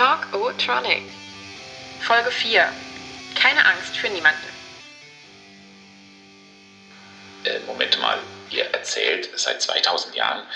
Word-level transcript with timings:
Talk 0.00 0.32
O 0.32 0.50
Tronic. 0.52 1.02
Folge 2.00 2.30
4. 2.30 2.72
Keine 3.34 3.62
Angst 3.66 3.94
für 3.98 4.08
niemanden. 4.08 4.48
Äh, 7.44 7.58
Moment 7.66 8.00
mal, 8.00 8.18
ihr 8.48 8.64
erzählt 8.72 9.28
seit 9.38 9.60
2000 9.60 10.14
Jahren, 10.14 10.46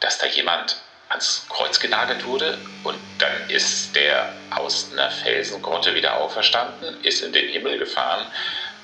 dass 0.00 0.16
da 0.16 0.24
jemand 0.24 0.80
ans 1.10 1.44
Kreuz 1.50 1.78
genagelt 1.78 2.24
wurde 2.24 2.56
und 2.84 2.98
dann 3.18 3.50
ist 3.50 3.94
der 3.94 4.34
aus 4.48 4.90
einer 4.90 5.10
Felsengrotte 5.10 5.94
wieder 5.94 6.16
auferstanden, 6.16 7.04
ist 7.04 7.22
in 7.22 7.34
den 7.34 7.50
Himmel 7.50 7.76
gefahren 7.76 8.32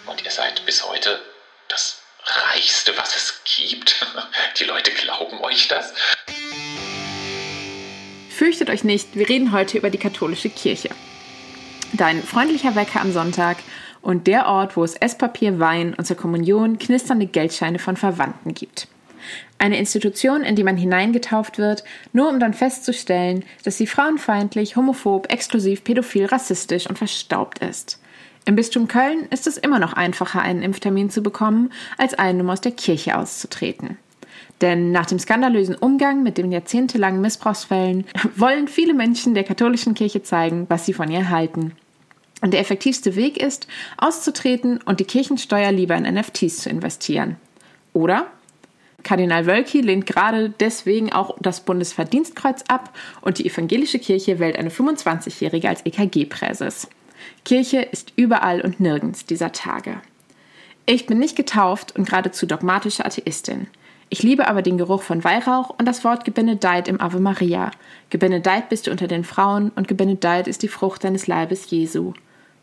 und 0.05 0.23
ihr 0.23 0.31
seid 0.31 0.63
bis 0.67 0.87
heute 0.87 1.23
das 1.69 2.03
Reichste, 2.27 2.95
was 2.99 3.17
es 3.17 3.41
gibt. 3.45 4.07
Die 4.59 4.65
Leute 4.65 4.91
glauben 4.91 5.41
euch 5.41 5.69
das. 5.69 5.95
Fürchtet 8.33 8.71
euch 8.71 8.83
nicht, 8.83 9.14
wir 9.14 9.29
reden 9.29 9.53
heute 9.53 9.77
über 9.77 9.91
die 9.91 9.99
katholische 9.99 10.49
Kirche. 10.49 10.89
Dein 11.93 12.22
freundlicher 12.22 12.75
Wecker 12.75 13.03
am 13.03 13.13
Sonntag 13.13 13.58
und 14.00 14.27
der 14.27 14.46
Ort, 14.46 14.75
wo 14.75 14.82
es 14.82 14.95
Esspapier, 14.95 15.61
Wein 15.61 15.93
und 15.93 16.07
zur 16.07 16.17
Kommunion 16.17 16.79
knisternde 16.79 17.27
Geldscheine 17.27 17.79
von 17.79 17.99
Verwandten 17.99 18.55
gibt. 18.55 18.89
Eine 19.58 19.79
Institution, 19.79 20.45
in 20.45 20.57
die 20.57 20.64
man 20.64 20.79
hineingetauft 20.79 21.58
wird, 21.58 21.85
nur 22.14 22.31
um 22.31 22.41
dann 22.41 22.55
festzustellen, 22.55 23.45
dass 23.64 23.77
sie 23.77 23.86
frauenfeindlich, 23.86 24.77
homophob, 24.77 25.30
exklusiv, 25.30 25.85
pädophil, 25.85 26.25
rassistisch 26.25 26.86
und 26.86 26.96
verstaubt 26.96 27.58
ist. 27.58 28.00
Im 28.46 28.57
Bistum 28.57 28.89
Köln 28.89 29.27
ist 29.29 29.46
es 29.46 29.58
immer 29.58 29.79
noch 29.79 29.93
einfacher, 29.93 30.41
einen 30.41 30.63
Impftermin 30.63 31.11
zu 31.11 31.22
bekommen, 31.22 31.71
als 31.99 32.14
einen, 32.14 32.41
um 32.41 32.48
aus 32.48 32.62
der 32.62 32.72
Kirche 32.72 33.19
auszutreten. 33.19 33.98
Denn 34.61 34.92
nach 34.92 35.06
dem 35.06 35.19
skandalösen 35.19 35.75
Umgang 35.75 36.23
mit 36.23 36.39
den 36.39 36.53
jahrzehntelangen 36.53 37.20
Missbrauchsfällen 37.20 38.05
wollen 38.37 38.69
viele 38.69 38.95
Menschen 38.95 39.34
der 39.34 39.45
katholischen 39.45 39.95
Kirche 39.95 40.23
zeigen, 40.23 40.67
was 40.69 40.87
sie 40.87 40.92
von 40.92 41.11
ihr 41.11 41.31
halten. 41.31 41.72
Und 42.42 42.53
der 42.53 42.61
effektivste 42.61 43.14
Weg 43.14 43.41
ist, 43.41 43.69
auszutreten 43.98 44.81
und 44.83 45.00
die 45.00 45.05
Kirchensteuer 45.05 45.70
lieber 45.70 45.97
in 45.97 46.03
NFTs 46.03 46.59
zu 46.59 46.70
investieren. 46.70 47.36
Oder? 47.92 48.27
Kardinal 49.03 49.47
Wölki 49.47 49.81
lehnt 49.81 50.06
gerade 50.06 50.50
deswegen 50.50 51.12
auch 51.12 51.37
das 51.41 51.61
Bundesverdienstkreuz 51.61 52.64
ab 52.69 52.97
und 53.20 53.39
die 53.39 53.47
evangelische 53.47 53.98
Kirche 53.98 54.39
wählt 54.39 54.59
eine 54.59 54.70
25-Jährige 54.70 55.69
als 55.69 55.84
EKG-Präses. 55.84 56.89
Kirche 57.44 57.81
ist 57.81 58.12
überall 58.16 58.61
und 58.61 58.81
nirgends 58.81 59.27
dieser 59.27 59.53
Tage. 59.53 60.00
Ich 60.87 61.06
bin 61.06 61.19
nicht 61.19 61.37
getauft 61.37 61.97
und 61.97 62.09
geradezu 62.09 62.47
dogmatische 62.47 63.05
Atheistin. 63.05 63.69
Ich 64.12 64.22
liebe 64.22 64.46
aber 64.46 64.60
den 64.60 64.77
Geruch 64.77 65.00
von 65.00 65.24
Weihrauch 65.24 65.70
und 65.70 65.88
das 65.88 66.05
Wort 66.05 66.27
gebenedeit 66.27 66.86
im 66.86 67.00
Ave 67.00 67.18
Maria. 67.18 67.70
Gebenedeit 68.10 68.69
bist 68.69 68.86
du 68.86 68.91
unter 68.91 69.06
den 69.06 69.24
Frauen 69.24 69.70
und 69.74 69.88
gebenedeit 69.88 70.48
ist 70.48 70.62
die 70.62 70.69
Frucht 70.69 71.04
deines 71.04 71.28
Leibes 71.28 71.70
Jesu. 71.70 72.12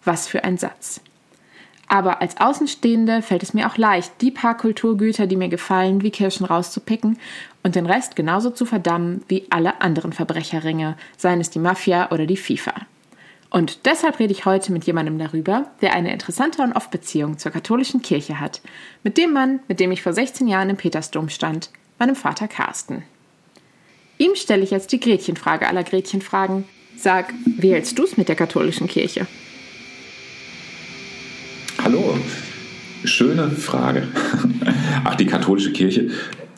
Was 0.03 0.27
für 0.27 0.43
ein 0.43 0.59
Satz. 0.59 1.01
Aber 1.87 2.21
als 2.21 2.39
Außenstehende 2.39 3.23
fällt 3.23 3.41
es 3.41 3.55
mir 3.55 3.65
auch 3.65 3.77
leicht, 3.77 4.21
die 4.21 4.29
paar 4.29 4.57
Kulturgüter, 4.57 5.25
die 5.25 5.37
mir 5.37 5.49
gefallen, 5.49 6.03
wie 6.03 6.11
Kirschen 6.11 6.45
rauszupicken 6.45 7.17
und 7.63 7.73
den 7.73 7.87
Rest 7.87 8.15
genauso 8.15 8.51
zu 8.51 8.67
verdammen 8.67 9.23
wie 9.27 9.47
alle 9.49 9.81
anderen 9.81 10.13
Verbrecherringe, 10.13 10.97
seien 11.17 11.41
es 11.41 11.49
die 11.49 11.57
Mafia 11.57 12.11
oder 12.11 12.27
die 12.27 12.37
FIFA. 12.37 12.75
Und 13.51 13.85
deshalb 13.85 14.19
rede 14.19 14.31
ich 14.31 14.45
heute 14.45 14.71
mit 14.71 14.83
jemandem 14.83 15.17
darüber, 15.17 15.71
der 15.81 15.93
eine 15.93 16.13
interessante 16.13 16.61
und 16.61 16.73
oft 16.73 16.91
Beziehung 16.91 17.39
zur 17.39 17.51
katholischen 17.51 18.01
Kirche 18.01 18.39
hat. 18.39 18.61
Mit 19.03 19.17
dem 19.17 19.33
Mann, 19.33 19.59
mit 19.67 19.79
dem 19.79 19.91
ich 19.91 20.03
vor 20.03 20.13
16 20.13 20.47
Jahren 20.47 20.69
im 20.69 20.77
Petersdom 20.77 21.29
stand, 21.29 21.71
meinem 21.97 22.15
Vater 22.15 22.47
Carsten. 22.47 23.03
Ihm 24.19 24.35
stelle 24.35 24.63
ich 24.63 24.69
jetzt 24.69 24.91
die 24.91 24.99
Gretchenfrage 24.99 25.67
aller 25.67 25.83
Gretchenfragen. 25.83 26.65
Sag, 26.95 27.33
wie 27.57 27.71
hältst 27.71 27.97
du 27.97 28.03
es 28.03 28.17
mit 28.17 28.27
der 28.27 28.35
katholischen 28.35 28.87
Kirche? 28.87 29.25
Hallo, 31.83 32.17
schöne 33.03 33.49
Frage. 33.49 34.07
Ach, 35.05 35.15
die 35.15 35.25
katholische 35.25 35.71
Kirche, 35.71 36.09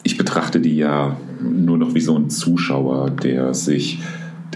ich 0.04 0.18
betrachte 0.18 0.60
die 0.60 0.76
ja 0.76 1.16
nur 1.40 1.78
noch 1.78 1.94
wie 1.94 2.02
so 2.02 2.18
ein 2.18 2.30
Zuschauer, 2.30 3.12
der 3.12 3.54
sich 3.54 4.00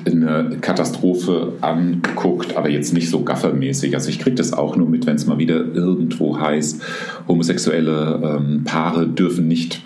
eine 0.06 0.58
Katastrophe 0.62 1.54
anguckt, 1.62 2.56
aber 2.56 2.70
jetzt 2.70 2.94
nicht 2.94 3.10
so 3.10 3.24
gaffermäßig. 3.24 3.96
Also 3.96 4.10
ich 4.10 4.20
kriege 4.20 4.36
das 4.36 4.54
auch 4.54 4.76
nur 4.76 4.90
mit, 4.90 5.06
wenn 5.06 5.16
es 5.16 5.26
mal 5.26 5.38
wieder 5.38 5.56
irgendwo 5.56 6.40
heißt, 6.40 6.82
homosexuelle 7.28 8.22
ähm, 8.24 8.64
Paare 8.64 9.08
dürfen 9.08 9.48
nicht 9.48 9.82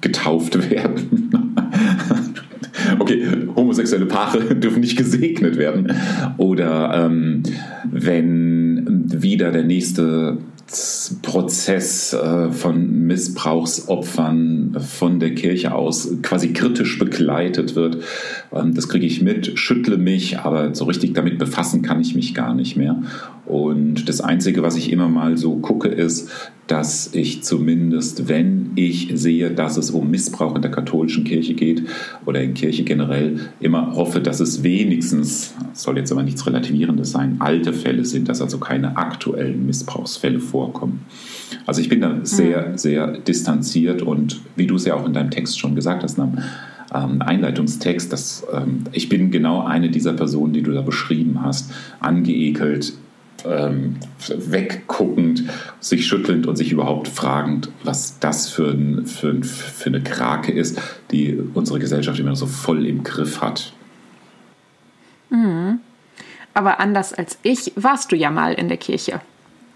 getauft 0.00 0.70
werden. 0.70 1.30
okay, 2.98 3.26
homosexuelle 3.54 4.06
Paare 4.06 4.54
dürfen 4.54 4.80
nicht 4.80 4.96
gesegnet 4.96 5.56
werden. 5.56 5.92
Oder 6.36 7.06
ähm, 7.06 7.42
wenn 7.90 9.04
wieder 9.22 9.52
der 9.52 9.64
nächste 9.64 10.38
Prozess 11.22 12.12
äh, 12.12 12.50
von 12.50 13.06
Missbrauchsopfern 13.06 14.76
von 14.80 15.20
der 15.20 15.34
Kirche 15.34 15.72
aus 15.72 16.10
quasi 16.22 16.52
kritisch 16.52 16.98
begleitet 16.98 17.76
wird. 17.76 17.98
Ähm, 18.60 18.74
das 18.74 18.88
kriege 18.88 19.06
ich 19.06 19.22
mit, 19.22 19.58
schüttle 19.58 19.98
mich, 19.98 20.38
aber 20.38 20.74
so 20.74 20.84
richtig 20.84 21.14
damit 21.14 21.38
befassen 21.38 21.82
kann 21.82 22.00
ich 22.00 22.14
mich 22.14 22.34
gar 22.34 22.54
nicht 22.54 22.76
mehr. 22.76 23.02
Und 23.46 24.08
das 24.08 24.20
Einzige, 24.20 24.62
was 24.62 24.76
ich 24.76 24.90
immer 24.90 25.08
mal 25.08 25.36
so 25.36 25.56
gucke, 25.56 25.88
ist, 25.88 26.30
dass 26.66 27.14
ich 27.14 27.44
zumindest, 27.44 28.28
wenn 28.28 28.72
ich 28.74 29.12
sehe, 29.14 29.52
dass 29.52 29.76
es 29.76 29.92
um 29.92 30.10
Missbrauch 30.10 30.56
in 30.56 30.62
der 30.62 30.72
katholischen 30.72 31.22
Kirche 31.22 31.54
geht 31.54 31.84
oder 32.24 32.42
in 32.42 32.54
Kirche 32.54 32.82
generell, 32.82 33.38
immer 33.60 33.94
hoffe, 33.94 34.20
dass 34.20 34.40
es 34.40 34.64
wenigstens, 34.64 35.54
soll 35.74 35.96
jetzt 35.98 36.10
aber 36.10 36.24
nichts 36.24 36.44
Relativierendes 36.44 37.12
sein, 37.12 37.36
alte 37.38 37.72
Fälle 37.72 38.04
sind, 38.04 38.28
dass 38.28 38.42
also 38.42 38.58
keine 38.58 38.96
aktuellen 38.96 39.64
Missbrauchsfälle 39.64 40.40
vorkommen. 40.40 41.02
Also 41.66 41.80
ich 41.80 41.88
bin 41.88 42.00
da 42.00 42.18
sehr, 42.22 42.70
mhm. 42.70 42.78
sehr 42.78 43.18
distanziert 43.18 44.02
und 44.02 44.40
wie 44.56 44.66
du 44.66 44.74
es 44.74 44.86
ja 44.86 44.94
auch 44.94 45.06
in 45.06 45.12
deinem 45.12 45.30
Text 45.30 45.60
schon 45.60 45.76
gesagt 45.76 46.02
hast, 46.02 46.18
Nam, 46.18 46.38
ähm, 46.94 47.22
Einleitungstext, 47.22 48.12
dass 48.12 48.46
ähm, 48.52 48.84
ich 48.92 49.08
bin 49.08 49.30
genau 49.30 49.64
eine 49.64 49.90
dieser 49.90 50.12
Personen, 50.12 50.52
die 50.52 50.62
du 50.62 50.72
da 50.72 50.82
beschrieben 50.82 51.42
hast, 51.42 51.72
angeekelt, 52.00 52.92
ähm, 53.44 53.96
wegguckend, 54.28 55.44
sich 55.80 56.06
schüttelnd 56.06 56.46
und 56.46 56.56
sich 56.56 56.72
überhaupt 56.72 57.08
fragend, 57.08 57.70
was 57.84 58.18
das 58.18 58.48
für, 58.48 58.70
ein, 58.70 59.06
für, 59.06 59.28
ein, 59.28 59.44
für 59.44 59.88
eine 59.88 60.02
Krake 60.02 60.52
ist, 60.52 60.80
die 61.10 61.38
unsere 61.54 61.78
Gesellschaft 61.78 62.18
immer 62.18 62.36
so 62.36 62.46
voll 62.46 62.86
im 62.86 63.04
Griff 63.04 63.40
hat. 63.40 63.72
Mhm. 65.30 65.80
Aber 66.54 66.80
anders 66.80 67.12
als 67.12 67.38
ich 67.42 67.72
warst 67.76 68.12
du 68.12 68.16
ja 68.16 68.30
mal 68.30 68.54
in 68.54 68.68
der 68.68 68.78
Kirche. 68.78 69.20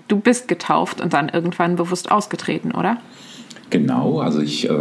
Du 0.09 0.19
bist 0.19 0.49
getauft 0.49 1.01
und 1.01 1.13
dann 1.13 1.29
irgendwann 1.29 1.77
bewusst 1.77 2.11
ausgetreten, 2.11 2.73
oder? 2.73 2.97
Genau, 3.71 4.19
also 4.19 4.41
ich 4.41 4.69
äh, 4.69 4.75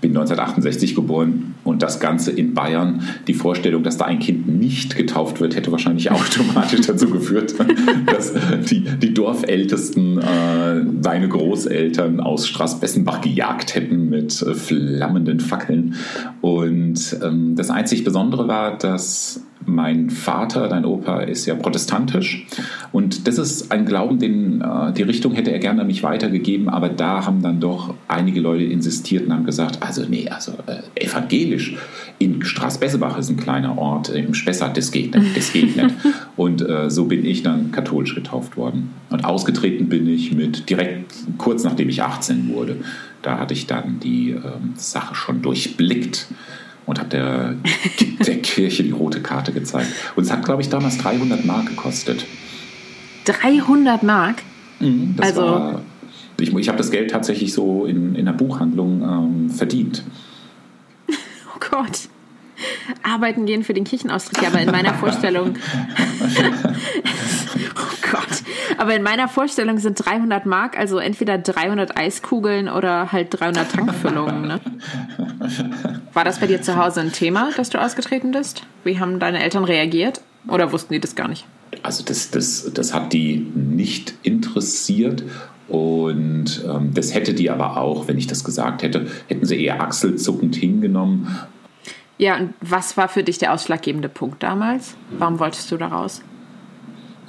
bin 0.00 0.10
1968 0.10 0.94
geboren 0.94 1.54
und 1.62 1.82
das 1.82 2.00
Ganze 2.00 2.32
in 2.32 2.54
Bayern. 2.54 3.02
Die 3.28 3.34
Vorstellung, 3.34 3.82
dass 3.82 3.96
da 3.96 4.04
ein 4.04 4.18
Kind 4.18 4.48
nicht 4.48 4.96
getauft 4.96 5.40
wird, 5.40 5.54
hätte 5.56 5.70
wahrscheinlich 5.72 6.10
automatisch 6.10 6.86
dazu 6.86 7.08
geführt, 7.08 7.54
dass 8.06 8.34
die, 8.68 8.80
die 8.82 9.14
Dorfältesten 9.14 10.18
äh, 10.18 10.84
seine 11.02 11.28
Großeltern 11.28 12.20
aus 12.20 12.48
Straßbessenbach 12.48 13.20
gejagt 13.20 13.74
hätten 13.74 14.08
mit 14.08 14.42
äh, 14.42 14.54
flammenden 14.54 15.40
Fackeln. 15.40 15.94
Und 16.40 17.16
ähm, 17.22 17.54
das 17.56 17.70
einzig 17.70 18.02
Besondere 18.04 18.48
war, 18.48 18.76
dass 18.76 19.40
mein 19.66 20.10
Vater, 20.10 20.68
dein 20.68 20.84
Opa, 20.84 21.20
ist 21.20 21.46
ja 21.46 21.54
protestantisch 21.54 22.46
und 22.92 23.26
das 23.26 23.38
ist 23.38 23.72
ein 23.72 23.84
Glauben, 23.84 24.18
den 24.18 24.60
äh, 24.60 24.92
die 24.92 25.02
Richtung 25.02 25.34
hätte 25.34 25.50
er 25.50 25.58
gerne 25.58 25.84
nicht 25.84 26.02
weitergegeben, 26.02 26.68
aber 26.68 26.88
da 26.88 27.26
haben 27.26 27.42
dann 27.42 27.60
doch 27.60 27.94
einige 28.08 28.40
Leute 28.40 28.64
insistiert 28.64 29.26
und 29.26 29.32
haben 29.32 29.44
gesagt, 29.44 29.82
also 29.82 30.04
nee, 30.08 30.28
also 30.28 30.52
äh, 30.66 31.04
evangelisch 31.04 31.76
in 32.18 32.42
Straßbessebach 32.42 33.18
ist 33.18 33.28
ein 33.28 33.36
kleiner 33.36 33.76
Ort, 33.76 34.08
im 34.08 34.32
Spessart, 34.32 34.76
das 34.76 34.90
geht 34.90 35.14
nicht, 35.14 35.36
das 35.36 35.52
geht 35.52 35.76
nicht. 35.76 35.94
Und 36.36 36.66
äh, 36.66 36.90
so 36.90 37.04
bin 37.04 37.24
ich 37.24 37.42
dann 37.42 37.72
katholisch 37.72 38.14
getauft 38.14 38.56
worden. 38.56 38.90
Und 39.10 39.24
ausgetreten 39.24 39.88
bin 39.88 40.08
ich 40.08 40.32
mit 40.32 40.68
direkt 40.70 41.14
kurz 41.38 41.64
nachdem 41.64 41.88
ich 41.88 42.02
18 42.02 42.48
wurde. 42.48 42.76
Da 43.22 43.38
hatte 43.38 43.54
ich 43.54 43.66
dann 43.66 44.00
die 44.00 44.30
ähm, 44.30 44.74
Sache 44.76 45.14
schon 45.14 45.42
durchblickt 45.42 46.28
und 46.86 46.98
habe 46.98 47.08
der, 47.08 47.54
der 48.26 48.38
Kirche 48.38 48.84
die 48.84 48.92
rote 48.92 49.20
Karte 49.20 49.52
gezeigt. 49.52 49.88
Und 50.14 50.24
es 50.24 50.32
hat, 50.32 50.44
glaube 50.44 50.62
ich, 50.62 50.68
damals 50.68 50.98
300 50.98 51.44
Mark 51.44 51.66
gekostet. 51.66 52.24
300 53.24 54.02
Mark? 54.02 54.42
Mhm, 54.78 55.16
also 55.18 55.42
war, 55.42 55.82
ich, 56.38 56.54
ich 56.54 56.68
habe 56.68 56.78
das 56.78 56.90
Geld 56.90 57.10
tatsächlich 57.10 57.52
so 57.52 57.84
in, 57.86 58.14
in 58.14 58.26
der 58.26 58.32
Buchhandlung 58.32 59.02
ähm, 59.02 59.50
verdient. 59.50 60.04
Oh 61.54 61.58
Gott. 61.70 62.08
Arbeiten 63.02 63.46
gehen 63.46 63.64
für 63.64 63.72
den 63.74 63.84
Kirchenaustritt, 63.84 64.42
ja, 64.42 64.48
aber 64.48 64.60
in 64.60 64.70
meiner 64.70 64.94
Vorstellung. 65.00 65.54
Aber 68.78 68.94
in 68.94 69.02
meiner 69.02 69.28
Vorstellung 69.28 69.78
sind 69.78 69.94
300 69.94 70.46
Mark 70.46 70.78
also 70.78 70.98
entweder 70.98 71.38
300 71.38 71.96
Eiskugeln 71.96 72.68
oder 72.68 73.12
halt 73.12 73.28
300 73.38 73.70
Tankfüllungen, 73.70 74.42
ne? 74.42 74.60
War 76.12 76.24
das 76.24 76.40
bei 76.40 76.46
dir 76.46 76.62
zu 76.62 76.76
Hause 76.76 77.00
ein 77.00 77.12
Thema, 77.12 77.50
dass 77.56 77.70
du 77.70 77.80
ausgetreten 77.80 78.32
bist? 78.32 78.62
Wie 78.84 78.98
haben 78.98 79.18
deine 79.18 79.42
Eltern 79.42 79.64
reagiert? 79.64 80.20
Oder 80.48 80.72
wussten 80.72 80.92
die 80.94 81.00
das 81.00 81.14
gar 81.14 81.28
nicht? 81.28 81.46
Also 81.82 82.04
das, 82.04 82.30
das, 82.30 82.70
das 82.72 82.94
hat 82.94 83.12
die 83.12 83.38
nicht 83.54 84.14
interessiert. 84.22 85.24
Und 85.68 86.64
ähm, 86.64 86.94
das 86.94 87.14
hätte 87.14 87.34
die 87.34 87.50
aber 87.50 87.76
auch, 87.76 88.06
wenn 88.06 88.18
ich 88.18 88.28
das 88.28 88.44
gesagt 88.44 88.82
hätte, 88.82 89.08
hätten 89.26 89.46
sie 89.46 89.64
eher 89.64 89.80
achselzuckend 89.82 90.54
hingenommen. 90.54 91.36
Ja, 92.18 92.36
und 92.36 92.54
was 92.60 92.96
war 92.96 93.08
für 93.08 93.22
dich 93.22 93.38
der 93.38 93.52
ausschlaggebende 93.52 94.08
Punkt 94.08 94.42
damals? 94.42 94.94
Warum 95.18 95.38
wolltest 95.38 95.70
du 95.70 95.76
da 95.76 95.88
raus? 95.88 96.22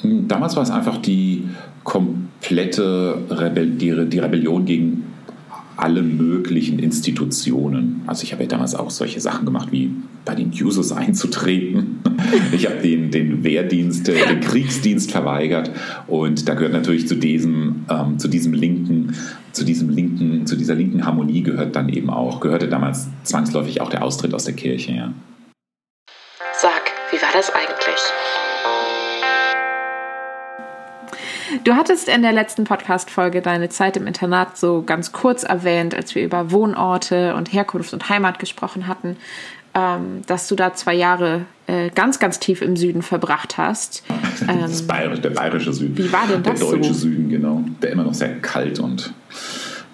Damals 0.03 0.55
war 0.55 0.63
es 0.63 0.69
einfach 0.69 0.97
die 0.97 1.47
komplette 1.83 3.17
Rebell 3.29 3.71
die, 3.71 4.05
die 4.07 4.19
Rebellion 4.19 4.65
gegen 4.65 5.03
alle 5.77 6.01
möglichen 6.01 6.79
Institutionen. 6.79 8.01
Also 8.07 8.23
ich 8.23 8.33
habe 8.33 8.43
ja 8.43 8.49
damals 8.49 8.73
auch 8.73 8.89
solche 8.89 9.21
Sachen 9.21 9.45
gemacht, 9.45 9.69
wie 9.71 9.91
bei 10.25 10.35
den 10.35 10.51
Jusos 10.51 10.91
einzutreten. 10.91 11.99
Ich 12.51 12.65
habe 12.65 12.77
den, 12.77 13.11
den 13.11 13.43
Wehrdienst, 13.43 14.09
äh, 14.09 14.27
den 14.27 14.41
Kriegsdienst 14.41 15.11
verweigert 15.11 15.71
und 16.07 16.49
da 16.49 16.55
gehört 16.55 16.73
natürlich 16.73 17.07
zu 17.07 17.15
diesem, 17.15 17.85
ähm, 17.89 18.19
zu 18.19 18.27
diesem 18.27 18.53
linken, 18.53 19.13
zu 19.53 19.63
diesem 19.63 19.89
linken, 19.89 20.45
zu 20.45 20.57
dieser 20.57 20.75
linken 20.75 21.05
Harmonie 21.05 21.41
gehört 21.43 21.75
dann 21.75 21.87
eben 21.87 22.09
auch, 22.09 22.39
gehörte 22.39 22.67
damals 22.67 23.07
zwangsläufig 23.23 23.79
auch 23.79 23.89
der 23.89 24.03
Austritt 24.03 24.33
aus 24.33 24.45
der 24.45 24.55
Kirche, 24.55 24.91
ja. 24.93 25.13
Sag, 26.59 26.91
wie 27.11 27.21
war 27.21 27.31
das 27.33 27.49
eigentlich? 27.51 28.01
Du 31.63 31.75
hattest 31.75 32.09
in 32.09 32.21
der 32.21 32.33
letzten 32.33 32.63
Podcast-Folge 32.63 33.41
deine 33.41 33.69
Zeit 33.69 33.97
im 33.97 34.07
Internat 34.07 34.57
so 34.57 34.83
ganz 34.85 35.11
kurz 35.11 35.43
erwähnt, 35.43 35.95
als 35.95 36.13
wir 36.15 36.23
über 36.23 36.51
Wohnorte 36.51 37.35
und 37.35 37.53
Herkunft 37.53 37.93
und 37.93 38.09
Heimat 38.09 38.39
gesprochen 38.39 38.87
hatten, 38.87 39.17
ähm, 39.73 40.21
dass 40.25 40.47
du 40.47 40.55
da 40.55 40.73
zwei 40.73 40.93
Jahre 40.93 41.45
äh, 41.67 41.89
ganz, 41.89 42.19
ganz 42.19 42.39
tief 42.39 42.61
im 42.61 42.75
Süden 42.75 43.01
verbracht 43.01 43.57
hast. 43.57 44.03
Ähm, 44.47 44.61
das 44.61 44.85
Bayerisch, 44.85 45.21
der 45.21 45.31
bayerische 45.31 45.73
Süden. 45.73 45.97
Wie 45.97 46.11
war 46.11 46.27
denn 46.27 46.43
das 46.43 46.59
Der 46.59 46.69
deutsche 46.69 46.93
so? 46.93 46.99
Süden, 46.99 47.27
genau. 47.27 47.63
Der 47.81 47.89
immer 47.91 48.03
noch 48.03 48.13
sehr 48.13 48.39
kalt 48.39 48.77
und 48.77 49.11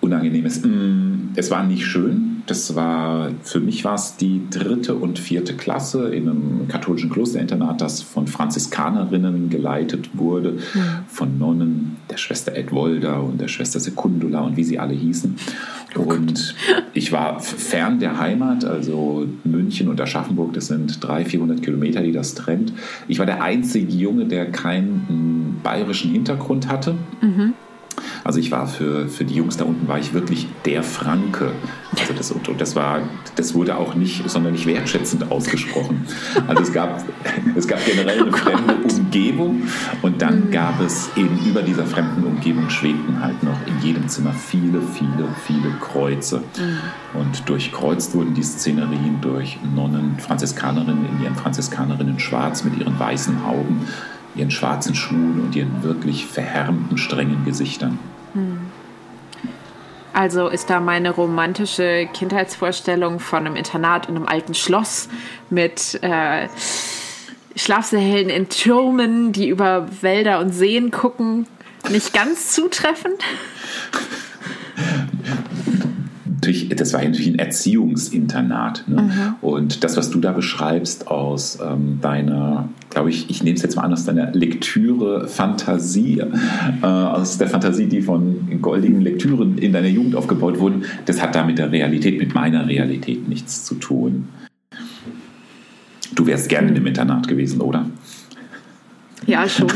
unangenehm 0.03 0.45
ist. 0.45 0.65
Mm, 0.65 1.29
Es 1.35 1.49
war 1.49 1.63
nicht 1.63 1.85
schön. 1.85 2.43
Das 2.45 2.75
war, 2.75 3.29
für 3.41 3.61
mich 3.61 3.85
war 3.85 3.95
es 3.95 4.17
die 4.17 4.41
dritte 4.51 4.95
und 4.95 5.17
vierte 5.17 5.53
Klasse 5.53 6.09
in 6.13 6.27
einem 6.27 6.67
katholischen 6.67 7.09
Klosterinternat, 7.09 7.79
das 7.79 8.01
von 8.01 8.27
Franziskanerinnen 8.27 9.49
geleitet 9.49 10.09
wurde, 10.13 10.57
von 11.07 11.39
Nonnen, 11.39 11.95
der 12.09 12.17
Schwester 12.17 12.53
Edwolda 12.53 13.19
und 13.19 13.39
der 13.39 13.47
Schwester 13.47 13.79
Sekundula 13.79 14.41
und 14.41 14.57
wie 14.57 14.65
sie 14.65 14.77
alle 14.77 14.93
hießen. 14.93 15.37
Und 15.95 16.55
ich 16.93 17.13
war 17.13 17.39
fern 17.39 17.99
der 17.99 18.19
Heimat, 18.19 18.65
also 18.65 19.25
München 19.45 19.87
und 19.87 20.01
Aschaffenburg, 20.01 20.51
das 20.53 20.67
sind 20.67 21.01
300, 21.01 21.27
400 21.29 21.61
Kilometer, 21.63 22.01
die 22.03 22.11
das 22.11 22.35
trennt. 22.35 22.73
Ich 23.07 23.19
war 23.19 23.25
der 23.25 23.41
einzige 23.41 23.93
Junge, 23.93 24.25
der 24.25 24.51
keinen 24.51 24.95
mm, 25.07 25.63
bayerischen 25.63 26.11
Hintergrund 26.11 26.67
hatte. 26.67 26.95
Also 28.23 28.39
ich 28.39 28.51
war 28.51 28.67
für, 28.67 29.07
für 29.07 29.25
die 29.25 29.35
Jungs 29.35 29.57
da 29.57 29.65
unten 29.65 29.87
war 29.87 29.99
ich 29.99 30.13
wirklich 30.13 30.47
der 30.65 30.83
Franke. 30.83 31.51
Also 31.99 32.13
das, 32.13 32.31
und, 32.31 32.47
und 32.47 32.61
das 32.61 32.75
war, 32.75 33.01
das 33.35 33.53
wurde 33.53 33.77
auch 33.77 33.95
nicht 33.95 34.29
sonderlich 34.29 34.65
wertschätzend 34.65 35.31
ausgesprochen. 35.31 36.05
Also 36.47 36.63
es 36.63 36.73
gab, 36.73 37.03
es 37.55 37.67
gab 37.67 37.85
generell 37.85 38.21
eine 38.21 38.31
fremde 38.31 38.75
Umgebung 38.75 39.63
und 40.01 40.21
dann 40.21 40.51
gab 40.51 40.79
es 40.81 41.09
eben 41.15 41.37
über 41.45 41.61
dieser 41.61 41.85
fremden 41.85 42.23
Umgebung 42.23 42.69
schwebten 42.69 43.21
halt 43.21 43.43
noch 43.43 43.57
in 43.67 43.79
jedem 43.81 44.07
Zimmer 44.07 44.33
viele, 44.33 44.81
viele, 44.81 45.27
viele 45.45 45.71
Kreuze. 45.81 46.43
Und 47.13 47.47
durchkreuzt 47.47 48.15
wurden 48.15 48.33
die 48.33 48.43
Szenerien 48.43 49.21
durch 49.21 49.59
Nonnen, 49.75 50.17
Franziskanerinnen 50.19 51.05
in 51.05 51.23
ihren 51.23 51.35
Franziskanerinnen 51.35 52.19
schwarz 52.19 52.63
mit 52.63 52.77
ihren 52.77 52.97
weißen 52.97 53.45
Hauben, 53.45 53.87
ihren 54.35 54.51
schwarzen 54.51 54.95
Schuhen 54.95 55.41
und 55.41 55.55
ihren 55.55 55.83
wirklich 55.83 56.25
verhärmten, 56.25 56.97
strengen 56.97 57.45
Gesichtern. 57.45 57.99
Also 60.13 60.47
ist 60.47 60.69
da 60.69 60.79
meine 60.79 61.11
romantische 61.11 62.07
Kindheitsvorstellung 62.13 63.19
von 63.19 63.45
einem 63.45 63.55
Internat 63.55 64.07
in 64.09 64.15
einem 64.15 64.27
alten 64.27 64.53
Schloss 64.53 65.09
mit 65.49 65.99
äh, 66.03 66.47
Schlafsälen 67.55 68.29
in 68.29 68.49
Türmen, 68.49 69.31
die 69.31 69.49
über 69.49 69.87
Wälder 70.01 70.39
und 70.39 70.51
Seen 70.51 70.91
gucken, 70.91 71.47
nicht 71.89 72.13
ganz 72.13 72.51
zutreffend? 72.51 73.21
natürlich, 76.43 76.69
das 76.69 76.93
war 76.93 77.03
natürlich 77.03 77.27
ein 77.27 77.39
Erziehungsinternat. 77.39 78.83
Ne? 78.87 79.01
Mhm. 79.01 79.35
Und 79.41 79.83
das, 79.83 79.97
was 79.97 80.09
du 80.09 80.19
da 80.19 80.31
beschreibst 80.31 81.07
aus 81.07 81.59
ähm, 81.61 81.99
deiner, 82.01 82.69
glaube 82.89 83.09
ich, 83.09 83.29
ich 83.29 83.43
nehme 83.43 83.55
es 83.55 83.63
jetzt 83.63 83.75
mal 83.75 83.83
an, 83.83 83.93
aus 83.93 84.05
deiner 84.05 84.31
Lektüre-Fantasie, 84.31 86.19
äh, 86.81 86.85
aus 86.85 87.37
der 87.37 87.47
Fantasie, 87.47 87.85
die 87.87 88.01
von 88.01 88.61
goldigen 88.61 89.01
Lektüren 89.01 89.57
in 89.57 89.73
deiner 89.73 89.87
Jugend 89.87 90.15
aufgebaut 90.15 90.59
wurden, 90.59 90.83
das 91.05 91.21
hat 91.21 91.35
da 91.35 91.43
mit 91.45 91.57
der 91.57 91.71
Realität, 91.71 92.19
mit 92.19 92.33
meiner 92.33 92.67
Realität 92.67 93.27
nichts 93.27 93.63
zu 93.63 93.75
tun. 93.75 94.27
Du 96.13 96.27
wärst 96.27 96.49
gerne 96.49 96.69
in 96.69 96.75
einem 96.75 96.87
Internat 96.87 97.27
gewesen, 97.27 97.61
oder? 97.61 97.85
Ja, 99.25 99.47
schon. 99.47 99.67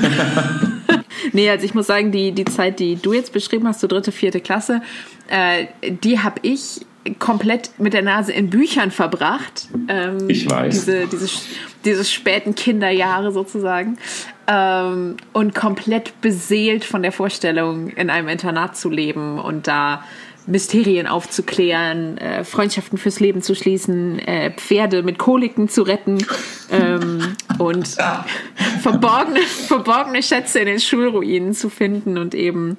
nee, 1.34 1.50
also 1.50 1.66
ich 1.66 1.74
muss 1.74 1.88
sagen, 1.88 2.12
die, 2.12 2.32
die 2.32 2.46
Zeit, 2.46 2.80
die 2.80 2.96
du 2.96 3.14
jetzt 3.14 3.34
beschrieben 3.34 3.68
hast, 3.68 3.80
so 3.80 3.88
dritte, 3.88 4.12
vierte 4.12 4.40
Klasse, 4.40 4.82
äh, 5.30 5.68
die 6.04 6.20
habe 6.20 6.40
ich 6.42 6.86
komplett 7.20 7.72
mit 7.78 7.94
der 7.94 8.02
Nase 8.02 8.34
in 8.34 8.50
Büchern 8.50 8.92
verbracht. 8.92 9.70
Ähm, 9.88 10.30
Ich 10.30 10.50
weiß. 10.50 10.74
Diese, 10.74 11.08
diese, 11.08 11.30
diese 11.86 12.06
späten 12.06 12.56
Kinderjahre 12.56 13.32
sozusagen. 13.32 13.98
Ähm, 14.48 15.18
und 15.34 15.56
komplett 15.56 16.20
beseelt 16.22 16.86
von 16.86 17.02
der 17.02 17.12
Vorstellung, 17.12 17.90
in 17.90 18.10
einem 18.10 18.28
Internat 18.28 18.78
zu 18.78 18.90
leben 18.90 19.40
und 19.40 19.68
da 19.68 20.04
Mysterien 20.48 21.08
aufzuklären, 21.08 22.18
äh, 22.18 22.44
Freundschaften 22.46 22.98
fürs 22.98 23.20
Leben 23.20 23.42
zu 23.42 23.54
schließen, 23.54 24.20
äh, 24.20 24.52
Pferde 24.52 25.04
mit 25.04 25.18
Koliken 25.18 25.68
zu 25.68 25.82
retten 25.82 26.26
ähm, 26.72 27.36
und 27.58 27.98
verborgene, 28.82 29.42
verborgene 29.42 30.24
Schätze 30.24 30.60
in 30.60 30.68
den 30.68 30.80
Schulruinen 30.80 31.54
zu 31.54 31.70
finden 31.70 32.18
und 32.18 32.34
eben 32.34 32.78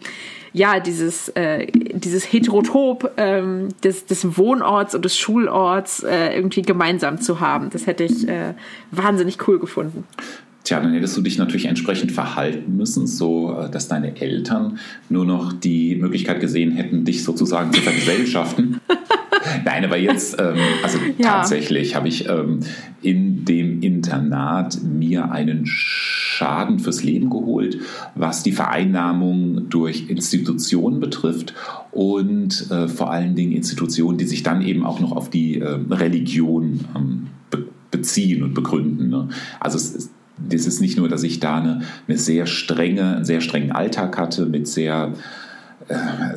ja 0.52 0.80
dieses 0.80 1.28
äh, 1.30 1.66
dieses 1.66 2.32
Heterotop 2.32 3.12
ähm, 3.16 3.68
des, 3.82 4.06
des 4.06 4.36
Wohnorts 4.36 4.94
und 4.94 5.04
des 5.04 5.16
Schulorts 5.16 6.02
äh, 6.02 6.34
irgendwie 6.34 6.62
gemeinsam 6.62 7.20
zu 7.20 7.40
haben. 7.40 7.70
Das 7.70 7.86
hätte 7.86 8.04
ich 8.04 8.28
äh, 8.28 8.54
wahnsinnig 8.90 9.46
cool 9.48 9.58
gefunden. 9.58 10.04
Tja, 10.64 10.80
dann 10.80 10.92
hättest 10.92 11.16
du 11.16 11.22
dich 11.22 11.38
natürlich 11.38 11.64
entsprechend 11.64 12.12
verhalten 12.12 12.76
müssen, 12.76 13.06
so 13.06 13.58
äh, 13.58 13.70
dass 13.70 13.88
deine 13.88 14.20
Eltern 14.20 14.78
nur 15.08 15.24
noch 15.24 15.52
die 15.52 15.94
Möglichkeit 15.96 16.40
gesehen 16.40 16.72
hätten, 16.72 17.04
dich 17.04 17.24
sozusagen 17.24 17.72
zu 17.72 17.80
vergesellschaften. 17.80 18.80
Nein, 19.64 19.84
aber 19.84 19.98
jetzt, 19.98 20.36
ähm, 20.38 20.56
also 20.82 20.98
Ja. 21.18 21.38
tatsächlich 21.38 21.94
habe 21.94 22.08
ich 22.08 22.28
ähm, 22.28 22.60
in 23.02 23.44
dem 23.44 23.82
Internat 23.82 24.82
mir 24.82 25.30
einen 25.30 25.66
Schaden 25.66 26.78
fürs 26.78 27.02
Leben 27.02 27.30
geholt, 27.30 27.78
was 28.14 28.42
die 28.42 28.52
Vereinnahmung 28.52 29.68
durch 29.68 30.08
Institutionen 30.08 31.00
betrifft 31.00 31.54
und 31.90 32.70
äh, 32.70 32.88
vor 32.88 33.10
allen 33.10 33.34
Dingen 33.34 33.52
Institutionen, 33.52 34.18
die 34.18 34.26
sich 34.26 34.42
dann 34.42 34.62
eben 34.62 34.84
auch 34.84 35.00
noch 35.00 35.12
auf 35.12 35.30
die 35.30 35.60
äh, 35.60 35.78
Religion 35.90 36.80
ähm, 36.96 37.26
be 37.50 37.66
beziehen 37.90 38.42
und 38.42 38.52
begründen. 38.52 39.08
Ne? 39.08 39.28
Also 39.60 39.78
es 39.78 39.94
ist 39.94 40.10
das 40.38 40.66
ist 40.66 40.80
nicht 40.80 40.96
nur, 40.96 41.08
dass 41.08 41.22
ich 41.22 41.40
da 41.40 41.56
eine, 41.56 41.80
eine 42.06 42.18
sehr 42.18 42.46
strenge, 42.46 43.16
einen 43.16 43.24
sehr 43.24 43.40
strengen 43.40 43.72
Alltag 43.72 44.16
hatte 44.18 44.46
mit 44.46 44.68
sehr, 44.68 45.14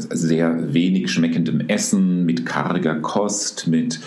sehr 0.09 0.73
wenig 0.73 1.11
schmeckendem 1.11 1.61
Essen, 1.67 2.25
mit 2.25 2.45
karger 2.45 2.95
Kost, 2.95 3.67
mit 3.67 3.99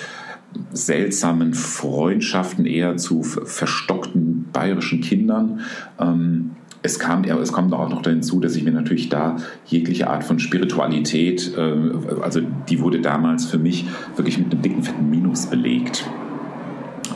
seltsamen 0.73 1.55
Freundschaften 1.55 2.67
eher 2.67 2.97
zu 2.97 3.23
verstockten 3.23 4.47
bayerischen 4.53 5.01
Kindern. 5.01 5.61
Ähm, 5.99 6.53
es, 6.83 6.99
kam, 6.99 7.25
es 7.25 7.53
kommt 7.53 7.73
auch 7.73 7.89
noch 7.89 8.05
hinzu, 8.05 8.41
dass 8.41 8.55
ich 8.57 8.63
mir 8.63 8.71
natürlich 8.71 9.09
da 9.09 9.37
jegliche 9.67 10.09
Art 10.09 10.23
von 10.23 10.39
Spiritualität, 10.39 11.53
äh, 11.57 12.23
also 12.23 12.41
die 12.69 12.81
wurde 12.81 13.01
damals 13.01 13.47
für 13.47 13.59
mich 13.59 13.87
wirklich 14.17 14.39
mit 14.39 14.53
einem 14.53 14.63
dicken, 14.63 14.83
fetten 14.83 15.11
Minus 15.11 15.47
belegt. 15.47 16.05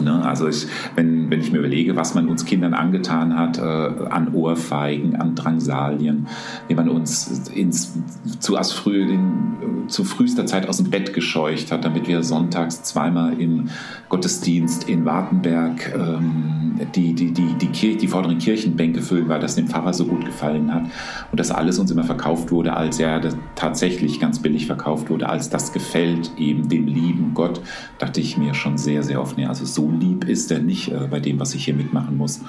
Ne? 0.01 0.25
Also 0.25 0.49
ich, 0.49 0.67
wenn, 0.95 1.31
wenn 1.31 1.41
ich 1.41 1.53
mir 1.53 1.59
überlege, 1.59 1.97
was 1.97 2.15
man 2.15 2.29
uns 2.29 2.45
Kindern 2.45 2.75
angetan 2.75 3.37
hat, 3.39 3.59
äh, 3.59 3.63
an 3.63 4.35
Ohrfeigen, 4.35 5.17
an 5.17 5.35
Drangsalien, 5.35 6.27
wie 6.69 6.75
man 6.75 6.89
uns 6.89 7.49
ins, 7.55 7.99
zu, 8.41 8.57
früh, 8.57 9.03
in, 9.03 9.89
zu 9.89 10.05
frühester 10.05 10.47
Zeit 10.47 10.69
aus 10.69 10.79
dem 10.79 10.91
Bett 10.91 11.13
gescheucht 11.15 11.73
hat, 11.73 11.85
damit 11.85 12.09
wir 12.09 12.23
sonntags 12.23 12.83
zweimal 12.83 13.41
im 13.41 13.69
Gottesdienst 14.09 14.89
in 14.89 15.05
Wartenberg 15.05 15.95
ähm, 15.95 16.59
die, 16.95 17.13
die, 17.13 17.33
die, 17.33 17.55
die, 17.55 17.67
Kirche, 17.69 17.99
die 17.99 18.09
vorderen 18.09 18.39
Kirchenbänke 18.39 19.03
füllen, 19.03 19.29
weil 19.29 19.41
das 19.41 19.57
dem 19.57 19.67
Pfarrer 19.67 19.93
so 19.93 20.07
gut 20.07 20.25
gefallen 20.25 20.73
hat. 20.73 20.85
Und 21.31 21.41
das 21.41 21.51
alles 21.51 21.79
uns 21.79 21.91
immer 21.91 22.05
verkauft 22.05 22.51
wurde, 22.51 22.75
als 22.75 22.99
er 22.99 23.23
ja, 23.23 23.31
tatsächlich 23.55 24.21
ganz 24.21 24.39
billig 24.41 24.67
verkauft 24.67 25.11
wurde, 25.11 25.29
als 25.29 25.51
das 25.51 25.73
gefällt 25.73 26.33
eben 26.37 26.69
dem 26.69 26.87
lieben 26.87 27.33
Gott, 27.35 27.61
dachte 27.99 28.21
ich 28.21 28.37
mir 28.37 28.55
schon 28.55 28.79
sehr, 28.79 29.03
sehr 29.03 29.21
oft, 29.21 29.37
nee, 29.37 29.47
also 29.47 29.65
so 29.65 29.88
lieb 29.91 30.29
ist 30.29 30.51
er 30.51 30.59
nicht 30.61 30.91
äh, 30.91 31.09
bei 31.11 31.21
dem, 31.21 31.41
was 31.41 31.55
ich 31.55 31.65
hier 31.65 31.75
mitmachen 31.75 32.17
muss. 32.17 32.41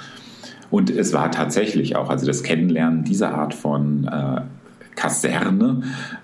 Und 0.70 0.90
es 0.90 1.12
war 1.12 1.30
tatsächlich 1.30 1.96
auch, 1.96 2.10
also 2.10 2.26
das 2.26 2.42
Kennenlernen 2.42 3.04
dieser 3.04 3.34
Art 3.34 3.54
von 3.54 4.04
äh, 4.04 4.42
Kaserne. 5.00 5.80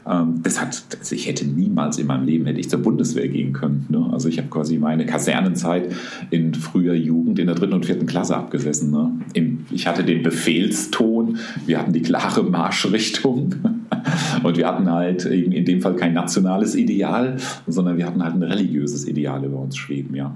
Ähm, 0.06 0.42
das 0.42 0.60
hat, 0.60 0.82
also 0.98 1.14
ich 1.14 1.26
hätte 1.26 1.46
niemals 1.46 1.98
in 1.98 2.06
meinem 2.06 2.26
Leben 2.26 2.46
hätte 2.46 2.60
ich 2.60 2.68
zur 2.68 2.82
Bundeswehr 2.82 3.26
gehen 3.28 3.52
können. 3.52 3.86
Ne? 3.88 4.06
Also 4.12 4.28
ich 4.28 4.38
habe 4.38 4.48
quasi 4.48 4.76
meine 4.76 5.06
Kasernenzeit 5.06 5.92
in 6.30 6.54
früher 6.54 6.94
Jugend 6.94 7.38
in 7.38 7.46
der 7.46 7.54
dritten 7.54 7.72
und 7.72 7.86
vierten 7.86 8.06
Klasse 8.06 8.36
abgesessen. 8.36 8.90
Ne? 8.90 9.12
Im, 9.32 9.66
ich 9.70 9.86
hatte 9.86 10.04
den 10.04 10.22
Befehlston, 10.22 11.38
wir 11.64 11.78
hatten 11.78 11.92
die 11.92 12.02
klare 12.02 12.42
Marschrichtung 12.42 13.54
und 14.42 14.56
wir 14.58 14.66
hatten 14.66 14.90
halt 14.90 15.24
eben 15.24 15.52
in 15.52 15.64
dem 15.64 15.80
Fall 15.80 15.96
kein 15.96 16.12
nationales 16.12 16.74
Ideal, 16.74 17.36
sondern 17.66 17.96
wir 17.96 18.06
hatten 18.06 18.22
halt 18.22 18.34
ein 18.34 18.42
religiöses 18.42 19.08
Ideal 19.08 19.42
über 19.44 19.58
uns 19.58 19.76
schweben, 19.76 20.14
ja. 20.14 20.34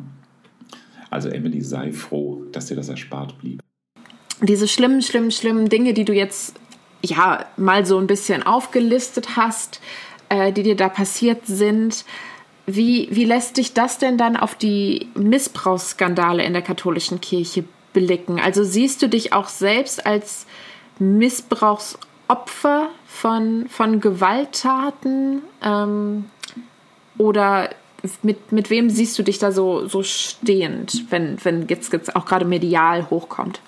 Also 1.10 1.28
Emily, 1.28 1.60
sei 1.60 1.92
froh, 1.92 2.42
dass 2.52 2.66
dir 2.66 2.76
das 2.76 2.88
erspart 2.88 3.38
blieb. 3.38 3.60
Diese 4.40 4.68
schlimmen, 4.68 5.02
schlimmen, 5.02 5.30
schlimmen 5.30 5.68
Dinge, 5.68 5.92
die 5.92 6.04
du 6.04 6.14
jetzt 6.14 6.54
ja 7.02 7.44
mal 7.56 7.84
so 7.84 7.98
ein 7.98 8.06
bisschen 8.06 8.42
aufgelistet 8.42 9.36
hast, 9.36 9.80
äh, 10.28 10.52
die 10.52 10.62
dir 10.62 10.76
da 10.76 10.88
passiert 10.88 11.46
sind. 11.46 12.04
Wie, 12.66 13.08
wie 13.10 13.24
lässt 13.24 13.56
dich 13.56 13.74
das 13.74 13.98
denn 13.98 14.16
dann 14.16 14.36
auf 14.36 14.54
die 14.54 15.08
Missbrauchsskandale 15.14 16.44
in 16.44 16.52
der 16.52 16.62
katholischen 16.62 17.20
Kirche 17.20 17.64
blicken? 17.92 18.38
Also 18.38 18.62
siehst 18.64 19.02
du 19.02 19.08
dich 19.08 19.32
auch 19.32 19.48
selbst 19.48 20.06
als 20.06 20.46
Missbrauchsopfer 20.98 22.88
von, 23.06 23.66
von 23.68 24.00
Gewalttaten? 24.00 25.42
Ähm, 25.62 26.26
oder 27.18 27.70
mit, 28.22 28.52
mit 28.52 28.70
wem 28.70 28.90
siehst 28.90 29.18
du 29.18 29.22
dich 29.22 29.38
da 29.38 29.52
so, 29.52 29.86
so 29.86 30.02
stehend, 30.02 31.04
wenn, 31.10 31.36
wenn 31.42 31.66
jetzt, 31.68 31.92
jetzt 31.92 32.16
auch 32.16 32.26
gerade 32.26 32.44
medial 32.44 33.10
hochkommt? 33.10 33.60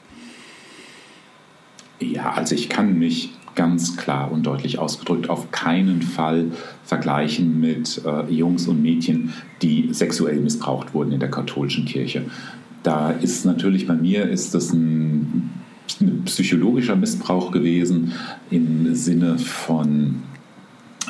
Ja, 2.00 2.32
also 2.32 2.54
ich 2.54 2.68
kann 2.68 2.98
mich 2.98 3.30
ganz 3.54 3.96
klar 3.96 4.32
und 4.32 4.44
deutlich 4.44 4.78
ausgedrückt 4.78 5.28
auf 5.28 5.50
keinen 5.50 6.02
Fall 6.02 6.46
vergleichen 6.84 7.60
mit 7.60 8.02
äh, 8.04 8.30
Jungs 8.32 8.66
und 8.66 8.82
Mädchen, 8.82 9.34
die 9.60 9.92
sexuell 9.92 10.40
missbraucht 10.40 10.94
wurden 10.94 11.12
in 11.12 11.20
der 11.20 11.30
katholischen 11.30 11.84
Kirche. 11.84 12.24
Da 12.82 13.10
ist 13.10 13.44
natürlich 13.44 13.86
bei 13.86 13.94
mir 13.94 14.28
ist 14.28 14.54
das 14.54 14.72
ein, 14.72 15.50
ein 16.00 16.22
psychologischer 16.24 16.96
Missbrauch 16.96 17.52
gewesen 17.52 18.12
im 18.50 18.94
Sinne 18.94 19.38
von 19.38 20.22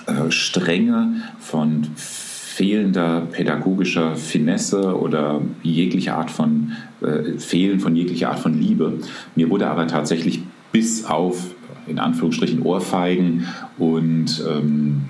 äh, 0.07 0.31
Strenge, 0.31 1.23
von 1.39 1.87
fehlender 2.53 3.23
pädagogischer 3.33 4.15
Finesse 4.15 4.99
oder 4.99 5.41
jegliche 5.63 6.15
Art 6.15 6.31
von 6.31 6.73
äh, 7.01 7.39
Fehlen 7.39 7.81
von 7.81 7.97
jeglicher 7.97 8.31
Art 8.31 8.41
von 8.41 8.61
Liebe. 8.61 8.99
Mir 9.35 9.49
wurde 9.49 9.69
aber 9.69 9.87
tatsächlich 9.87 10.43
bis 10.71 11.07
auf 11.07 11.55
in 11.87 11.99
Anführungsstrichen 11.99 12.63
Ohrfeigen 12.63 13.47
und 13.79 14.45
ähm, 14.49 15.03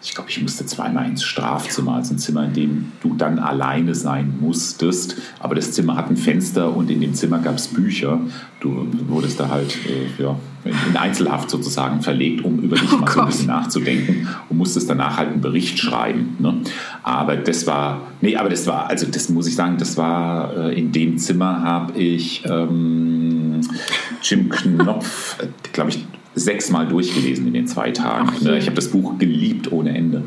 ich 0.00 0.14
glaube, 0.14 0.30
ich 0.30 0.40
musste 0.40 0.64
zweimal 0.64 1.06
ins 1.06 1.24
Strafzimmer, 1.24 1.94
also 1.94 2.14
ein 2.14 2.18
Zimmer, 2.18 2.44
in 2.44 2.52
dem 2.52 2.92
du 3.00 3.14
dann 3.14 3.40
alleine 3.40 3.96
sein 3.96 4.34
musstest. 4.40 5.16
Aber 5.40 5.56
das 5.56 5.72
Zimmer 5.72 5.96
hat 5.96 6.08
ein 6.08 6.16
Fenster 6.16 6.74
und 6.74 6.88
in 6.88 7.00
dem 7.00 7.14
Zimmer 7.14 7.40
gab 7.40 7.56
es 7.56 7.68
Bücher. 7.68 8.20
Du 8.60 8.86
wurdest 9.08 9.40
da 9.40 9.48
halt 9.48 9.76
äh, 9.86 10.22
ja, 10.22 10.36
in 10.64 10.96
Einzelhaft 10.96 11.50
sozusagen 11.50 12.00
verlegt, 12.00 12.44
um 12.44 12.60
über 12.60 12.76
dich 12.76 12.92
oh 12.92 12.98
mal 12.98 13.06
Gott. 13.06 13.14
so 13.14 13.20
ein 13.20 13.26
bisschen 13.26 13.46
nachzudenken 13.48 14.28
und 14.48 14.56
musstest 14.56 14.88
danach 14.88 15.16
halt 15.16 15.30
einen 15.30 15.40
Bericht 15.40 15.80
schreiben. 15.80 16.36
Ne? 16.38 16.54
Aber 17.02 17.36
das 17.36 17.66
war, 17.66 18.02
nee, 18.20 18.36
aber 18.36 18.50
das 18.50 18.68
war, 18.68 18.88
also 18.88 19.06
das 19.10 19.28
muss 19.28 19.48
ich 19.48 19.56
sagen, 19.56 19.78
das 19.78 19.96
war, 19.96 20.56
äh, 20.56 20.78
in 20.78 20.92
dem 20.92 21.18
Zimmer 21.18 21.62
habe 21.62 21.98
ich 21.98 22.44
ähm, 22.44 23.60
Jim 24.22 24.48
Knopf, 24.48 25.38
äh, 25.40 25.48
glaube 25.72 25.90
ich, 25.90 26.06
sechsmal 26.38 26.86
durchgelesen 26.86 27.46
in 27.46 27.52
den 27.52 27.66
zwei 27.66 27.90
Tagen. 27.90 28.30
Ach, 28.30 28.52
ich 28.56 28.66
habe 28.66 28.76
das 28.76 28.88
Buch 28.88 29.18
geliebt 29.18 29.72
ohne 29.72 29.96
Ende. 29.96 30.24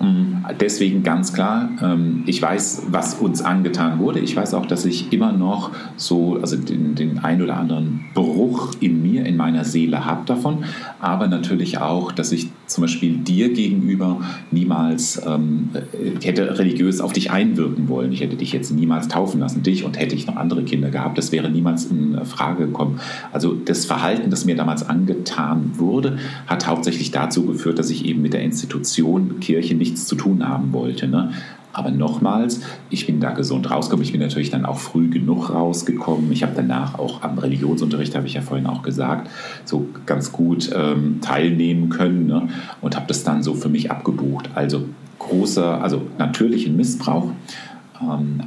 Mm, 0.00 0.44
deswegen 0.60 1.02
ganz 1.02 1.32
klar, 1.32 1.70
ähm, 1.82 2.24
ich 2.26 2.40
weiß, 2.40 2.86
was 2.90 3.14
uns 3.14 3.42
angetan 3.42 3.98
wurde. 3.98 4.20
Ich 4.20 4.36
weiß 4.36 4.54
auch, 4.54 4.66
dass 4.66 4.84
ich 4.84 5.12
immer 5.12 5.32
noch 5.32 5.70
so, 5.96 6.38
also 6.40 6.56
den, 6.56 6.94
den 6.94 7.18
ein 7.18 7.42
oder 7.42 7.56
anderen 7.56 8.06
Bruch 8.14 8.72
in 8.80 9.02
mir, 9.02 9.26
in 9.26 9.36
meiner 9.36 9.64
Seele 9.64 10.04
habe 10.04 10.26
davon. 10.26 10.64
Aber 11.00 11.26
natürlich 11.28 11.78
auch, 11.78 12.12
dass 12.12 12.32
ich 12.32 12.48
zum 12.66 12.82
Beispiel 12.82 13.16
dir 13.18 13.52
gegenüber 13.52 14.20
niemals 14.50 15.20
ähm, 15.26 15.70
äh, 15.72 16.24
hätte 16.24 16.58
religiös 16.58 17.00
auf 17.00 17.12
dich 17.12 17.30
einwirken 17.30 17.88
wollen. 17.88 18.12
Ich 18.12 18.20
hätte 18.20 18.36
dich 18.36 18.52
jetzt 18.52 18.70
niemals 18.70 19.08
taufen 19.08 19.40
lassen, 19.40 19.62
dich 19.62 19.84
und 19.84 19.98
hätte 19.98 20.14
ich 20.14 20.26
noch 20.26 20.36
andere 20.36 20.62
Kinder 20.62 20.90
gehabt, 20.90 21.18
das 21.18 21.32
wäre 21.32 21.50
niemals 21.50 21.86
in 21.86 22.24
Frage 22.24 22.66
gekommen. 22.66 23.00
Also 23.32 23.54
das 23.54 23.84
Verhalten, 23.84 24.30
das 24.30 24.44
mir 24.44 24.56
damals 24.56 24.88
angetan 24.88 25.49
wurde, 25.74 26.18
hat 26.46 26.66
hauptsächlich 26.66 27.10
dazu 27.10 27.46
geführt, 27.46 27.78
dass 27.78 27.90
ich 27.90 28.04
eben 28.04 28.22
mit 28.22 28.32
der 28.32 28.42
Institution 28.42 29.40
Kirche 29.40 29.74
nichts 29.74 30.06
zu 30.06 30.14
tun 30.14 30.48
haben 30.48 30.72
wollte. 30.72 31.08
Ne? 31.08 31.32
Aber 31.72 31.90
nochmals, 31.90 32.60
ich 32.90 33.06
bin 33.06 33.20
da 33.20 33.30
gesund 33.30 33.70
rausgekommen. 33.70 34.04
Ich 34.04 34.12
bin 34.12 34.20
natürlich 34.20 34.50
dann 34.50 34.66
auch 34.66 34.78
früh 34.78 35.08
genug 35.08 35.50
rausgekommen. 35.50 36.32
Ich 36.32 36.42
habe 36.42 36.52
danach 36.56 36.98
auch 36.98 37.22
am 37.22 37.38
Religionsunterricht, 37.38 38.14
habe 38.16 38.26
ich 38.26 38.34
ja 38.34 38.42
vorhin 38.42 38.66
auch 38.66 38.82
gesagt, 38.82 39.30
so 39.64 39.86
ganz 40.06 40.32
gut 40.32 40.70
ähm, 40.74 41.20
teilnehmen 41.20 41.88
können 41.88 42.26
ne? 42.26 42.48
und 42.80 42.96
habe 42.96 43.06
das 43.06 43.22
dann 43.22 43.42
so 43.42 43.54
für 43.54 43.68
mich 43.68 43.90
abgebucht. 43.90 44.50
Also 44.54 44.84
großer, 45.18 45.80
also 45.82 46.02
natürlichen 46.18 46.76
Missbrauch, 46.76 47.30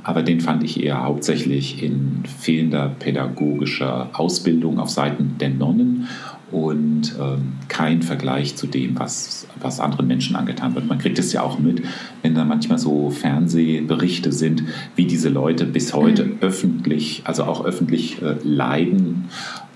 aber 0.04 0.24
den 0.24 0.42
fand 0.42 0.64
ich 0.64 0.84
eher 0.84 1.04
hauptsächlich 1.04 1.84
in 1.84 2.24
fehlender 2.40 2.90
pädagogischer 2.90 4.10
Ausbildung 4.14 4.80
auf 4.80 4.90
Seiten 4.90 5.36
der 5.40 5.50
Nonnen 5.50 6.08
und 6.52 7.16
ähm, 7.20 7.54
kein 7.68 8.02
Vergleich 8.04 8.56
zu 8.56 8.68
dem, 8.68 8.98
was, 9.00 9.48
was 9.60 9.80
anderen 9.80 10.08
Menschen 10.08 10.36
angetan 10.36 10.76
wird. 10.76 10.88
Man 10.88 11.00
kriegt 11.00 11.18
es 11.18 11.34
ja 11.34 11.42
auch 11.42 11.60
mit, 11.60 11.82
wenn 12.22 12.36
da 12.36 12.46
manchmal 12.46 12.78
so 12.78 13.10
Fernsehberichte 13.10 14.32
sind, 14.32 14.64
wie 14.96 15.06
diese 15.06 15.30
Leute 15.30 15.66
bis 15.66 15.94
heute 15.94 16.26
mhm. 16.26 16.38
öffentlich, 16.42 17.22
also 17.26 17.44
auch 17.44 17.66
öffentlich 17.66 18.22
äh, 18.22 18.36
leiden 18.44 19.26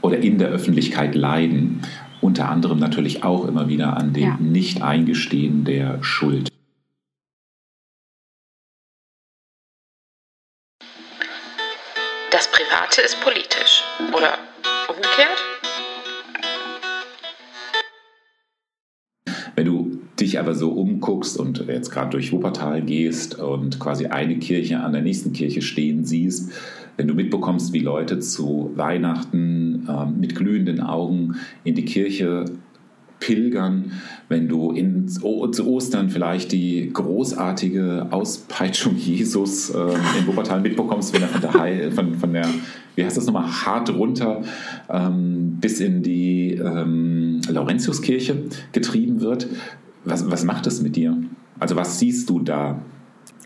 oder 0.02 0.20
in 0.20 0.38
der 0.38 0.50
Öffentlichkeit 0.50 1.16
leiden. 1.16 1.82
Unter 2.22 2.50
anderem 2.50 2.80
natürlich 2.80 3.24
auch 3.24 3.48
immer 3.48 3.68
wieder 3.70 3.98
an 3.98 4.14
dem 4.14 4.24
ja. 4.24 4.38
Nicht-Eingestehen 4.40 5.66
der 5.66 6.04
Schuld. 6.04 6.52
Private 12.70 13.02
ist 13.02 13.22
politisch. 13.22 13.84
Oder 14.14 14.38
umgekehrt? 14.90 15.38
dich 20.20 20.40
aber 20.40 20.56
so 20.56 20.72
umguckst 20.72 21.38
und 21.38 21.66
jetzt 21.68 21.90
gerade 21.92 22.10
durch 22.10 22.32
Wuppertal 22.32 22.82
gehst 22.82 23.40
und 23.40 23.80
quasi 23.80 24.08
eine 24.08 24.40
Kirche 24.40 24.80
an 24.80 24.94
der 24.94 25.02
nächsten 25.02 25.32
Kirche 25.34 25.62
stehen 25.62 26.06
siehst, 26.06 26.52
wenn 26.98 27.08
du 27.08 27.14
mitbekommst, 27.14 27.74
wie 27.74 27.80
Leute 27.80 28.20
zu 28.20 28.72
Weihnachten 28.76 29.88
äh, 29.88 30.06
mit 30.06 30.36
glühenden 30.36 30.82
Augen 30.82 31.36
in 31.64 31.76
die 31.76 31.86
Kirche 31.86 32.46
pilgern, 33.20 33.94
wenn 34.30 34.48
du 34.48 34.72
in, 34.72 35.10
oh, 35.22 35.48
zu 35.48 35.68
Ostern 35.68 36.10
vielleicht 36.10 36.52
die 36.52 36.92
großartige 36.94 38.08
Auspeitschung 38.12 38.96
Jesus 38.98 39.70
äh, 39.70 39.80
in 40.20 40.28
Wuppertal 40.28 40.62
mitbekommst, 40.62 41.14
wenn 41.14 41.24
er 41.24 41.28
von 41.28 41.42
der, 41.42 41.54
Heil, 41.54 41.92
von, 41.92 42.16
von 42.16 42.34
der 42.34 42.48
wie 42.98 43.06
heißt 43.06 43.16
das 43.16 43.28
nochmal, 43.28 43.46
hart 43.48 43.94
runter 43.94 44.42
ähm, 44.90 45.58
bis 45.62 45.80
in 45.80 46.02
die 46.02 46.54
ähm, 46.54 47.42
Laurentiuskirche 47.48 48.46
getrieben 48.72 49.22
wird, 49.22 49.48
was, 50.04 50.30
was 50.30 50.44
macht 50.44 50.66
das 50.66 50.82
mit 50.82 50.96
dir? 50.96 51.16
Also 51.60 51.76
was 51.76 52.00
siehst 52.00 52.30
du 52.30 52.40
da? 52.40 52.82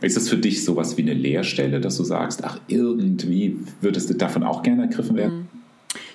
Ist 0.01 0.17
es 0.17 0.29
für 0.29 0.37
dich 0.37 0.63
sowas 0.63 0.97
wie 0.97 1.01
eine 1.01 1.13
Leerstelle, 1.13 1.81
dass 1.81 1.97
du 1.97 2.03
sagst, 2.03 2.43
ach, 2.43 2.59
irgendwie 2.67 3.59
würdest 3.81 4.09
du 4.09 4.15
davon 4.15 4.43
auch 4.43 4.63
gerne 4.63 4.83
ergriffen 4.83 5.17
werden? 5.17 5.37
Mhm. 5.39 5.47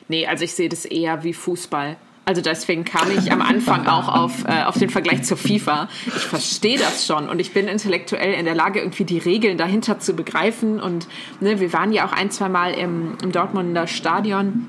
Nee, 0.08 0.26
also 0.26 0.44
ich 0.44 0.54
sehe 0.54 0.68
das 0.68 0.84
eher 0.86 1.22
wie 1.22 1.32
Fußball. 1.32 1.96
Also 2.28 2.42
deswegen 2.42 2.84
kam 2.84 3.08
ich 3.16 3.30
am 3.30 3.40
Anfang 3.40 3.86
auch 3.86 4.08
auf, 4.08 4.44
äh, 4.48 4.64
auf 4.64 4.76
den 4.76 4.90
Vergleich 4.90 5.22
zur 5.22 5.36
FIFA. 5.36 5.88
Ich 6.08 6.24
verstehe 6.24 6.76
das 6.76 7.06
schon 7.06 7.28
und 7.28 7.38
ich 7.38 7.52
bin 7.52 7.68
intellektuell 7.68 8.34
in 8.34 8.44
der 8.44 8.56
Lage, 8.56 8.80
irgendwie 8.80 9.04
die 9.04 9.18
Regeln 9.18 9.56
dahinter 9.58 10.00
zu 10.00 10.12
begreifen. 10.14 10.80
Und 10.80 11.06
ne, 11.38 11.60
wir 11.60 11.72
waren 11.72 11.92
ja 11.92 12.04
auch 12.04 12.12
ein, 12.12 12.32
zwei 12.32 12.48
Mal 12.48 12.74
im, 12.74 13.16
im 13.22 13.30
Dortmunder 13.30 13.86
Stadion 13.86 14.68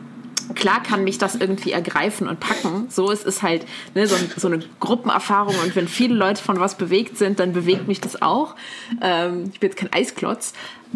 klar 0.56 0.82
kann 0.82 1.04
mich 1.04 1.18
das 1.18 1.36
irgendwie 1.36 1.72
ergreifen 1.72 2.28
und 2.28 2.40
packen. 2.40 2.86
So 2.90 3.12
ist 3.12 3.26
es 3.26 3.42
halt 3.44 3.66
ne, 3.96 4.08
so, 4.08 4.16
so, 4.38 4.48
eine 4.48 4.60
Gruppenerfahrung 4.80 5.56
und 5.64 5.76
wenn 5.76 5.88
viele 5.88 6.16
Leute 6.16 6.42
von 6.42 6.60
was 6.60 6.78
bewegt 6.78 7.18
sind, 7.18 7.40
dann 7.40 7.54
bewegt 7.54 7.88
mich 7.88 8.00
das 8.00 8.22
auch. 8.22 8.56
Ähm, 9.02 9.50
ich 9.52 9.60
bin 9.60 9.70
jetzt 9.70 9.78
kein 9.78 9.92
Eisklotz, 9.92 10.54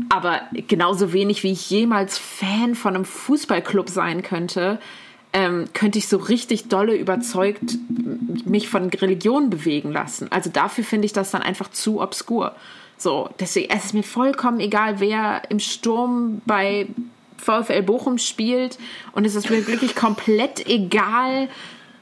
aber 0.08 0.42
genauso 0.68 1.12
wenig 1.12 1.44
wie 1.44 1.52
ich 1.52 1.70
jemals 1.70 2.18
Fan 2.18 2.76
von 2.76 2.96
einem 2.96 3.06
Fußballclub 3.06 3.90
sein 3.90 4.22
könnte, 4.22 4.80
ähm, 5.34 5.70
könnte 5.74 5.98
ich 5.98 6.08
so 6.08 6.18
richtig 6.18 6.68
dolle 6.68 6.96
überzeugt 6.96 7.78
mich 8.46 8.68
von 8.68 8.90
Religion 8.90 9.50
bewegen 9.50 9.92
lassen. 9.92 10.28
Also 10.32 10.50
dafür 10.50 10.84
finde 10.84 11.06
ich 11.06 11.14
das 11.14 11.32
dann 11.32 11.42
einfach 11.42 11.70
zu 11.72 12.02
obskur. 12.02 12.56
So, 12.98 13.30
deswegen 13.40 13.72
es 13.72 13.86
ist 13.86 13.94
mir 13.94 14.04
vollkommen 14.04 14.60
egal, 14.60 15.00
wer 15.00 15.44
im 15.50 15.60
Sturm 15.60 16.42
bei 16.46 16.88
VfL 17.38 17.82
Bochum 17.82 18.18
spielt 18.18 18.78
und 19.14 19.26
es 19.26 19.36
ist 19.36 19.50
mir 19.50 19.66
wirklich 19.68 19.96
komplett 19.96 20.68
egal, 20.68 21.50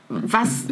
was 0.09 0.65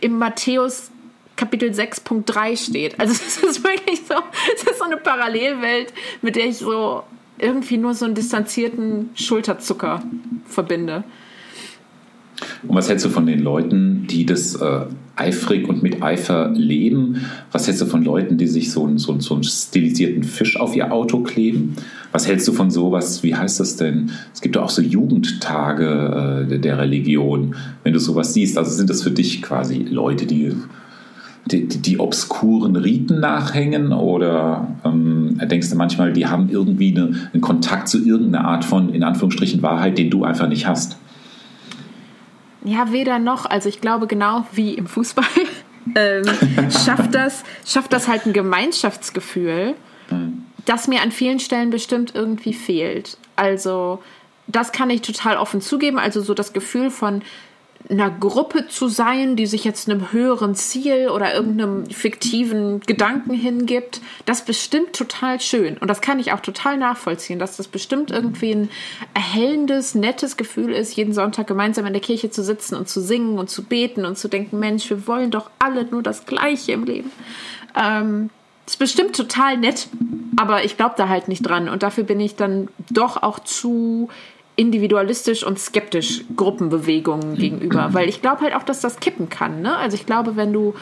im 0.00 0.18
Matthäus 0.18 0.90
Kapitel 1.34 1.70
6.3 1.70 2.56
steht. 2.56 3.00
Also 3.00 3.12
es 3.12 3.42
ist 3.42 3.64
wirklich 3.64 4.02
so, 4.06 4.14
es 4.54 4.62
ist 4.62 4.78
so 4.78 4.84
eine 4.84 4.96
Parallelwelt, 4.96 5.92
mit 6.22 6.36
der 6.36 6.46
ich 6.46 6.58
so 6.58 7.02
irgendwie 7.38 7.76
nur 7.76 7.94
so 7.94 8.04
einen 8.04 8.14
distanzierten 8.14 9.10
Schulterzucker 9.14 10.02
verbinde. 10.46 11.04
Und 12.66 12.76
was 12.76 12.88
hältst 12.88 13.04
du 13.04 13.10
von 13.10 13.26
den 13.26 13.40
Leuten, 13.40 14.06
die 14.08 14.26
das 14.26 14.56
äh, 14.56 14.86
eifrig 15.16 15.68
und 15.68 15.82
mit 15.82 16.02
Eifer 16.02 16.50
leben? 16.50 17.26
Was 17.52 17.66
hältst 17.66 17.82
du 17.82 17.86
von 17.86 18.04
Leuten, 18.04 18.36
die 18.36 18.46
sich 18.46 18.70
so, 18.70 18.90
so, 18.96 19.18
so 19.20 19.34
einen 19.34 19.44
stilisierten 19.44 20.24
Fisch 20.24 20.58
auf 20.58 20.76
ihr 20.76 20.92
Auto 20.92 21.20
kleben? 21.20 21.76
Was 22.12 22.28
hältst 22.28 22.46
du 22.48 22.52
von 22.52 22.70
sowas, 22.70 23.22
wie 23.22 23.34
heißt 23.34 23.60
das 23.60 23.76
denn? 23.76 24.10
Es 24.32 24.40
gibt 24.40 24.56
ja 24.56 24.62
auch 24.62 24.70
so 24.70 24.82
Jugendtage 24.82 26.46
äh, 26.50 26.58
der 26.58 26.78
Religion, 26.78 27.54
wenn 27.82 27.92
du 27.92 27.98
sowas 27.98 28.34
siehst. 28.34 28.58
Also 28.58 28.70
sind 28.72 28.90
das 28.90 29.02
für 29.02 29.10
dich 29.10 29.42
quasi 29.42 29.78
Leute, 29.78 30.26
die 30.26 30.52
die, 31.48 31.68
die, 31.68 32.00
obskuren 32.00 32.74
Riten 32.74 33.20
nachhängen 33.20 33.92
oder 33.92 34.66
ähm, 34.84 35.40
denkst 35.44 35.70
du 35.70 35.76
manchmal, 35.76 36.12
die 36.12 36.26
haben 36.26 36.48
irgendwie 36.48 36.92
eine, 36.92 37.30
einen 37.32 37.40
Kontakt 37.40 37.86
zu 37.86 38.04
irgendeiner 38.04 38.46
Art 38.46 38.64
von, 38.64 38.88
in 38.92 39.04
Anführungsstrichen, 39.04 39.62
Wahrheit, 39.62 39.96
den 39.96 40.10
du 40.10 40.24
einfach 40.24 40.48
nicht 40.48 40.66
hast? 40.66 40.96
Ja, 42.66 42.90
weder 42.90 43.20
noch. 43.20 43.46
Also 43.46 43.68
ich 43.68 43.80
glaube, 43.80 44.08
genau 44.08 44.44
wie 44.50 44.74
im 44.74 44.88
Fußball 44.88 45.24
ähm, 45.94 46.24
schafft, 46.84 47.14
das, 47.14 47.44
schafft 47.64 47.92
das 47.92 48.08
halt 48.08 48.26
ein 48.26 48.32
Gemeinschaftsgefühl, 48.32 49.74
das 50.64 50.88
mir 50.88 51.00
an 51.00 51.12
vielen 51.12 51.38
Stellen 51.38 51.70
bestimmt 51.70 52.14
irgendwie 52.14 52.52
fehlt. 52.52 53.18
Also 53.36 54.02
das 54.48 54.72
kann 54.72 54.90
ich 54.90 55.02
total 55.02 55.36
offen 55.36 55.60
zugeben. 55.60 55.98
Also 55.98 56.20
so 56.20 56.34
das 56.34 56.52
Gefühl 56.52 56.90
von 56.90 57.22
einer 57.88 58.10
Gruppe 58.10 58.66
zu 58.68 58.88
sein, 58.88 59.36
die 59.36 59.46
sich 59.46 59.64
jetzt 59.64 59.88
einem 59.88 60.12
höheren 60.12 60.54
Ziel 60.54 61.08
oder 61.08 61.34
irgendeinem 61.34 61.86
fiktiven 61.86 62.80
Gedanken 62.80 63.34
hingibt, 63.34 64.00
das 64.24 64.44
bestimmt 64.44 64.92
total 64.92 65.40
schön. 65.40 65.78
Und 65.78 65.88
das 65.88 66.00
kann 66.00 66.18
ich 66.18 66.32
auch 66.32 66.40
total 66.40 66.78
nachvollziehen, 66.78 67.38
dass 67.38 67.56
das 67.56 67.68
bestimmt 67.68 68.10
irgendwie 68.10 68.52
ein 68.52 68.70
erhellendes, 69.14 69.94
nettes 69.94 70.36
Gefühl 70.36 70.72
ist, 70.72 70.96
jeden 70.96 71.12
Sonntag 71.12 71.46
gemeinsam 71.46 71.86
in 71.86 71.92
der 71.92 72.02
Kirche 72.02 72.30
zu 72.30 72.42
sitzen 72.42 72.74
und 72.74 72.88
zu 72.88 73.00
singen 73.00 73.38
und 73.38 73.50
zu 73.50 73.62
beten 73.62 74.04
und 74.04 74.18
zu 74.18 74.28
denken, 74.28 74.58
Mensch, 74.58 74.88
wir 74.90 75.06
wollen 75.06 75.30
doch 75.30 75.50
alle 75.58 75.84
nur 75.84 76.02
das 76.02 76.26
Gleiche 76.26 76.72
im 76.72 76.84
Leben. 76.84 77.10
Ähm, 77.80 78.30
das 78.64 78.74
ist 78.74 78.78
bestimmt 78.78 79.14
total 79.14 79.58
nett, 79.58 79.86
aber 80.36 80.64
ich 80.64 80.76
glaube 80.76 80.96
da 80.96 81.08
halt 81.08 81.28
nicht 81.28 81.42
dran. 81.42 81.68
Und 81.68 81.84
dafür 81.84 82.02
bin 82.02 82.18
ich 82.18 82.34
dann 82.34 82.68
doch 82.90 83.22
auch 83.22 83.38
zu 83.38 84.08
individualistisch 84.56 85.44
und 85.44 85.58
skeptisch 85.58 86.24
Gruppenbewegungen 86.34 87.32
mhm. 87.32 87.36
gegenüber, 87.36 87.90
weil 87.92 88.08
ich 88.08 88.22
glaube 88.22 88.40
halt 88.40 88.54
auch, 88.54 88.62
dass 88.62 88.80
das 88.80 89.00
kippen 89.00 89.28
kann. 89.28 89.60
Ne? 89.60 89.76
Also 89.76 89.96
ich 89.96 90.06
glaube, 90.06 90.36
wenn 90.36 90.52
du 90.52 90.74